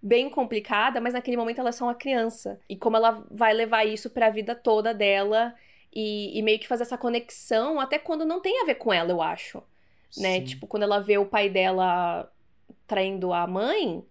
bem 0.02 0.30
complicada, 0.30 1.02
mas 1.02 1.14
naquele 1.14 1.38
momento 1.38 1.60
ela 1.60 1.70
é 1.70 1.72
só 1.72 1.86
uma 1.86 1.96
criança. 1.96 2.60
E 2.70 2.76
como 2.76 2.98
ela 2.98 3.26
vai 3.32 3.54
levar 3.54 3.86
isso 3.86 4.10
para 4.10 4.28
a 4.28 4.32
vida 4.32 4.54
toda 4.54 4.94
dela 4.94 5.54
e, 5.94 6.38
e, 6.38 6.42
meio 6.42 6.60
que 6.60 6.68
fazer 6.68 6.84
essa 6.84 6.98
conexão, 6.98 7.80
até 7.80 7.98
quando 7.98 8.26
não 8.26 8.42
tem 8.42 8.62
a 8.62 8.66
ver 8.66 8.76
com 8.76 8.94
ela, 8.94 9.12
eu 9.12 9.22
acho. 9.22 9.64
Né? 10.18 10.42
Tipo, 10.42 10.68
quando 10.68 10.84
ela 10.84 11.00
vê 11.00 11.18
o 11.18 11.26
pai 11.26 11.50
dela 11.50 12.32
traindo 12.86 13.34
a 13.34 13.48
mãe, 13.48 14.04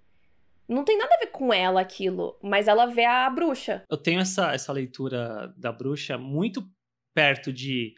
não 0.68 0.84
tem 0.84 0.96
nada 0.96 1.14
a 1.14 1.18
ver 1.18 1.26
com 1.28 1.52
ela 1.52 1.80
aquilo, 1.80 2.36
mas 2.42 2.68
ela 2.68 2.86
vê 2.86 3.04
a 3.04 3.28
bruxa. 3.30 3.84
Eu 3.90 3.96
tenho 3.96 4.20
essa, 4.20 4.52
essa 4.52 4.72
leitura 4.72 5.52
da 5.56 5.70
bruxa 5.70 6.18
muito 6.18 6.66
perto 7.14 7.52
de 7.52 7.94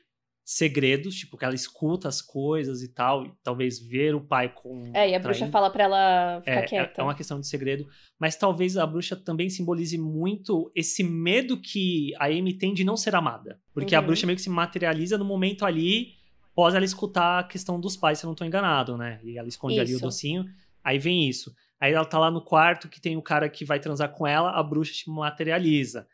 segredos, 0.49 1.17
tipo, 1.17 1.37
que 1.37 1.45
ela 1.45 1.57
escuta 1.57 2.07
as 2.07 2.23
coisas 2.23 2.81
e 2.81 2.87
tal, 2.87 3.27
e 3.27 3.33
talvez 3.43 3.81
ver 3.81 4.15
o 4.15 4.21
pai 4.21 4.49
com. 4.49 4.93
É, 4.95 5.11
e 5.11 5.15
a 5.17 5.19
bruxa 5.19 5.49
fala 5.49 5.69
para 5.69 5.83
ela 5.83 6.41
ficar 6.41 6.61
é, 6.61 6.63
quieta. 6.63 7.01
É 7.01 7.03
uma 7.03 7.17
questão 7.17 7.41
de 7.41 7.49
segredo, 7.49 7.85
mas 8.17 8.37
talvez 8.37 8.77
a 8.77 8.87
bruxa 8.87 9.17
também 9.17 9.51
simbolize 9.51 9.99
muito 9.99 10.71
esse 10.73 11.03
medo 11.03 11.61
que 11.61 12.15
a 12.21 12.27
Amy 12.27 12.57
tem 12.57 12.73
de 12.73 12.85
não 12.85 12.97
ser 12.97 13.17
amada. 13.17 13.59
Porque 13.75 13.97
uhum. 13.97 13.99
a 13.99 14.03
bruxa 14.05 14.25
meio 14.25 14.37
que 14.37 14.43
se 14.43 14.49
materializa 14.49 15.19
no 15.19 15.25
momento 15.25 15.67
ali, 15.67 16.13
após 16.53 16.77
ela 16.77 16.85
escutar 16.85 17.41
a 17.41 17.45
questão 17.45 17.81
dos 17.81 17.97
pais, 17.97 18.21
se 18.21 18.25
eu 18.25 18.29
não 18.29 18.37
tô 18.37 18.45
enganado, 18.45 18.97
né? 18.97 19.19
E 19.25 19.37
ela 19.37 19.49
esconde 19.49 19.75
isso. 19.75 19.83
ali 19.83 19.97
o 19.97 20.01
docinho, 20.01 20.45
aí 20.85 20.97
vem 20.97 21.29
isso. 21.29 21.53
Aí 21.81 21.93
ela 21.93 22.05
tá 22.05 22.21
lá 22.21 22.31
no 22.31 22.41
quarto 22.41 22.89
que 22.89 23.01
tem 23.01 23.17
o 23.17 23.23
cara 23.23 23.49
que 23.49 23.65
vai 23.65 23.81
transar 23.81 24.13
com 24.13 24.25
ela, 24.25 24.53
a 24.53 24.63
bruxa 24.63 24.95
se 24.95 25.11
materializa 25.11 26.07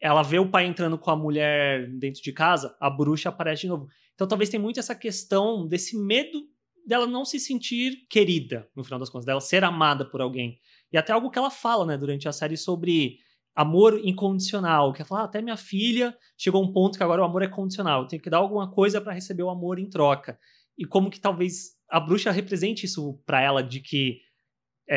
ela 0.00 0.22
vê 0.22 0.38
o 0.38 0.50
pai 0.50 0.66
entrando 0.66 0.98
com 0.98 1.10
a 1.10 1.16
mulher 1.16 1.88
dentro 1.98 2.22
de 2.22 2.32
casa, 2.32 2.76
a 2.80 2.88
bruxa 2.88 3.28
aparece 3.28 3.62
de 3.62 3.68
novo. 3.68 3.88
Então 4.14 4.26
talvez 4.26 4.48
tenha 4.48 4.62
muito 4.62 4.80
essa 4.80 4.94
questão 4.94 5.66
desse 5.66 5.96
medo 5.96 6.40
dela 6.86 7.06
não 7.06 7.24
se 7.24 7.38
sentir 7.38 8.06
querida, 8.08 8.68
no 8.74 8.82
final 8.82 8.98
das 8.98 9.10
contas, 9.10 9.26
dela 9.26 9.40
ser 9.40 9.62
amada 9.62 10.04
por 10.04 10.20
alguém. 10.20 10.58
E 10.92 10.96
até 10.96 11.12
algo 11.12 11.30
que 11.30 11.38
ela 11.38 11.50
fala, 11.50 11.86
né, 11.86 11.96
durante 11.96 12.28
a 12.28 12.32
série 12.32 12.56
sobre 12.56 13.18
amor 13.54 14.00
incondicional, 14.02 14.92
que 14.92 15.02
ela 15.02 15.08
fala, 15.08 15.20
ah, 15.22 15.24
até 15.24 15.42
minha 15.42 15.56
filha 15.56 16.16
chegou 16.36 16.62
a 16.62 16.66
um 16.66 16.72
ponto 16.72 16.96
que 16.96 17.04
agora 17.04 17.22
o 17.22 17.24
amor 17.24 17.42
é 17.42 17.48
condicional, 17.48 18.02
eu 18.02 18.08
tenho 18.08 18.22
que 18.22 18.30
dar 18.30 18.38
alguma 18.38 18.70
coisa 18.70 19.00
para 19.00 19.12
receber 19.12 19.42
o 19.42 19.50
amor 19.50 19.78
em 19.78 19.88
troca. 19.88 20.38
E 20.78 20.84
como 20.84 21.10
que 21.10 21.20
talvez 21.20 21.76
a 21.88 22.00
bruxa 22.00 22.30
represente 22.30 22.86
isso 22.86 23.20
para 23.26 23.40
ela 23.40 23.62
de 23.62 23.80
que 23.80 24.20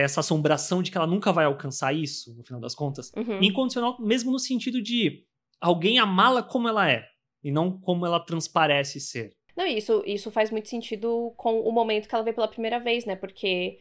essa 0.01 0.21
assombração 0.21 0.81
de 0.81 0.89
que 0.89 0.97
ela 0.97 1.05
nunca 1.05 1.31
vai 1.31 1.45
alcançar 1.45 1.93
isso, 1.93 2.33
no 2.35 2.43
final 2.43 2.59
das 2.59 2.73
contas. 2.73 3.11
Uhum. 3.15 3.41
Incondicional, 3.43 3.95
mesmo 3.99 4.31
no 4.31 4.39
sentido 4.39 4.81
de 4.81 5.23
alguém 5.61 5.99
amá-la 5.99 6.41
como 6.41 6.67
ela 6.67 6.89
é, 6.89 7.05
e 7.43 7.51
não 7.51 7.71
como 7.79 8.05
ela 8.05 8.19
transparece 8.19 8.99
ser. 8.99 9.35
Não, 9.55 9.67
isso, 9.67 10.03
isso 10.05 10.31
faz 10.31 10.49
muito 10.49 10.67
sentido 10.67 11.31
com 11.37 11.59
o 11.59 11.71
momento 11.71 12.09
que 12.09 12.15
ela 12.15 12.23
vê 12.23 12.33
pela 12.33 12.47
primeira 12.47 12.79
vez, 12.79 13.05
né? 13.05 13.15
Porque, 13.15 13.77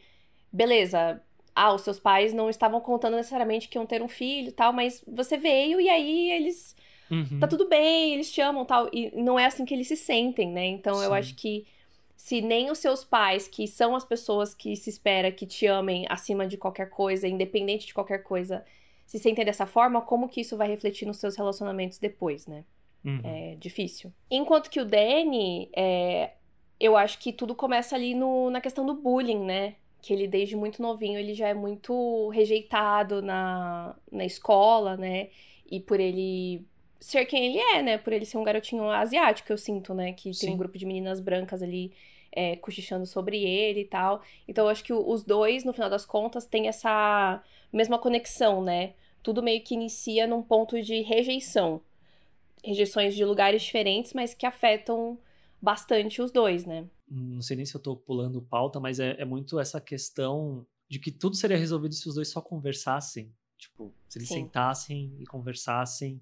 beleza, 0.51 1.19
ah, 1.55 1.73
os 1.73 1.81
seus 1.81 1.99
pais 1.99 2.31
não 2.31 2.47
estavam 2.47 2.79
contando 2.79 3.15
necessariamente 3.15 3.67
que 3.67 3.77
iam 3.79 3.85
ter 3.85 4.03
um 4.03 4.07
filho 4.07 4.49
e 4.49 4.51
tal, 4.51 4.71
mas 4.71 5.03
você 5.07 5.35
veio 5.35 5.81
e 5.81 5.89
aí 5.89 6.31
eles. 6.31 6.75
Uhum. 7.09 7.39
Tá 7.39 7.47
tudo 7.47 7.67
bem, 7.67 8.13
eles 8.13 8.31
te 8.31 8.39
amam 8.39 8.65
tal. 8.65 8.87
E 8.93 9.11
não 9.15 9.39
é 9.39 9.45
assim 9.45 9.65
que 9.65 9.73
eles 9.73 9.87
se 9.87 9.97
sentem, 9.97 10.51
né? 10.51 10.67
Então 10.67 10.93
Sim. 10.95 11.05
eu 11.05 11.13
acho 11.13 11.35
que 11.35 11.65
se 12.23 12.39
nem 12.39 12.71
os 12.71 12.77
seus 12.77 13.03
pais, 13.03 13.49
que 13.49 13.67
são 13.67 13.97
as 13.97 14.05
pessoas 14.05 14.55
que 14.55 14.77
se 14.77 14.89
espera 14.89 15.29
que 15.29 15.45
te 15.45 15.67
amem 15.67 16.05
acima 16.07 16.47
de 16.47 16.55
qualquer 16.55 16.89
coisa, 16.89 17.27
independente 17.27 17.85
de 17.85 17.93
qualquer 17.93 18.23
coisa, 18.23 18.63
se 19.05 19.19
sentem 19.19 19.43
dessa 19.43 19.65
forma, 19.65 19.99
como 19.99 20.29
que 20.29 20.39
isso 20.39 20.55
vai 20.55 20.69
refletir 20.69 21.05
nos 21.05 21.17
seus 21.17 21.35
relacionamentos 21.35 21.97
depois, 21.97 22.47
né? 22.47 22.63
Uhum. 23.03 23.19
É 23.25 23.55
difícil. 23.59 24.09
Enquanto 24.31 24.69
que 24.69 24.79
o 24.79 24.85
Danny, 24.85 25.69
é, 25.75 26.31
eu 26.79 26.95
acho 26.95 27.19
que 27.19 27.33
tudo 27.33 27.53
começa 27.53 27.93
ali 27.93 28.15
no, 28.15 28.49
na 28.49 28.61
questão 28.61 28.85
do 28.85 28.93
bullying, 28.93 29.43
né? 29.43 29.75
Que 30.01 30.13
ele, 30.13 30.25
desde 30.25 30.55
muito 30.55 30.81
novinho, 30.81 31.19
ele 31.19 31.33
já 31.33 31.49
é 31.49 31.53
muito 31.53 32.29
rejeitado 32.29 33.21
na, 33.21 33.97
na 34.09 34.23
escola, 34.23 34.95
né? 34.95 35.27
E 35.69 35.77
por 35.77 35.99
ele 35.99 36.65
ser 37.01 37.25
quem 37.25 37.47
ele 37.47 37.59
é, 37.59 37.81
né? 37.81 37.97
Por 37.97 38.13
ele 38.13 38.25
ser 38.25 38.37
um 38.37 38.45
garotinho 38.45 38.89
asiático, 38.89 39.51
eu 39.51 39.57
sinto, 39.57 39.93
né? 39.93 40.13
Que 40.13 40.33
Sim. 40.33 40.45
tem 40.45 40.55
um 40.55 40.57
grupo 40.57 40.77
de 40.77 40.85
meninas 40.85 41.19
brancas 41.19 41.61
ali 41.61 41.91
é, 42.33 42.55
cochichando 42.57 43.05
sobre 43.05 43.43
ele 43.43 43.81
e 43.81 43.85
tal. 43.85 44.21
Então 44.47 44.65
eu 44.65 44.69
acho 44.69 44.83
que 44.83 44.93
os 44.93 45.23
dois, 45.23 45.63
no 45.63 45.73
final 45.73 45.89
das 45.89 46.05
contas, 46.05 46.45
têm 46.45 46.67
essa 46.67 47.41
mesma 47.71 47.97
conexão, 47.97 48.63
né? 48.63 48.93
Tudo 49.21 49.41
meio 49.41 49.63
que 49.63 49.73
inicia 49.73 50.27
num 50.27 50.41
ponto 50.41 50.81
de 50.81 51.01
rejeição. 51.01 51.81
Rejeições 52.63 53.15
de 53.15 53.23
lugares 53.23 53.61
diferentes, 53.61 54.13
mas 54.13 54.33
que 54.33 54.45
afetam 54.45 55.17
bastante 55.61 56.21
os 56.21 56.31
dois, 56.31 56.65
né? 56.65 56.85
Não 57.09 57.41
sei 57.41 57.55
nem 57.55 57.65
se 57.65 57.75
eu 57.75 57.81
tô 57.81 57.95
pulando 57.95 58.41
pauta, 58.41 58.79
mas 58.79 58.99
é, 58.99 59.15
é 59.19 59.25
muito 59.25 59.59
essa 59.59 59.79
questão 59.79 60.65
de 60.89 60.99
que 60.99 61.11
tudo 61.11 61.35
seria 61.35 61.57
resolvido 61.57 61.93
se 61.93 62.07
os 62.07 62.15
dois 62.15 62.27
só 62.27 62.41
conversassem. 62.41 63.31
Tipo, 63.57 63.93
se 64.09 64.17
eles 64.17 64.27
Sim. 64.27 64.35
sentassem 64.35 65.15
e 65.19 65.25
conversassem 65.25 66.21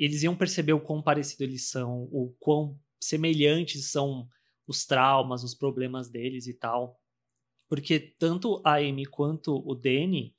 eles 0.00 0.22
iam 0.22 0.34
perceber 0.34 0.72
o 0.72 0.80
quão 0.80 1.02
parecido 1.02 1.44
eles 1.44 1.68
são, 1.68 2.04
o 2.10 2.34
quão 2.40 2.80
semelhantes 2.98 3.90
são 3.90 4.26
os 4.70 4.86
traumas, 4.86 5.42
os 5.42 5.52
problemas 5.52 6.08
deles 6.08 6.46
e 6.46 6.54
tal. 6.54 6.96
Porque 7.68 7.98
tanto 7.98 8.62
a 8.64 8.76
Amy 8.76 9.04
quanto 9.04 9.56
o 9.68 9.74
Danny, 9.74 10.36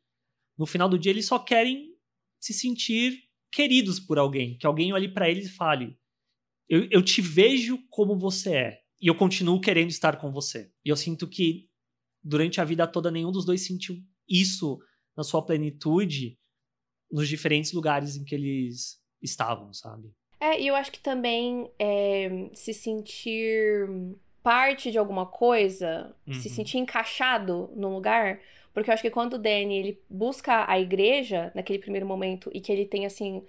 no 0.57 0.65
final 0.65 0.88
do 0.88 0.97
dia, 0.97 1.11
eles 1.11 1.25
só 1.25 1.38
querem 1.38 1.93
se 2.39 2.53
sentir 2.53 3.29
queridos 3.51 3.99
por 3.99 4.17
alguém. 4.17 4.57
Que 4.57 4.65
alguém 4.65 4.93
olhe 4.93 5.09
para 5.09 5.29
eles 5.29 5.47
e 5.47 5.53
fale: 5.53 5.99
eu, 6.69 6.88
eu 6.89 7.03
te 7.03 7.21
vejo 7.21 7.77
como 7.89 8.17
você 8.17 8.55
é. 8.55 8.82
E 9.01 9.07
eu 9.07 9.15
continuo 9.15 9.59
querendo 9.59 9.89
estar 9.89 10.17
com 10.17 10.32
você. 10.32 10.71
E 10.86 10.89
eu 10.89 10.95
sinto 10.95 11.27
que 11.27 11.69
durante 12.23 12.61
a 12.61 12.63
vida 12.65 12.88
toda 12.88 13.11
nenhum 13.11 13.32
dos 13.32 13.45
dois 13.45 13.65
sentiu 13.65 14.01
isso 14.29 14.79
na 15.17 15.23
sua 15.23 15.43
plenitude 15.43 16.39
nos 17.11 17.27
diferentes 17.27 17.73
lugares 17.73 18.15
em 18.15 18.23
que 18.23 18.34
eles 18.34 19.01
estavam, 19.21 19.73
sabe? 19.73 20.13
É, 20.41 20.59
e 20.59 20.65
eu 20.65 20.75
acho 20.75 20.91
que 20.91 20.99
também 20.99 21.69
é, 21.77 22.49
se 22.51 22.73
sentir 22.73 23.87
parte 24.41 24.89
de 24.89 24.97
alguma 24.97 25.23
coisa, 25.23 26.15
uhum. 26.25 26.33
se 26.33 26.49
sentir 26.49 26.79
encaixado 26.79 27.69
num 27.75 27.93
lugar, 27.93 28.39
porque 28.73 28.89
eu 28.89 28.93
acho 28.95 29.03
que 29.03 29.11
quando 29.11 29.33
o 29.33 29.37
Danny 29.37 29.77
ele 29.77 30.01
busca 30.09 30.65
a 30.67 30.79
igreja 30.79 31.51
naquele 31.53 31.77
primeiro 31.77 32.07
momento 32.07 32.49
e 32.55 32.59
que 32.59 32.71
ele 32.71 32.87
tem 32.87 33.05
assim 33.05 33.45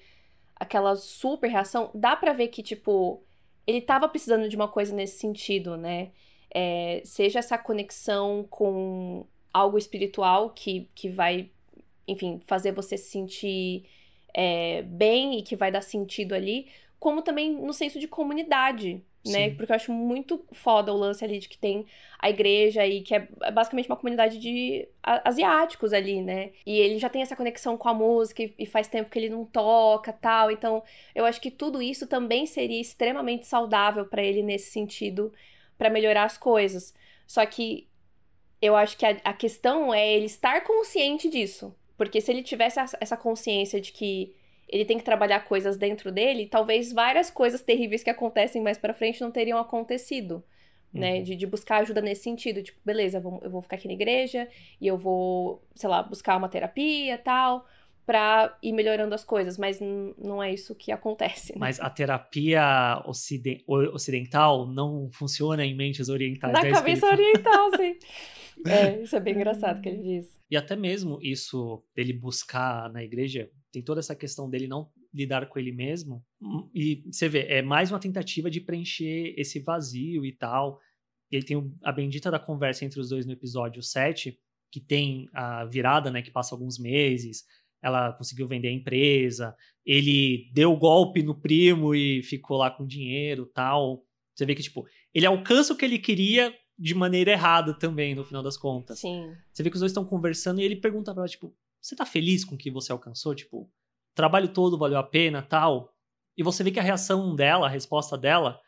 aquela 0.55 0.95
super 0.95 1.49
reação, 1.49 1.91
dá 1.95 2.15
para 2.15 2.35
ver 2.35 2.49
que 2.49 2.63
tipo 2.63 3.23
ele 3.67 3.81
tava 3.81 4.07
precisando 4.07 4.47
de 4.47 4.55
uma 4.55 4.69
coisa 4.69 4.95
nesse 4.95 5.19
sentido, 5.19 5.79
né? 5.79 6.11
É, 6.55 7.01
seja 7.07 7.39
essa 7.39 7.57
conexão 7.57 8.47
com 8.51 9.25
algo 9.51 9.79
espiritual 9.79 10.51
que, 10.51 10.91
que 10.95 11.09
vai, 11.09 11.51
enfim, 12.07 12.39
fazer 12.47 12.73
você 12.73 12.99
se 12.99 13.09
sentir 13.09 13.87
é, 14.35 14.83
bem 14.83 15.39
e 15.39 15.43
que 15.43 15.57
vai 15.57 15.71
dar 15.71 15.83
sentido 15.83 16.35
ali, 16.35 16.69
como 16.99 17.23
também 17.23 17.53
no 17.53 17.73
senso 17.73 17.99
de 17.99 18.07
comunidade, 18.07 19.03
né? 19.25 19.51
Sim. 19.51 19.55
Porque 19.57 19.73
eu 19.73 19.77
acho 19.77 19.93
muito 19.93 20.45
foda 20.53 20.93
o 20.93 20.97
lance 20.97 21.25
ali 21.25 21.39
de 21.39 21.49
que 21.49 21.57
tem 21.57 21.87
a 22.19 22.29
igreja 22.29 22.83
aí, 22.83 23.03
que 23.03 23.15
é 23.15 23.29
basicamente 23.53 23.89
uma 23.89 23.97
comunidade 23.97 24.39
de 24.39 24.89
asiáticos 25.03 25.93
ali, 25.93 26.21
né? 26.21 26.51
E 26.67 26.79
ele 26.79 26.99
já 26.99 27.09
tem 27.09 27.23
essa 27.23 27.37
conexão 27.37 27.77
com 27.77 27.89
a 27.89 27.95
música 27.95 28.43
e 28.59 28.67
faz 28.67 28.89
tempo 28.89 29.11
que 29.11 29.19
ele 29.19 29.29
não 29.29 29.45
toca 29.45 30.13
tal. 30.13 30.51
Então, 30.51 30.83
eu 31.15 31.25
acho 31.25 31.41
que 31.41 31.51
tudo 31.51 31.81
isso 31.81 32.07
também 32.07 32.47
seria 32.47 32.81
extremamente 32.81 33.47
saudável 33.47 34.07
para 34.07 34.23
ele 34.23 34.43
nesse 34.43 34.71
sentido, 34.71 35.33
para 35.79 35.91
melhorar 35.91 36.25
as 36.25 36.37
coisas. 36.37 36.95
Só 37.27 37.45
que 37.47 37.89
eu 38.61 38.77
acho 38.77 38.97
que 38.97 39.07
a, 39.07 39.17
a 39.25 39.33
questão 39.33 39.93
é 39.93 40.15
ele 40.15 40.27
estar 40.27 40.63
consciente 40.63 41.29
disso. 41.29 41.75
Porque 41.97 42.21
se 42.21 42.31
ele 42.31 42.43
tivesse 42.43 42.81
essa 43.01 43.17
consciência 43.17 43.81
de 43.81 43.93
que 43.93 44.35
ele 44.69 44.85
tem 44.85 44.97
que 44.99 45.05
trabalhar 45.05 45.41
coisas 45.41 45.77
dentro 45.77 46.11
dele, 46.11 46.47
talvez 46.47 46.93
várias 46.93 47.31
coisas 47.31 47.61
terríveis 47.61 48.03
que 48.03 48.11
acontecem 48.11 48.63
mais 48.63 48.79
para 48.79 48.95
frente 48.95 49.21
não 49.21 49.31
teriam 49.31 49.59
acontecido. 49.59 50.43
Né, 50.95 51.17
uhum. 51.17 51.23
de, 51.23 51.37
de 51.37 51.47
buscar 51.47 51.79
ajuda 51.79 52.03
nesse 52.03 52.25
sentido, 52.25 52.63
tipo, 52.63 52.79
beleza, 52.85 53.17
eu 53.17 53.23
vou, 53.23 53.41
eu 53.43 53.51
vou 53.51 53.63
ficar 53.63 53.77
aqui 53.77 53.89
na 53.89 53.95
igreja 53.95 54.47
e 54.79 54.87
eu 54.87 54.99
vou, 54.99 55.67
sei 55.75 55.89
lá, 55.89 56.03
buscar 56.03 56.37
uma 56.37 56.51
terapia 56.51 57.17
tal, 57.17 57.67
pra 58.05 58.59
ir 58.63 58.73
melhorando 58.73 59.15
as 59.15 59.25
coisas, 59.25 59.57
mas 59.57 59.79
não 60.19 60.43
é 60.43 60.53
isso 60.53 60.75
que 60.75 60.91
acontece. 60.91 61.53
Né? 61.53 61.59
Mas 61.59 61.81
a 61.81 61.89
terapia 61.89 63.03
ocidental 63.07 64.67
não 64.67 65.09
funciona 65.13 65.65
em 65.65 65.75
mentes 65.75 66.09
orientais. 66.09 66.53
Na 66.53 66.67
é 66.67 66.71
cabeça 66.71 67.07
oriental, 67.07 67.71
sim. 67.77 67.99
É, 68.67 69.03
isso 69.03 69.17
é 69.17 69.19
bem 69.19 69.35
engraçado 69.35 69.81
que 69.81 69.89
ele 69.89 70.03
diz. 70.03 70.39
E 70.49 70.57
até 70.57 70.77
mesmo 70.77 71.19
isso 71.23 71.83
dele 71.97 72.13
buscar 72.13 72.93
na 72.93 73.03
igreja, 73.03 73.51
tem 73.73 73.83
toda 73.83 73.99
essa 73.99 74.15
questão 74.15 74.49
dele 74.49 74.69
não 74.69 74.89
lidar 75.13 75.49
com 75.49 75.59
ele 75.59 75.73
mesmo. 75.73 76.25
E 76.75 77.03
você 77.11 77.29
vê, 77.29 77.47
é 77.49 77.63
mais 77.63 77.91
uma 77.91 77.99
tentativa 77.99 78.51
de 78.51 78.61
preencher 78.61 79.35
esse 79.37 79.59
vazio 79.59 80.25
e 80.25 80.33
tal. 80.33 80.79
Ele 81.31 81.45
tem 81.45 81.75
a 81.83 81.91
bendita 81.91 82.31
da 82.31 82.39
conversa 82.39 82.85
entre 82.85 83.01
os 83.01 83.09
dois 83.09 83.27
no 83.27 83.33
episódio 83.33 83.83
7, 83.83 84.39
que 84.71 84.81
tem 84.81 85.29
a 85.33 85.65
virada, 85.65 86.11
né, 86.11 86.23
que 86.23 86.31
passa 86.31 86.55
alguns 86.55 86.79
meses, 86.79 87.45
ela 87.83 88.13
conseguiu 88.13 88.47
vender 88.47 88.69
a 88.69 88.73
empresa, 88.73 89.57
ele 89.85 90.51
deu 90.55 90.77
golpe 90.77 91.23
no 91.23 91.35
primo 91.35 91.95
e 91.95 92.23
ficou 92.23 92.57
lá 92.57 92.71
com 92.71 92.87
dinheiro 92.87 93.47
tal. 93.47 94.05
Você 94.35 94.47
vê 94.47 94.55
que, 94.55 94.63
tipo, 94.63 94.87
ele 95.13 95.27
alcança 95.27 95.73
o 95.73 95.77
que 95.77 95.85
ele 95.85 95.99
queria 95.99 96.55
de 96.79 96.95
maneira 96.95 97.33
errada 97.33 97.75
também, 97.75 98.15
no 98.15 98.25
final 98.25 98.43
das 98.43 98.57
contas. 98.57 99.01
Sim. 99.01 99.35
Você 99.53 99.63
vê 99.63 99.71
que 99.71 99.77
os 99.77 99.81
dois 99.81 99.91
estão 99.91 100.05
conversando 100.05 100.61
e 100.61 100.65
ele 100.65 100.77
pergunta 100.77 101.13
pra 101.13 101.23
ela, 101.23 101.29
tipo, 101.29 101.55
você 101.81 101.97
tá 101.97 102.07
feliz 102.07 102.45
com 102.45 102.55
o 102.55 102.59
que 102.59 102.71
você 102.71 102.93
alcançou? 102.93 103.35
Tipo, 103.35 103.63
o 103.63 103.71
trabalho 104.15 104.49
todo 104.49 104.79
valeu 104.79 104.99
a 104.99 105.03
pena, 105.03 105.43
tal. 105.43 105.93
E 106.37 106.43
você 106.43 106.63
vê 106.63 106.71
que 106.71 106.81
a 106.81 106.83
reação 106.83 107.35
dela, 107.35 107.67
a 107.67 107.71
resposta 107.71 108.17
dela, 108.17 108.59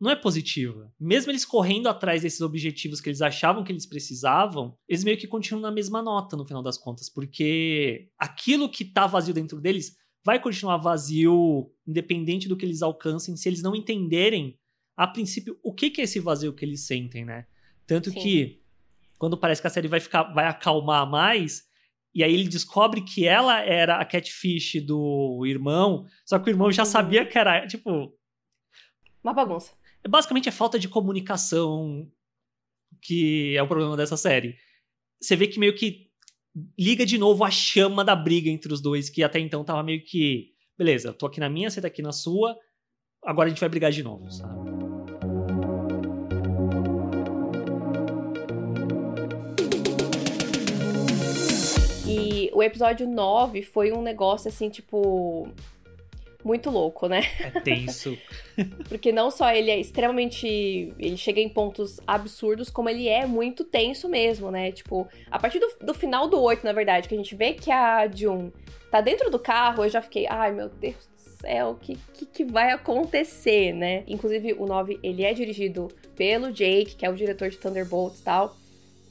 não 0.00 0.10
é 0.10 0.16
positiva. 0.16 0.92
Mesmo 0.98 1.30
eles 1.30 1.44
correndo 1.44 1.88
atrás 1.88 2.22
desses 2.22 2.40
objetivos 2.40 3.00
que 3.00 3.08
eles 3.08 3.22
achavam 3.22 3.64
que 3.64 3.72
eles 3.72 3.86
precisavam, 3.86 4.76
eles 4.88 5.04
meio 5.04 5.16
que 5.16 5.26
continuam 5.26 5.62
na 5.62 5.70
mesma 5.70 6.02
nota 6.02 6.36
no 6.36 6.46
final 6.46 6.62
das 6.62 6.76
contas, 6.76 7.08
porque 7.08 8.10
aquilo 8.18 8.68
que 8.68 8.84
tá 8.84 9.06
vazio 9.06 9.32
dentro 9.34 9.60
deles 9.60 9.96
vai 10.24 10.40
continuar 10.40 10.78
vazio, 10.78 11.70
independente 11.86 12.48
do 12.48 12.56
que 12.56 12.64
eles 12.64 12.82
alcancem, 12.82 13.36
se 13.36 13.48
eles 13.48 13.62
não 13.62 13.76
entenderem, 13.76 14.58
a 14.96 15.06
princípio, 15.06 15.58
o 15.62 15.72
que, 15.72 15.90
que 15.90 16.00
é 16.00 16.04
esse 16.04 16.18
vazio 16.18 16.54
que 16.54 16.64
eles 16.64 16.86
sentem, 16.86 17.24
né? 17.24 17.46
Tanto 17.86 18.10
Sim. 18.10 18.20
que, 18.20 18.62
quando 19.18 19.36
parece 19.36 19.60
que 19.60 19.66
a 19.66 19.70
série 19.70 19.88
vai, 19.88 20.00
ficar, 20.00 20.22
vai 20.32 20.46
acalmar 20.46 21.08
mais, 21.08 21.64
e 22.14 22.22
aí 22.22 22.32
ele 22.32 22.48
descobre 22.48 23.02
que 23.02 23.26
ela 23.26 23.60
era 23.60 23.96
a 23.96 24.04
catfish 24.04 24.80
do 24.84 25.44
irmão, 25.46 26.06
só 26.24 26.38
que 26.38 26.48
o 26.48 26.52
irmão 26.52 26.72
já 26.72 26.84
uhum. 26.84 26.90
sabia 26.90 27.26
que 27.26 27.36
era, 27.36 27.66
tipo... 27.66 28.16
Uma 29.22 29.34
bagunça. 29.34 29.72
É, 30.04 30.08
basicamente 30.08 30.48
é 30.48 30.52
falta 30.52 30.78
de 30.78 30.88
comunicação 30.88 32.06
que 33.00 33.56
é 33.56 33.62
o 33.62 33.66
problema 33.66 33.96
dessa 33.96 34.16
série. 34.16 34.56
Você 35.20 35.34
vê 35.34 35.46
que 35.46 35.58
meio 35.58 35.74
que 35.74 36.10
liga 36.78 37.04
de 37.04 37.18
novo 37.18 37.42
a 37.42 37.50
chama 37.50 38.04
da 38.04 38.14
briga 38.14 38.48
entre 38.50 38.72
os 38.72 38.80
dois, 38.80 39.08
que 39.08 39.22
até 39.22 39.38
então 39.40 39.64
tava 39.64 39.82
meio 39.82 40.04
que. 40.04 40.52
Beleza, 40.76 41.12
tô 41.12 41.26
aqui 41.26 41.40
na 41.40 41.48
minha, 41.48 41.70
você 41.70 41.80
tá 41.80 41.86
aqui 41.86 42.02
na 42.02 42.12
sua, 42.12 42.56
agora 43.24 43.46
a 43.46 43.50
gente 43.50 43.60
vai 43.60 43.68
brigar 43.68 43.90
de 43.90 44.02
novo, 44.02 44.30
sabe? 44.30 44.70
E 52.06 52.50
o 52.52 52.62
episódio 52.62 53.08
9 53.08 53.62
foi 53.62 53.92
um 53.92 54.02
negócio 54.02 54.48
assim, 54.48 54.68
tipo 54.68 55.48
muito 56.44 56.70
louco, 56.70 57.08
né? 57.08 57.22
É 57.40 57.60
tenso. 57.60 58.16
Porque 58.88 59.10
não 59.10 59.30
só 59.30 59.50
ele 59.50 59.70
é 59.70 59.80
extremamente. 59.80 60.46
Ele 60.98 61.16
chega 61.16 61.40
em 61.40 61.48
pontos 61.48 61.98
absurdos, 62.06 62.68
como 62.68 62.88
ele 62.88 63.08
é 63.08 63.26
muito 63.26 63.64
tenso 63.64 64.08
mesmo, 64.08 64.50
né? 64.50 64.70
Tipo, 64.70 65.08
a 65.30 65.38
partir 65.38 65.58
do, 65.58 65.68
do 65.80 65.94
final 65.94 66.28
do 66.28 66.40
8, 66.40 66.64
na 66.64 66.72
verdade, 66.72 67.08
que 67.08 67.14
a 67.14 67.18
gente 67.18 67.34
vê 67.34 67.54
que 67.54 67.70
a 67.72 68.06
Jun 68.06 68.52
tá 68.90 69.00
dentro 69.00 69.30
do 69.30 69.38
carro, 69.38 69.84
eu 69.84 69.88
já 69.88 70.00
fiquei, 70.00 70.26
ai 70.28 70.52
meu 70.52 70.68
Deus 70.68 71.08
do 71.16 71.40
céu, 71.40 71.70
o 71.70 71.74
que, 71.74 71.98
que, 72.12 72.26
que, 72.26 72.44
vai 72.44 72.70
acontecer, 72.70 73.72
né? 73.72 74.04
Inclusive, 74.06 74.52
o 74.52 74.66
9, 74.66 75.00
ele 75.02 75.24
é 75.24 75.32
dirigido 75.32 75.88
pelo 76.14 76.52
Jake, 76.52 76.94
que 76.94 77.06
é 77.06 77.10
o 77.10 77.14
diretor 77.14 77.48
de 77.48 77.56
Thunderbolts 77.56 78.20
e 78.20 78.24
tal. 78.24 78.56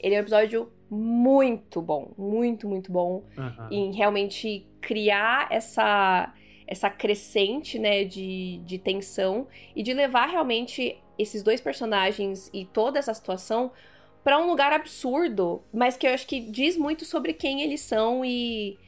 Ele 0.00 0.14
é 0.14 0.18
um 0.18 0.22
episódio 0.22 0.70
muito 0.88 1.82
bom, 1.82 2.12
muito, 2.16 2.68
muito 2.68 2.92
bom. 2.92 3.24
Uhum. 3.36 3.68
Em 3.70 3.92
realmente 3.92 4.66
criar 4.80 5.48
essa 5.50 6.32
essa 6.66 6.88
crescente, 6.88 7.78
né, 7.78 8.04
de, 8.04 8.60
de 8.64 8.78
tensão 8.78 9.46
e 9.74 9.82
de 9.82 9.92
levar 9.92 10.26
realmente 10.26 10.96
esses 11.18 11.42
dois 11.42 11.60
personagens 11.60 12.50
e 12.52 12.64
toda 12.64 12.98
essa 12.98 13.12
situação 13.14 13.70
para 14.22 14.38
um 14.38 14.46
lugar 14.46 14.72
absurdo, 14.72 15.62
mas 15.72 15.96
que 15.96 16.06
eu 16.06 16.14
acho 16.14 16.26
que 16.26 16.40
diz 16.40 16.76
muito 16.76 17.04
sobre 17.04 17.34
quem 17.34 17.60
eles 17.60 17.82
são 17.82 18.24
e 18.24 18.78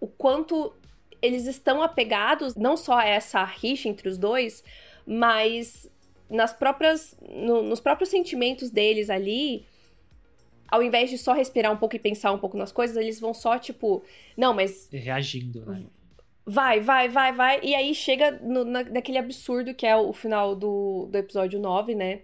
o 0.00 0.06
quanto 0.06 0.72
eles 1.20 1.46
estão 1.46 1.82
apegados 1.82 2.54
não 2.56 2.76
só 2.76 2.98
a 2.98 3.06
essa 3.06 3.44
rixa 3.44 3.88
entre 3.88 4.08
os 4.08 4.16
dois, 4.16 4.64
mas 5.06 5.90
nas 6.30 6.52
próprias 6.52 7.16
no, 7.20 7.62
nos 7.62 7.78
próprios 7.78 8.08
sentimentos 8.08 8.70
deles 8.70 9.10
ali, 9.10 9.66
ao 10.66 10.82
invés 10.82 11.10
de 11.10 11.18
só 11.18 11.32
respirar 11.32 11.70
um 11.70 11.76
pouco 11.76 11.94
e 11.94 11.98
pensar 11.98 12.32
um 12.32 12.38
pouco 12.38 12.56
nas 12.56 12.72
coisas, 12.72 12.96
eles 12.96 13.20
vão 13.20 13.34
só 13.34 13.58
tipo, 13.58 14.02
não, 14.36 14.54
mas 14.54 14.88
reagindo, 14.90 15.64
né? 15.66 15.84
Vai, 16.46 16.80
vai, 16.80 17.08
vai, 17.08 17.32
vai. 17.32 17.60
E 17.62 17.74
aí 17.74 17.94
chega 17.94 18.30
no, 18.40 18.64
na, 18.64 18.84
naquele 18.84 19.18
absurdo 19.18 19.74
que 19.74 19.84
é 19.84 19.96
o 19.96 20.12
final 20.12 20.54
do, 20.54 21.08
do 21.10 21.18
episódio 21.18 21.58
9, 21.58 21.94
né? 21.94 22.22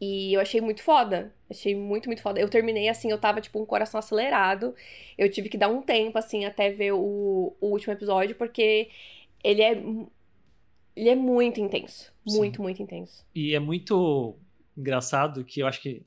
E 0.00 0.34
eu 0.34 0.40
achei 0.40 0.60
muito 0.60 0.82
foda. 0.82 1.34
Achei 1.48 1.74
muito, 1.74 2.06
muito 2.06 2.22
foda. 2.22 2.40
Eu 2.40 2.48
terminei 2.48 2.88
assim, 2.88 3.10
eu 3.10 3.18
tava, 3.18 3.40
tipo, 3.40 3.60
um 3.60 3.66
coração 3.66 3.98
acelerado. 3.98 4.74
Eu 5.16 5.30
tive 5.30 5.48
que 5.48 5.58
dar 5.58 5.68
um 5.68 5.82
tempo, 5.82 6.18
assim, 6.18 6.44
até 6.44 6.70
ver 6.70 6.92
o, 6.92 7.56
o 7.60 7.68
último 7.68 7.92
episódio, 7.92 8.34
porque 8.34 8.90
ele 9.44 9.62
é. 9.62 9.82
Ele 10.94 11.10
é 11.10 11.14
muito 11.14 11.60
intenso. 11.60 12.12
Muito, 12.26 12.56
Sim. 12.56 12.62
muito 12.62 12.82
intenso. 12.82 13.26
E 13.34 13.54
é 13.54 13.60
muito 13.60 14.38
engraçado 14.76 15.44
que 15.44 15.60
eu 15.60 15.66
acho 15.66 15.80
que 15.82 16.04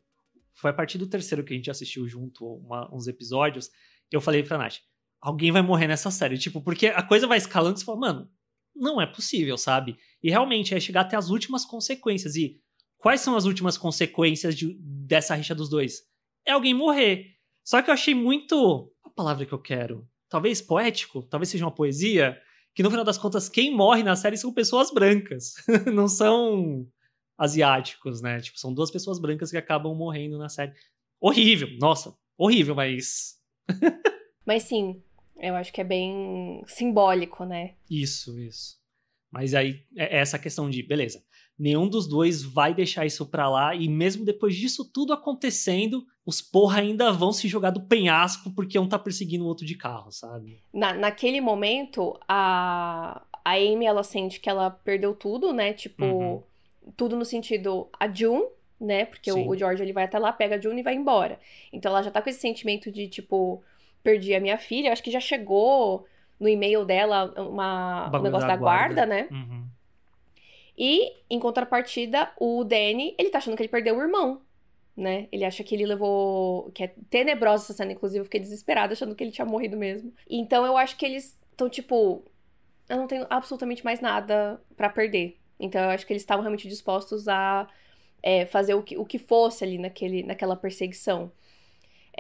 foi 0.56 0.72
a 0.72 0.74
partir 0.74 0.98
do 0.98 1.08
terceiro 1.08 1.44
que 1.44 1.54
a 1.54 1.56
gente 1.56 1.70
assistiu 1.70 2.08
junto 2.08 2.46
uma, 2.46 2.94
uns 2.94 3.08
episódios. 3.08 3.72
Eu 4.12 4.20
falei 4.20 4.42
pra 4.42 4.58
Nath, 4.58 4.80
alguém 5.22 5.52
vai 5.52 5.62
morrer 5.62 5.88
nessa 5.88 6.12
série. 6.12 6.38
Tipo, 6.38 6.62
porque 6.62 6.88
a 6.88 7.04
coisa 7.04 7.28
vai 7.28 7.38
escalando 7.38 7.78
e 7.78 7.80
você 7.80 7.86
fala, 7.86 8.00
mano, 8.00 8.30
não 8.76 9.02
é 9.02 9.06
possível, 9.06 9.58
sabe? 9.58 9.98
E 10.24 10.30
realmente 10.30 10.74
é 10.74 10.80
chegar 10.80 11.02
até 11.02 11.16
as 11.16 11.30
últimas 11.30 11.66
consequências. 11.66 12.36
E 12.36 12.60
quais 12.98 13.22
são 13.22 13.36
as 13.36 13.46
últimas 13.46 13.78
consequências 13.78 14.56
de, 14.56 14.78
dessa 14.80 15.36
rixa 15.36 15.54
dos 15.54 15.70
dois? 15.70 16.02
É 16.46 16.52
alguém 16.52 16.74
morrer. 16.74 17.36
Só 17.64 17.82
que 17.82 17.90
eu 17.90 17.94
achei 17.94 18.16
muito. 18.16 18.92
A 19.04 19.10
palavra 19.10 19.46
que 19.46 19.54
eu 19.54 19.62
quero. 19.62 20.08
Talvez 20.30 20.62
poético, 20.62 21.24
talvez 21.24 21.50
seja 21.50 21.66
uma 21.66 21.76
poesia. 21.76 22.40
Que 22.74 22.84
no 22.84 22.90
final 22.90 23.04
das 23.04 23.18
contas, 23.18 23.50
quem 23.50 23.76
morre 23.76 24.04
na 24.04 24.16
série 24.16 24.38
são 24.38 24.54
pessoas 24.54 24.92
brancas. 24.94 25.54
não 25.94 26.08
são 26.08 26.88
asiáticos, 27.38 28.22
né? 28.22 28.40
Tipo, 28.40 28.60
são 28.60 28.74
duas 28.74 28.92
pessoas 28.92 29.20
brancas 29.20 29.52
que 29.52 29.58
acabam 29.58 29.96
morrendo 29.96 30.38
na 30.38 30.50
série. 30.50 30.74
Horrível, 31.20 31.68
nossa, 31.80 32.16
horrível, 32.38 32.76
mas. 32.76 33.38
mas 34.46 34.64
sim, 34.64 35.04
eu 35.40 35.56
acho 35.56 35.72
que 35.72 35.82
é 35.82 35.84
bem 35.84 36.62
simbólico, 36.68 37.46
né? 37.46 37.76
Isso, 37.90 38.40
isso. 38.40 38.78
Mas 39.32 39.54
aí 39.54 39.84
é, 39.96 40.18
é 40.18 40.20
essa 40.20 40.40
questão 40.40 40.70
de, 40.70 40.82
beleza, 40.84 41.24
nenhum 41.58 41.88
dos 41.88 42.08
dois 42.08 42.42
vai 42.42 42.74
deixar 42.74 43.06
isso 43.06 43.26
pra 43.26 43.50
lá, 43.50 43.76
e 43.76 43.88
mesmo 43.88 44.26
depois 44.26 44.56
disso 44.56 44.90
tudo 44.92 45.14
acontecendo, 45.14 46.06
os 46.26 46.42
porra 46.42 46.80
ainda 46.80 47.12
vão 47.12 47.32
se 47.32 47.48
jogar 47.48 47.72
do 47.72 47.82
penhasco 47.82 48.52
porque 48.56 48.80
um 48.80 48.88
tá 48.88 48.98
perseguindo 48.98 49.44
o 49.44 49.48
outro 49.48 49.66
de 49.66 49.76
carro, 49.76 50.12
sabe? 50.12 50.64
Na, 50.74 50.94
naquele 50.94 51.42
momento, 51.42 52.18
a, 52.28 53.22
a 53.44 53.54
Amy, 53.54 53.86
ela 53.86 54.04
sente 54.04 54.40
que 54.40 54.50
ela 54.50 54.70
perdeu 54.70 55.14
tudo, 55.14 55.52
né? 55.52 55.74
Tipo, 55.74 56.06
uhum. 56.06 56.44
tudo 56.96 57.16
no 57.16 57.26
sentido, 57.26 57.90
a 58.00 58.08
June, 58.12 58.46
né? 58.80 59.06
Porque 59.06 59.32
o, 59.32 59.50
o, 59.50 59.58
George, 59.58 59.84
ele 59.84 59.94
vai 59.94 60.06
até 60.06 60.18
lá, 60.18 60.32
pega 60.32 60.56
a 60.56 60.62
June 60.62 60.80
e 60.80 60.84
vai 60.84 60.96
embora. 60.96 61.40
Então 61.74 61.92
ela 61.92 62.02
já 62.02 62.10
tá 62.10 62.22
com 62.22 62.30
esse 62.30 62.40
sentimento 62.40 62.92
de, 62.92 63.08
tipo 63.08 63.62
perdi 64.04 64.34
a 64.34 64.40
minha 64.40 64.58
filha, 64.58 64.92
acho 64.92 65.04
que 65.04 65.12
já 65.12 65.20
chegou 65.20 66.06
no 66.40 66.48
e-mail 66.48 66.86
dela 66.86 67.34
uma, 67.38 68.10
um 68.18 68.22
negócio 68.22 68.48
da, 68.48 68.56
da 68.56 68.60
guarda, 68.60 69.06
guarda, 69.06 69.06
né? 69.06 69.28
Uhum. 69.30 69.68
E, 70.78 71.12
em 71.30 71.40
contrapartida, 71.40 72.32
o 72.40 72.64
Danny, 72.64 73.14
ele 73.18 73.30
tá 73.30 73.40
achando 73.40 73.58
que 73.58 73.62
ele 73.62 73.70
perdeu 73.70 73.98
o 73.98 74.02
irmão, 74.02 74.42
né? 74.96 75.28
Ele 75.30 75.44
acha 75.44 75.62
que 75.62 75.76
ele 75.76 75.86
levou. 75.86 76.72
que 76.72 76.84
é 76.84 76.94
tenebrosa 77.10 77.66
essa 77.66 77.74
cena, 77.74 77.92
inclusive, 77.92 78.22
eu 78.22 78.24
fiquei 78.24 78.40
desesperada 78.40 78.94
achando 78.94 79.14
que 79.14 79.22
ele 79.22 79.32
tinha 79.32 79.46
morrido 79.46 79.76
mesmo. 79.76 80.14
Então 80.30 80.66
eu 80.66 80.78
acho 80.78 80.96
que 80.96 81.06
eles 81.06 81.38
estão, 81.52 81.70
tipo. 81.70 82.24
Eu 82.88 82.98
não 82.98 83.08
tenho 83.08 83.28
absolutamente 83.30 83.84
mais 83.84 84.00
nada 84.00 84.60
para 84.78 84.90
perder. 84.90 85.38
Então 85.60 85.82
eu 85.82 85.90
acho 85.90 86.08
que 86.08 86.14
eles 86.14 86.24
estavam 86.24 86.42
realmente 86.42 86.68
dispostos 86.68 87.28
a 87.28 87.68
é, 88.24 88.46
fazer 88.46 88.74
o 88.74 88.82
que, 88.82 88.98
o 88.98 89.06
que 89.06 89.20
fosse 89.20 89.64
ali 89.66 89.78
naquele, 89.78 90.24
naquela 90.24 90.56
perseguição. 90.56 91.32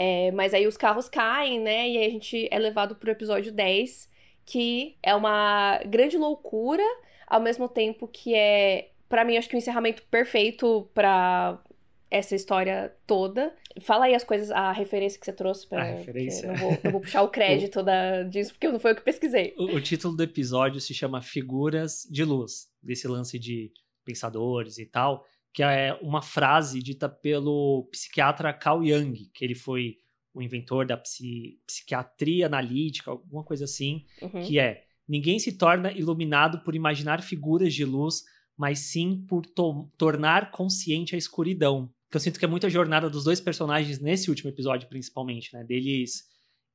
É, 0.02 0.32
mas 0.32 0.54
aí 0.54 0.66
os 0.66 0.78
carros 0.78 1.10
caem, 1.10 1.60
né? 1.60 1.89
E 1.89 1.97
aí 1.97 2.06
a 2.06 2.10
gente 2.10 2.47
é 2.50 2.58
levado 2.58 2.95
pro 2.95 3.12
episódio 3.12 3.52
10, 3.52 4.10
que 4.45 4.95
é 5.04 5.14
uma 5.14 5.78
grande 5.86 6.18
loucura, 6.18 6.86
ao 7.28 7.41
mesmo 7.41 7.68
tempo 7.68 8.08
que 8.08 8.34
é, 8.34 8.91
para 9.10 9.26
mim, 9.26 9.36
acho 9.36 9.50
que 9.50 9.56
o 9.56 9.58
um 9.58 9.60
encerramento 9.60 10.02
perfeito 10.04 10.89
para 10.93 11.62
essa 12.10 12.34
história 12.34 12.95
toda. 13.06 13.54
Fala 13.82 14.06
aí 14.06 14.16
as 14.16 14.24
coisas, 14.24 14.50
a 14.52 14.72
referência 14.72 15.20
que 15.20 15.26
você 15.26 15.34
trouxe 15.34 15.68
para. 15.68 15.82
A 15.82 15.86
referência. 15.97 16.47
Não 16.47 16.56
vou, 16.56 16.78
não 16.82 16.91
vou 16.93 17.02
puxar 17.02 17.22
o 17.24 17.28
crédito 17.30 17.84
da, 17.84 18.24
disso, 18.24 18.54
porque 18.54 18.70
não 18.70 18.80
foi 18.80 18.91
eu 18.91 18.95
que 18.95 19.02
pesquisei. 19.02 19.54
O, 19.58 19.76
o 19.76 19.82
título 19.82 20.16
do 20.16 20.24
episódio 20.24 20.80
se 20.80 20.93
chama 20.93 21.22
Figuras 21.22 22.08
de 22.10 22.24
Luz, 22.24 22.70
desse 22.82 23.06
lance 23.06 23.38
de 23.38 23.70
pensadores 24.06 24.78
e 24.78 24.86
tal 24.86 25.26
que 25.54 25.64
é 25.64 25.97
uma 26.02 26.22
frase 26.22 26.82
dita 26.82 27.10
pelo 27.10 27.88
psiquiatra 27.91 28.54
Carl 28.54 28.86
Jung, 28.86 29.30
que 29.34 29.43
ele 29.43 29.56
foi 29.56 29.97
o 30.34 30.41
inventor 30.41 30.86
da 30.86 30.95
psi, 30.95 31.60
psiquiatria 31.66 32.45
analítica, 32.45 33.12
alguma 33.12 33.43
coisa 33.43 33.66
assim, 33.66 34.06
uhum. 34.22 34.41
que 34.41 34.60
é 34.60 34.84
ninguém 35.08 35.39
se 35.39 35.58
torna 35.58 35.91
iluminado 35.91 36.64
por 36.64 36.76
imaginar 36.76 37.22
figuras 37.24 37.74
de 37.74 37.84
luz, 37.84 38.24
mas 38.56 38.80
sim 38.80 39.26
por 39.28 39.45
to 39.45 39.89
tornar 39.97 40.52
consciente 40.52 41.16
a 41.16 41.18
escuridão. 41.18 41.89
Que 42.12 42.18
eu 42.18 42.22
sinto 42.22 42.39
que 42.39 42.45
é 42.45 42.47
muita 42.47 42.70
jornada 42.70 43.10
dos 43.10 43.24
dois 43.24 43.39
personagens 43.39 44.00
nesse 44.00 44.30
último 44.30 44.50
episódio, 44.50 44.88
principalmente, 44.88 45.54
né? 45.54 45.64
Deles 45.64 46.24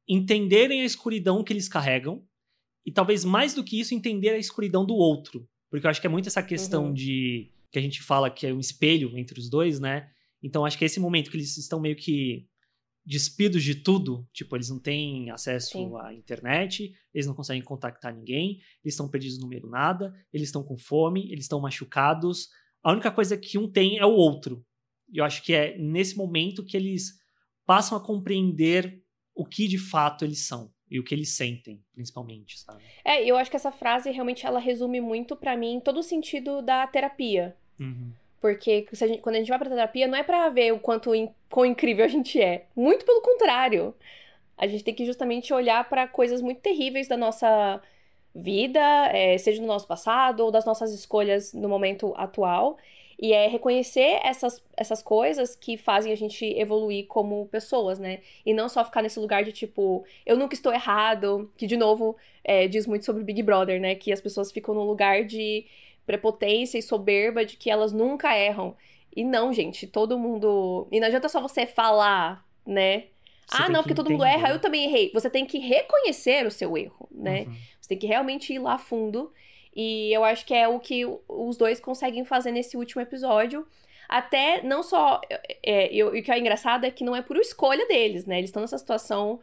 entenderem 0.09 0.83
a 0.83 0.85
escuridão 0.85 1.43
que 1.43 1.53
eles 1.53 1.68
carregam 1.68 2.22
e 2.85 2.93
talvez 2.93 3.25
mais 3.25 3.55
do 3.55 3.64
que 3.64 3.81
isso 3.81 3.95
entender 3.95 4.31
a 4.31 4.39
escuridão 4.39 4.85
do 4.85 4.95
outro, 4.95 5.49
porque 5.70 5.87
eu 5.87 5.91
acho 5.91 6.01
que 6.01 6.07
é 6.07 6.11
muito 6.11 6.29
essa 6.29 6.43
questão 6.43 6.87
uhum. 6.87 6.93
de 6.93 7.51
que 7.75 7.79
a 7.81 7.83
gente 7.83 8.03
fala 8.05 8.31
que 8.31 8.47
é 8.47 8.55
um 8.55 8.61
espelho 8.61 9.18
entre 9.18 9.37
os 9.37 9.51
dois, 9.51 9.81
né? 9.81 10.09
Então 10.41 10.64
acho 10.64 10.79
que 10.79 10.85
é 10.85 10.87
esse 10.87 11.01
momento 11.01 11.29
que 11.29 11.37
eles 11.37 11.57
estão 11.57 11.81
meio 11.81 11.97
que 11.97 12.47
despidos 13.05 13.64
de 13.64 13.75
tudo, 13.75 14.25
tipo, 14.33 14.57
eles 14.57 14.70
não 14.70 14.79
têm 14.79 15.29
acesso 15.31 15.72
Sim. 15.72 15.91
à 16.01 16.14
internet, 16.14 16.95
eles 17.12 17.27
não 17.27 17.35
conseguem 17.35 17.64
contactar 17.64 18.14
ninguém, 18.14 18.61
eles 18.85 18.95
estão 18.95 19.09
perdidos 19.09 19.41
no 19.41 19.49
meio 19.49 19.62
do 19.62 19.68
nada, 19.68 20.14
eles 20.33 20.49
estão 20.49 20.62
com 20.62 20.79
fome, 20.79 21.33
eles 21.33 21.47
estão 21.47 21.61
machucados. 21.61 22.49
A 22.81 22.93
única 22.93 23.11
coisa 23.11 23.37
que 23.37 23.59
um 23.59 23.68
tem 23.68 23.99
é 23.99 24.07
o 24.07 24.12
outro. 24.12 24.64
E 25.12 25.18
eu 25.18 25.25
acho 25.25 25.43
que 25.43 25.53
é 25.53 25.77
nesse 25.77 26.16
momento 26.16 26.64
que 26.64 26.77
eles 26.77 27.14
passam 27.66 27.99
a 27.99 28.01
compreender 28.01 29.03
o 29.35 29.45
que 29.45 29.66
de 29.66 29.79
fato 29.79 30.25
eles 30.25 30.47
são 30.47 30.72
e 30.89 31.01
o 31.01 31.03
que 31.03 31.12
eles 31.12 31.31
sentem, 31.31 31.85
principalmente, 31.93 32.61
sabe? 32.61 32.85
É, 33.05 33.29
eu 33.29 33.37
acho 33.37 33.51
que 33.51 33.57
essa 33.57 33.72
frase 33.72 34.12
realmente 34.12 34.47
ela 34.47 34.61
resume 34.61 35.01
muito 35.01 35.35
pra 35.35 35.57
mim 35.57 35.81
todo 35.85 35.99
o 35.99 36.05
sentido 36.05 36.62
da 36.62 36.87
terapia. 36.87 37.57
Uhum. 37.79 38.11
Porque 38.41 38.87
a 38.93 39.07
gente- 39.07 39.20
quando 39.20 39.37
a 39.37 39.39
gente 39.39 39.49
vai 39.49 39.59
pra 39.59 39.70
terapia, 39.70 40.07
não 40.07 40.18
é 40.18 40.22
pra 40.22 40.49
ver 40.51 40.72
o 40.72 40.79
quanto 40.79 41.14
in- 41.14 41.31
quão 41.51 41.64
incrível 41.64 42.05
a 42.05 42.09
gente 42.09 42.41
é. 42.41 42.66
Muito 42.77 43.05
pelo 43.05 43.22
contrário. 43.22 43.95
A 44.57 44.66
gente 44.66 44.85
tem 44.85 44.95
que 44.95 45.07
justamente 45.07 45.53
olhar 45.53 45.89
pra 45.89 46.07
coisas 46.07 46.41
muito 46.43 46.61
terríveis 46.61 47.09
da 47.09 47.16
nossa 47.16 47.81
vida, 48.35 48.81
é, 49.12 49.39
seja 49.39 49.61
no 49.61 49.66
nosso 49.66 49.87
passado 49.87 50.41
ou 50.41 50.51
das 50.51 50.64
nossas 50.64 50.93
escolhas 50.93 51.53
no 51.53 51.68
momento 51.68 52.12
atual. 52.16 52.77
E 53.18 53.33
é 53.33 53.47
reconhecer 53.47 54.20
essas, 54.25 54.62
essas 54.77 55.01
coisas 55.03 55.55
que 55.55 55.77
fazem 55.77 56.12
a 56.12 56.16
gente 56.16 56.45
evoluir 56.59 57.07
como 57.07 57.47
pessoas, 57.47 57.99
né? 57.99 58.18
E 58.45 58.53
não 58.53 58.68
só 58.68 58.85
ficar 58.85 59.03
nesse 59.03 59.20
lugar 59.20 59.45
de 59.45 59.53
tipo, 59.53 60.05
eu 60.27 60.37
nunca 60.37 60.55
estou 60.55 60.72
errado, 60.72 61.51
que 61.57 61.66
de 61.66 61.77
novo 61.77 62.16
é, 62.43 62.66
diz 62.66 62.87
muito 62.89 63.05
sobre 63.05 63.22
o 63.22 63.25
Big 63.25 63.41
Brother, 63.43 63.81
né? 63.81 63.95
Que 63.95 64.12
as 64.12 64.20
pessoas 64.20 64.51
ficam 64.51 64.75
num 64.75 64.83
lugar 64.83 65.25
de 65.25 65.64
prepotência 66.07 66.79
e 66.79 66.83
soberba 66.83 67.45
de 67.45 67.57
que 67.57 67.71
elas 67.71 67.93
nunca 67.93 68.37
erram. 68.37 68.77
E 69.15 69.25
não, 69.25 69.53
gente, 69.53 69.87
todo 69.87 70.19
mundo. 70.19 70.89
E 70.91 70.99
não 70.99 71.07
adianta 71.07 71.29
só 71.29 71.41
você 71.41 71.67
falar, 71.67 72.45
né? 72.67 73.05
Você 73.47 73.63
ah, 73.63 73.69
não, 73.69 73.83
que 73.83 73.89
porque 73.89 73.95
todo 73.95 74.11
mundo 74.11 74.25
erra, 74.25 74.51
eu 74.51 74.59
também 74.59 74.85
errei. 74.85 75.11
Você 75.13 75.29
tem 75.29 75.45
que 75.45 75.59
reconhecer 75.59 76.47
o 76.47 76.51
seu 76.51 76.77
erro, 76.77 77.09
né? 77.11 77.43
Uhum. 77.43 77.57
Você 77.81 77.89
tem 77.91 77.99
que 77.99 78.07
realmente 78.07 78.53
ir 78.53 78.59
lá 78.59 78.79
fundo. 78.79 79.33
E 79.77 80.13
eu 80.13 80.25
acho 80.25 80.47
que 80.47 80.55
é 80.55 80.67
o 80.67 80.81
que 80.81 81.05
os 81.29 81.57
dois 81.57 81.81
conseguem 81.81 82.25
fazer 82.25 82.53
nesse 82.53 82.77
último 82.77 83.03
episódio. 83.03 83.67
Até 84.09 84.63
não 84.63 84.83
só. 84.83 85.21
É, 85.63 85.93
e 85.95 86.03
o 86.03 86.15
e 86.15 86.21
o 86.21 86.23
que 86.23 86.31
é 86.31 86.39
engraçado 86.39 86.85
é 86.85 86.91
que 86.91 87.05
não 87.05 87.15
é 87.15 87.23
por 87.23 87.37
escolha 87.37 87.87
deles, 87.87 88.27
né? 88.27 88.39
Eles 88.39 88.49
estão 88.49 88.63
nessa 88.63 88.79
situação, 88.79 89.41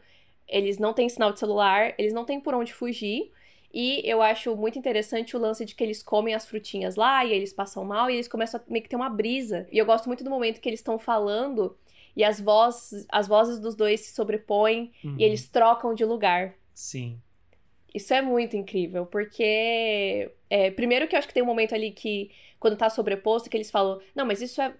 eles 0.48 0.78
não 0.78 0.92
têm 0.92 1.08
sinal 1.08 1.32
de 1.32 1.38
celular, 1.38 1.94
eles 1.98 2.12
não 2.12 2.24
têm 2.24 2.40
por 2.40 2.54
onde 2.54 2.72
fugir. 2.72 3.30
E 3.74 4.02
eu 4.04 4.20
acho 4.20 4.54
muito 4.56 4.78
interessante 4.78 5.36
o 5.36 5.40
lance 5.40 5.64
de 5.64 5.74
que 5.74 5.82
eles 5.82 6.02
comem 6.02 6.34
as 6.34 6.46
frutinhas 6.46 6.96
lá 6.96 7.24
e 7.24 7.32
eles 7.32 7.52
passam 7.52 7.84
mal 7.84 8.10
e 8.10 8.14
eles 8.14 8.28
começam 8.28 8.60
a 8.60 8.70
meio 8.70 8.82
que 8.82 8.88
ter 8.88 8.96
uma 8.96 9.08
brisa. 9.08 9.66
E 9.72 9.78
eu 9.78 9.86
gosto 9.86 10.06
muito 10.06 10.22
do 10.22 10.28
momento 10.30 10.60
que 10.60 10.68
eles 10.68 10.80
estão 10.80 10.98
falando 10.98 11.76
e 12.14 12.22
as 12.22 12.38
vozes, 12.40 13.06
as 13.10 13.26
vozes 13.26 13.58
dos 13.58 13.74
dois 13.74 14.00
se 14.00 14.14
sobrepõem 14.14 14.92
Uhum. 15.02 15.16
e 15.18 15.24
eles 15.24 15.48
trocam 15.48 15.94
de 15.94 16.04
lugar. 16.04 16.54
Sim. 16.74 17.18
Isso 17.94 18.12
é 18.14 18.22
muito 18.22 18.56
incrível, 18.56 19.04
porque. 19.06 20.30
é, 20.48 20.70
primeiro 20.70 21.06
que 21.06 21.14
eu 21.14 21.18
acho 21.18 21.28
que 21.28 21.34
tem 21.34 21.42
um 21.42 21.46
momento 21.46 21.74
ali 21.74 21.90
que, 21.90 22.30
quando 22.58 22.76
tá 22.76 22.88
sobreposto, 22.88 23.50
que 23.50 23.56
eles 23.56 23.70
falam: 23.70 24.00
Não, 24.14 24.24
mas 24.24 24.40
isso 24.42 24.60
é. 24.62 24.74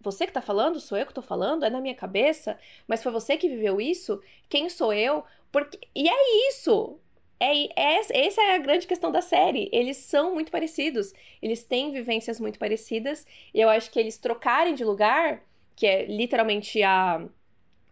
Você 0.00 0.26
que 0.26 0.32
tá 0.32 0.40
falando? 0.40 0.78
Sou 0.80 0.96
eu 0.96 1.04
que 1.06 1.12
tô 1.12 1.20
falando? 1.22 1.64
É 1.64 1.70
na 1.70 1.80
minha 1.80 1.94
cabeça? 1.94 2.58
Mas 2.86 3.02
foi 3.02 3.10
você 3.12 3.36
que 3.36 3.48
viveu 3.48 3.80
isso? 3.80 4.22
Quem 4.48 4.68
sou 4.70 4.92
eu? 4.92 5.24
Porque... 5.50 5.78
E 5.94 6.08
é 6.08 6.48
isso! 6.48 6.98
É, 7.38 7.64
é, 7.80 8.26
essa 8.26 8.42
é 8.42 8.54
a 8.54 8.58
grande 8.58 8.86
questão 8.86 9.12
da 9.12 9.20
série. 9.20 9.68
Eles 9.72 9.98
são 9.98 10.34
muito 10.34 10.50
parecidos. 10.50 11.12
Eles 11.40 11.62
têm 11.64 11.92
vivências 11.92 12.40
muito 12.40 12.58
parecidas. 12.58 13.26
E 13.52 13.60
eu 13.60 13.68
acho 13.68 13.90
que 13.90 13.98
eles 13.98 14.18
trocarem 14.18 14.74
de 14.74 14.84
lugar, 14.84 15.42
que 15.74 15.86
é 15.86 16.06
literalmente 16.06 16.82
a, 16.82 17.26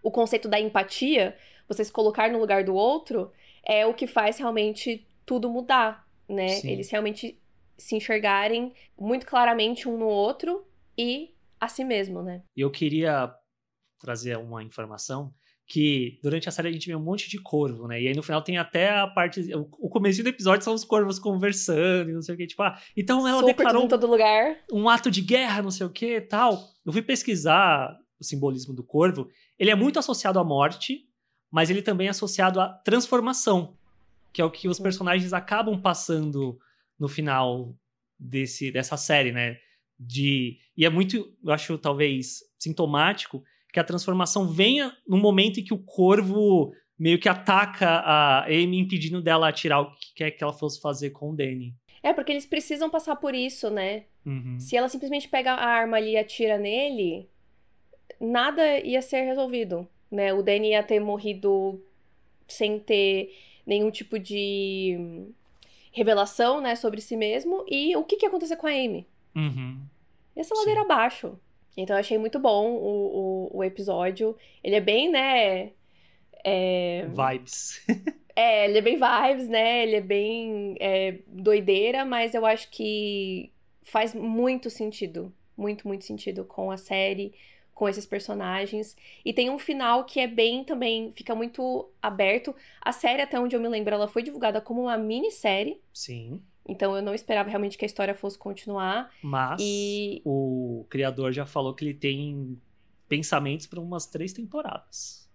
o 0.03 0.11
conceito 0.11 0.49
da 0.49 0.59
empatia, 0.59 1.37
você 1.69 1.85
se 1.85 1.93
colocar 1.93 2.31
no 2.31 2.39
lugar 2.39 2.65
do 2.65 2.75
outro, 2.75 3.33
é 3.65 3.87
o 3.87 3.95
que 3.95 4.07
faz 4.07 4.39
realmente 4.39 5.07
tudo 5.25 5.51
mudar, 5.51 6.07
né? 6.29 6.49
Sim. 6.49 6.71
Eles 6.71 6.91
realmente 6.91 7.39
se 7.77 7.97
enxergarem 7.97 8.73
muito 8.99 9.27
claramente 9.27 9.89
um 9.89 9.99
no 9.99 10.07
outro 10.07 10.67
e 10.97 11.35
a 11.61 11.69
si 11.69 11.85
mesmo, 11.85 12.23
né? 12.23 12.43
Eu 12.57 12.71
queria 12.71 13.35
trazer 13.99 14.37
uma 14.37 14.63
informação 14.63 15.33
que 15.67 16.19
durante 16.23 16.49
a 16.49 16.53
série 16.53 16.69
a 16.69 16.73
gente 16.73 16.87
vê 16.87 16.95
um 16.95 17.01
monte 17.01 17.29
de 17.29 17.39
corvo, 17.39 17.89
né? 17.89 18.01
E 18.01 18.09
aí 18.09 18.15
no 18.15 18.23
final 18.23 18.43
tem 18.43 18.59
até 18.59 18.91
a 18.99 19.07
parte. 19.07 19.51
O 19.79 19.89
começo 19.89 20.23
do 20.23 20.29
episódio 20.29 20.63
são 20.63 20.75
os 20.75 20.85
corvos 20.85 21.19
conversando 21.19 22.11
e 22.11 22.13
não 22.13 22.23
sei 22.23 22.35
o 22.35 22.39
que. 22.39 22.47
Tipo, 22.47 22.63
ah, 22.63 22.79
então 22.97 23.27
ela 23.27 23.41
Super 23.41 23.55
declarou 23.55 23.85
em 23.85 23.89
todo 23.89 24.07
lugar. 24.07 24.59
um 24.71 24.89
ato 24.89 25.11
de 25.11 25.23
guerra, 25.23 25.63
não 25.63 25.71
sei 25.71 25.87
o 25.87 25.91
que 25.91 26.21
tal. 26.21 26.63
Eu 26.85 26.93
fui 26.93 27.03
pesquisar 27.03 27.97
o 28.21 28.25
simbolismo 28.25 28.75
do 28.75 28.85
corvo. 28.85 29.29
Ele 29.59 29.71
é 29.71 29.75
muito 29.75 29.99
associado 29.99 30.39
à 30.39 30.45
morte, 30.45 31.09
mas 31.51 31.71
ele 31.71 31.81
também 31.81 32.09
é 32.09 32.11
associado 32.11 32.61
à 32.61 32.69
transformação, 32.69 33.75
que 34.33 34.43
é 34.43 34.45
o 34.45 34.51
que 34.51 34.69
os 34.69 34.79
personagens 34.79 35.33
acabam 35.33 35.81
passando 35.81 36.59
no 36.99 37.09
final 37.09 37.75
desse, 38.19 38.71
dessa 38.71 38.99
série, 38.99 39.33
né? 39.33 39.57
De, 39.99 40.59
e 40.77 40.85
é 40.85 40.91
muito, 40.91 41.33
eu 41.43 41.53
acho, 41.53 41.79
talvez, 41.79 42.41
sintomático 42.59 43.43
que 43.75 43.81
a 43.81 43.85
transformação 43.85 44.47
venha 44.47 44.97
no 45.07 45.17
momento 45.17 45.59
em 45.59 45.65
que 45.65 45.75
o 45.75 45.79
corvo 45.79 46.73
meio 46.97 47.19
que 47.19 47.29
ataca 47.29 47.89
a 47.89 48.45
Amy, 48.45 48.79
impedindo 48.79 49.21
dela 49.21 49.49
atirar 49.49 49.81
o 49.81 49.91
que 49.91 50.15
quer 50.15 50.31
que 50.31 50.45
ela 50.45 50.53
fosse 50.53 50.81
fazer 50.81 51.11
com 51.11 51.31
o 51.31 51.37
Danny. 51.37 51.75
É, 52.01 52.13
porque 52.13 52.31
eles 52.31 52.47
precisam 52.47 52.89
passar 52.89 53.17
por 53.17 53.35
isso, 53.35 53.71
né? 53.71 54.05
Uhum. 54.25 54.61
Se 54.61 54.77
ela 54.77 54.89
simplesmente 54.89 55.29
pega 55.29 55.55
a 55.55 55.67
arma 55.67 55.97
ali 55.97 56.13
e 56.13 56.17
atira 56.17 56.57
nele, 56.57 57.29
nada 58.21 58.79
ia 58.79 59.03
ser 59.03 59.23
resolvido, 59.23 59.89
né? 60.09 60.33
O 60.33 60.41
Danny 60.41 60.69
ia 60.69 60.83
ter 60.85 61.01
morrido 61.01 61.83
sem 62.47 62.79
ter 62.79 63.35
nenhum 63.67 63.91
tipo 63.91 64.21
de 64.21 65.27
revelação, 65.91 66.61
né, 66.61 66.77
sobre 66.77 67.01
si 67.01 67.17
mesmo. 67.17 67.65
E 67.69 67.97
o 67.97 68.05
que, 68.05 68.17
que 68.17 68.25
ia 68.25 68.29
acontecer 68.29 68.57
com 68.57 68.69
a 68.69 68.71
Amy? 68.71 69.05
Uhum. 69.35 69.81
Essa 70.37 70.55
Sim. 70.55 70.61
ladeira 70.61 70.83
abaixo. 70.83 71.37
Então 71.77 71.97
eu 71.97 72.01
achei 72.01 72.19
muito 72.19 72.39
bom 72.39 72.73
o, 72.73 73.51
o, 73.53 73.59
o 73.59 73.65
episódio. 73.65 74.37
Ele 74.63 74.77
é 74.77 74.81
bem, 74.81 75.11
né? 75.11 75.73
É, 76.45 77.07
Vibes. 77.09 77.83
é, 78.37 78.67
ele 78.67 78.79
é 78.79 78.83
bem 78.83 78.97
vibes, 78.97 79.49
né? 79.49 79.83
Ele 79.83 79.97
é 79.97 80.01
bem 80.01 80.77
é, 80.79 81.19
doideira, 81.27 82.05
mas 82.05 82.35
eu 82.35 82.45
acho 82.45 82.71
que 82.71 83.51
faz 83.83 84.15
muito 84.15 84.69
sentido. 84.71 85.33
Muito, 85.57 85.87
muito 85.87 86.05
sentido 86.05 86.45
com 86.45 86.71
a 86.71 86.77
série, 86.77 87.33
com 87.73 87.89
esses 87.89 88.05
personagens. 88.05 88.97
E 89.25 89.33
tem 89.33 89.51
um 89.51 89.59
final 89.59 90.05
que 90.05 90.21
é 90.21 90.27
bem 90.27 90.65
também, 90.65 91.13
fica 91.13 91.35
muito 91.35 91.89
aberto. 92.03 92.55
A 92.81 92.93
série, 92.93 93.23
até 93.23 93.39
onde 93.39 93.55
eu 93.55 93.61
me 93.61 93.69
lembro, 93.69 93.95
ela 93.95 94.09
foi 94.09 94.23
divulgada 94.23 94.61
como 94.61 94.83
uma 94.83 94.99
minissérie. 94.99 95.81
Sim. 95.93 96.43
Então 96.67 96.97
eu 96.97 97.03
não 97.03 97.15
esperava 97.15 97.49
realmente 97.49 97.77
que 97.77 97.85
a 97.85 97.87
história 97.87 98.15
fosse 98.15 98.39
continuar. 98.39 99.11
Mas 99.23 99.61
E 99.63 100.23
o 100.25 100.87
criador 100.89 101.33
já 101.33 101.45
falou 101.45 101.75
que 101.75 101.85
ele 101.85 101.95
tem 101.95 102.59
pensamentos 103.09 103.67
para 103.67 103.81
umas 103.81 104.07
três 104.07 104.33
temporadas. 104.33 105.29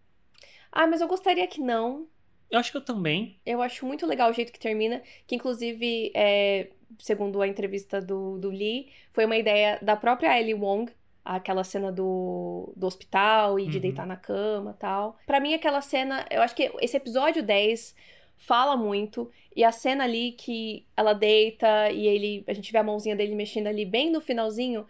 Ah, 0.71 0.87
mas 0.87 1.01
eu 1.01 1.07
gostaria 1.07 1.45
que 1.47 1.61
não. 1.61 2.07
Eu 2.49 2.59
acho 2.59 2.71
que 2.71 2.77
eu 2.77 2.83
também. 2.85 3.39
Eu 3.45 3.61
acho 3.61 3.85
muito 3.85 4.05
legal 4.07 4.29
o 4.29 4.33
jeito 4.33 4.51
que 4.51 4.59
termina, 4.59 5.03
que 5.27 5.35
inclusive, 5.35 6.11
é, 6.15 6.69
segundo 6.97 7.41
a 7.41 7.47
entrevista 7.47 8.01
do, 8.01 8.39
do 8.39 8.49
Lee, 8.49 8.89
foi 9.11 9.25
uma 9.25 9.37
ideia 9.37 9.77
da 9.83 9.95
própria 9.95 10.39
Ellie 10.39 10.55
Wong, 10.55 10.91
aquela 11.23 11.63
cena 11.63 11.91
do, 11.91 12.73
do 12.75 12.87
hospital 12.87 13.59
e 13.59 13.67
de 13.67 13.75
Uhum. 13.75 13.81
deitar 13.81 14.07
na 14.07 14.15
cama 14.17 14.75
tal. 14.79 15.15
Pra 15.27 15.39
mim, 15.39 15.53
aquela 15.53 15.79
cena, 15.81 16.25
eu 16.31 16.41
acho 16.41 16.55
que 16.55 16.71
esse 16.81 16.97
episódio 16.97 17.43
10 17.43 17.95
fala 18.39 18.75
muito, 18.75 19.29
e 19.55 19.63
a 19.63 19.71
cena 19.71 20.05
ali 20.05 20.31
que 20.31 20.85
ela 20.97 21.13
deita 21.13 21.91
e 21.91 22.07
ele, 22.07 22.43
a 22.47 22.53
gente 22.53 22.71
vê 22.71 22.77
a 22.79 22.83
mãozinha 22.83 23.15
dele 23.15 23.35
mexendo 23.35 23.67
ali 23.67 23.85
bem 23.85 24.09
no 24.09 24.19
finalzinho, 24.21 24.87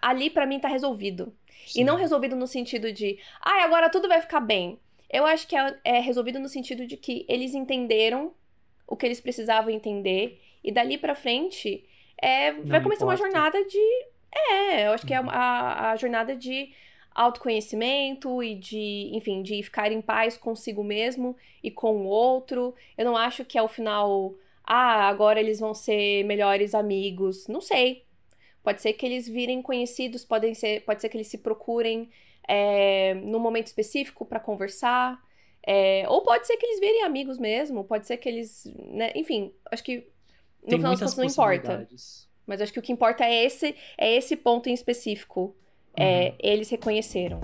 ali 0.00 0.30
pra 0.30 0.46
mim 0.46 0.60
tá 0.60 0.68
resolvido. 0.68 1.34
E 1.68 1.70
Sim. 1.72 1.84
não 1.84 1.96
resolvido 1.96 2.36
no 2.36 2.46
sentido 2.46 2.92
de, 2.92 3.18
ah, 3.40 3.64
agora 3.64 3.88
tudo 3.90 4.08
vai 4.08 4.20
ficar 4.20 4.40
bem. 4.40 4.78
Eu 5.10 5.26
acho 5.26 5.46
que 5.48 5.56
é, 5.56 5.78
é 5.84 6.00
resolvido 6.00 6.38
no 6.38 6.48
sentido 6.48 6.86
de 6.86 6.96
que 6.96 7.24
eles 7.28 7.54
entenderam 7.54 8.32
o 8.86 8.96
que 8.96 9.06
eles 9.06 9.20
precisavam 9.20 9.70
entender, 9.70 10.40
e 10.62 10.70
dali 10.70 10.96
pra 10.98 11.14
frente 11.14 11.84
é, 12.20 12.52
vai 12.52 12.80
começar 12.82 13.04
uma 13.04 13.14
importa. 13.14 13.32
jornada 13.32 13.64
de. 13.64 14.06
É, 14.34 14.86
eu 14.86 14.92
acho 14.92 15.06
que 15.06 15.12
é 15.14 15.20
Uhum. 15.20 15.28
a, 15.30 15.90
a 15.90 15.96
jornada 15.96 16.36
de 16.36 16.72
autoconhecimento 17.14 18.42
e 18.42 18.54
de, 18.54 19.10
enfim, 19.12 19.42
de 19.42 19.62
ficar 19.62 19.92
em 19.92 20.00
paz 20.00 20.36
consigo 20.36 20.82
mesmo 20.84 21.36
e 21.62 21.70
com 21.70 21.96
o 21.96 22.06
outro. 22.06 22.74
Eu 22.96 23.04
não 23.04 23.16
acho 23.16 23.44
que 23.44 23.58
ao 23.58 23.68
final, 23.68 24.34
ah, 24.64 25.08
agora 25.08 25.40
eles 25.40 25.60
vão 25.60 25.74
ser 25.74 26.24
melhores 26.24 26.74
amigos. 26.74 27.46
Não 27.48 27.60
sei. 27.60 28.04
Pode 28.62 28.80
ser 28.80 28.92
que 28.94 29.04
eles 29.04 29.28
virem 29.28 29.60
conhecidos, 29.62 30.24
podem 30.24 30.54
ser, 30.54 30.84
pode 30.84 31.00
ser 31.00 31.08
que 31.08 31.16
eles 31.16 31.28
se 31.28 31.38
procurem 31.38 32.10
é, 32.48 33.14
num 33.14 33.38
momento 33.40 33.66
específico 33.66 34.24
pra 34.24 34.40
conversar. 34.40 35.20
é, 35.66 36.04
ou 36.08 36.22
pode 36.22 36.46
ser 36.46 36.56
que 36.56 36.66
eles 36.66 36.80
virem 36.80 37.02
amigos 37.04 37.38
mesmo, 37.38 37.84
pode 37.84 38.06
ser 38.06 38.16
que 38.16 38.28
eles. 38.28 38.64
né, 38.76 39.12
enfim, 39.14 39.52
acho 39.70 39.82
que 39.84 40.06
no 40.62 40.68
Tem 40.70 40.78
final 40.78 40.92
das 40.92 41.00
contas 41.00 41.16
não 41.16 41.24
importa. 41.24 41.88
Mas 42.46 42.60
acho 42.60 42.72
que 42.72 42.78
o 42.78 42.82
que 42.82 42.92
importa 42.92 43.24
é 43.24 43.44
esse, 43.44 43.74
é 43.96 44.14
esse 44.16 44.36
ponto 44.36 44.68
em 44.68 44.74
específico. 44.74 45.56
É, 45.96 46.28
Uhum. 46.28 46.34
eles 46.40 46.70
reconheceram. 46.70 47.40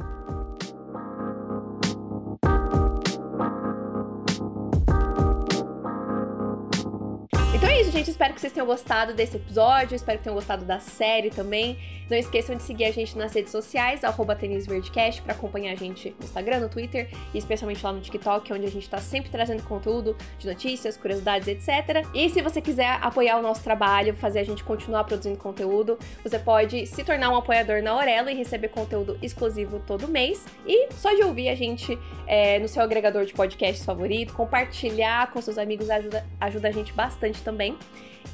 Gente. 7.99 8.11
Espero 8.11 8.33
que 8.33 8.41
vocês 8.41 8.53
tenham 8.53 8.67
gostado 8.67 9.13
desse 9.13 9.37
episódio. 9.37 9.95
Espero 9.95 10.19
que 10.19 10.25
tenham 10.25 10.35
gostado 10.35 10.65
da 10.65 10.79
série 10.79 11.31
também. 11.31 11.79
Não 12.09 12.17
esqueçam 12.17 12.57
de 12.57 12.63
seguir 12.63 12.87
a 12.87 12.91
gente 12.91 13.19
nas 13.19 13.35
redes 13.35 13.53
sociais, 13.53 14.03
arroba 14.03 14.35
tenisverdecast, 14.35 15.21
pra 15.21 15.35
acompanhar 15.35 15.73
a 15.73 15.75
gente 15.75 16.17
no 16.19 16.25
Instagram, 16.25 16.61
no 16.61 16.69
Twitter 16.69 17.11
e 17.35 17.39
especialmente 17.39 17.85
lá 17.85 17.93
no 17.93 18.01
TikTok, 18.01 18.51
onde 18.51 18.65
a 18.65 18.71
gente 18.71 18.89
tá 18.89 18.99
sempre 18.99 19.31
trazendo 19.31 19.63
conteúdo 19.65 20.17
de 20.39 20.47
notícias, 20.47 20.97
curiosidades, 20.97 21.47
etc. 21.49 22.07
E 22.15 22.31
se 22.31 22.41
você 22.41 22.63
quiser 22.63 22.99
apoiar 23.03 23.37
o 23.39 23.43
nosso 23.43 23.63
trabalho, 23.63 24.15
fazer 24.15 24.39
a 24.39 24.45
gente 24.45 24.65
continuar 24.65 25.05
produzindo 25.05 25.37
conteúdo, 25.37 25.99
você 26.23 26.39
pode 26.39 26.87
se 26.87 27.05
tornar 27.05 27.31
um 27.31 27.37
apoiador 27.37 27.83
na 27.83 27.91
Aurelo 27.91 28.31
e 28.31 28.35
receber 28.35 28.69
conteúdo 28.69 29.19
exclusivo 29.21 29.83
todo 29.87 30.09
mês. 30.09 30.47
E 30.67 30.91
só 30.95 31.13
de 31.13 31.23
ouvir 31.23 31.51
a 31.51 31.55
gente 31.55 31.99
é, 32.27 32.59
no 32.59 32.69
seu 32.69 32.83
agregador 32.83 33.27
de 33.27 33.35
podcasts 33.35 33.85
favorito, 33.85 34.33
compartilhar 34.33 35.31
com 35.31 35.43
seus 35.43 35.59
amigos 35.59 35.91
ajuda, 35.91 36.27
ajuda 36.41 36.69
a 36.69 36.73
gente 36.73 36.93
bastante 36.95 37.43
também. 37.43 37.77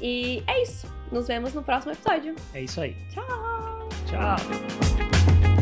E 0.01 0.43
é 0.47 0.61
isso. 0.61 0.93
Nos 1.11 1.27
vemos 1.27 1.53
no 1.53 1.63
próximo 1.63 1.93
episódio. 1.93 2.35
É 2.53 2.61
isso 2.61 2.81
aí. 2.81 2.95
Tchau! 3.09 3.89
Tchau! 4.05 5.54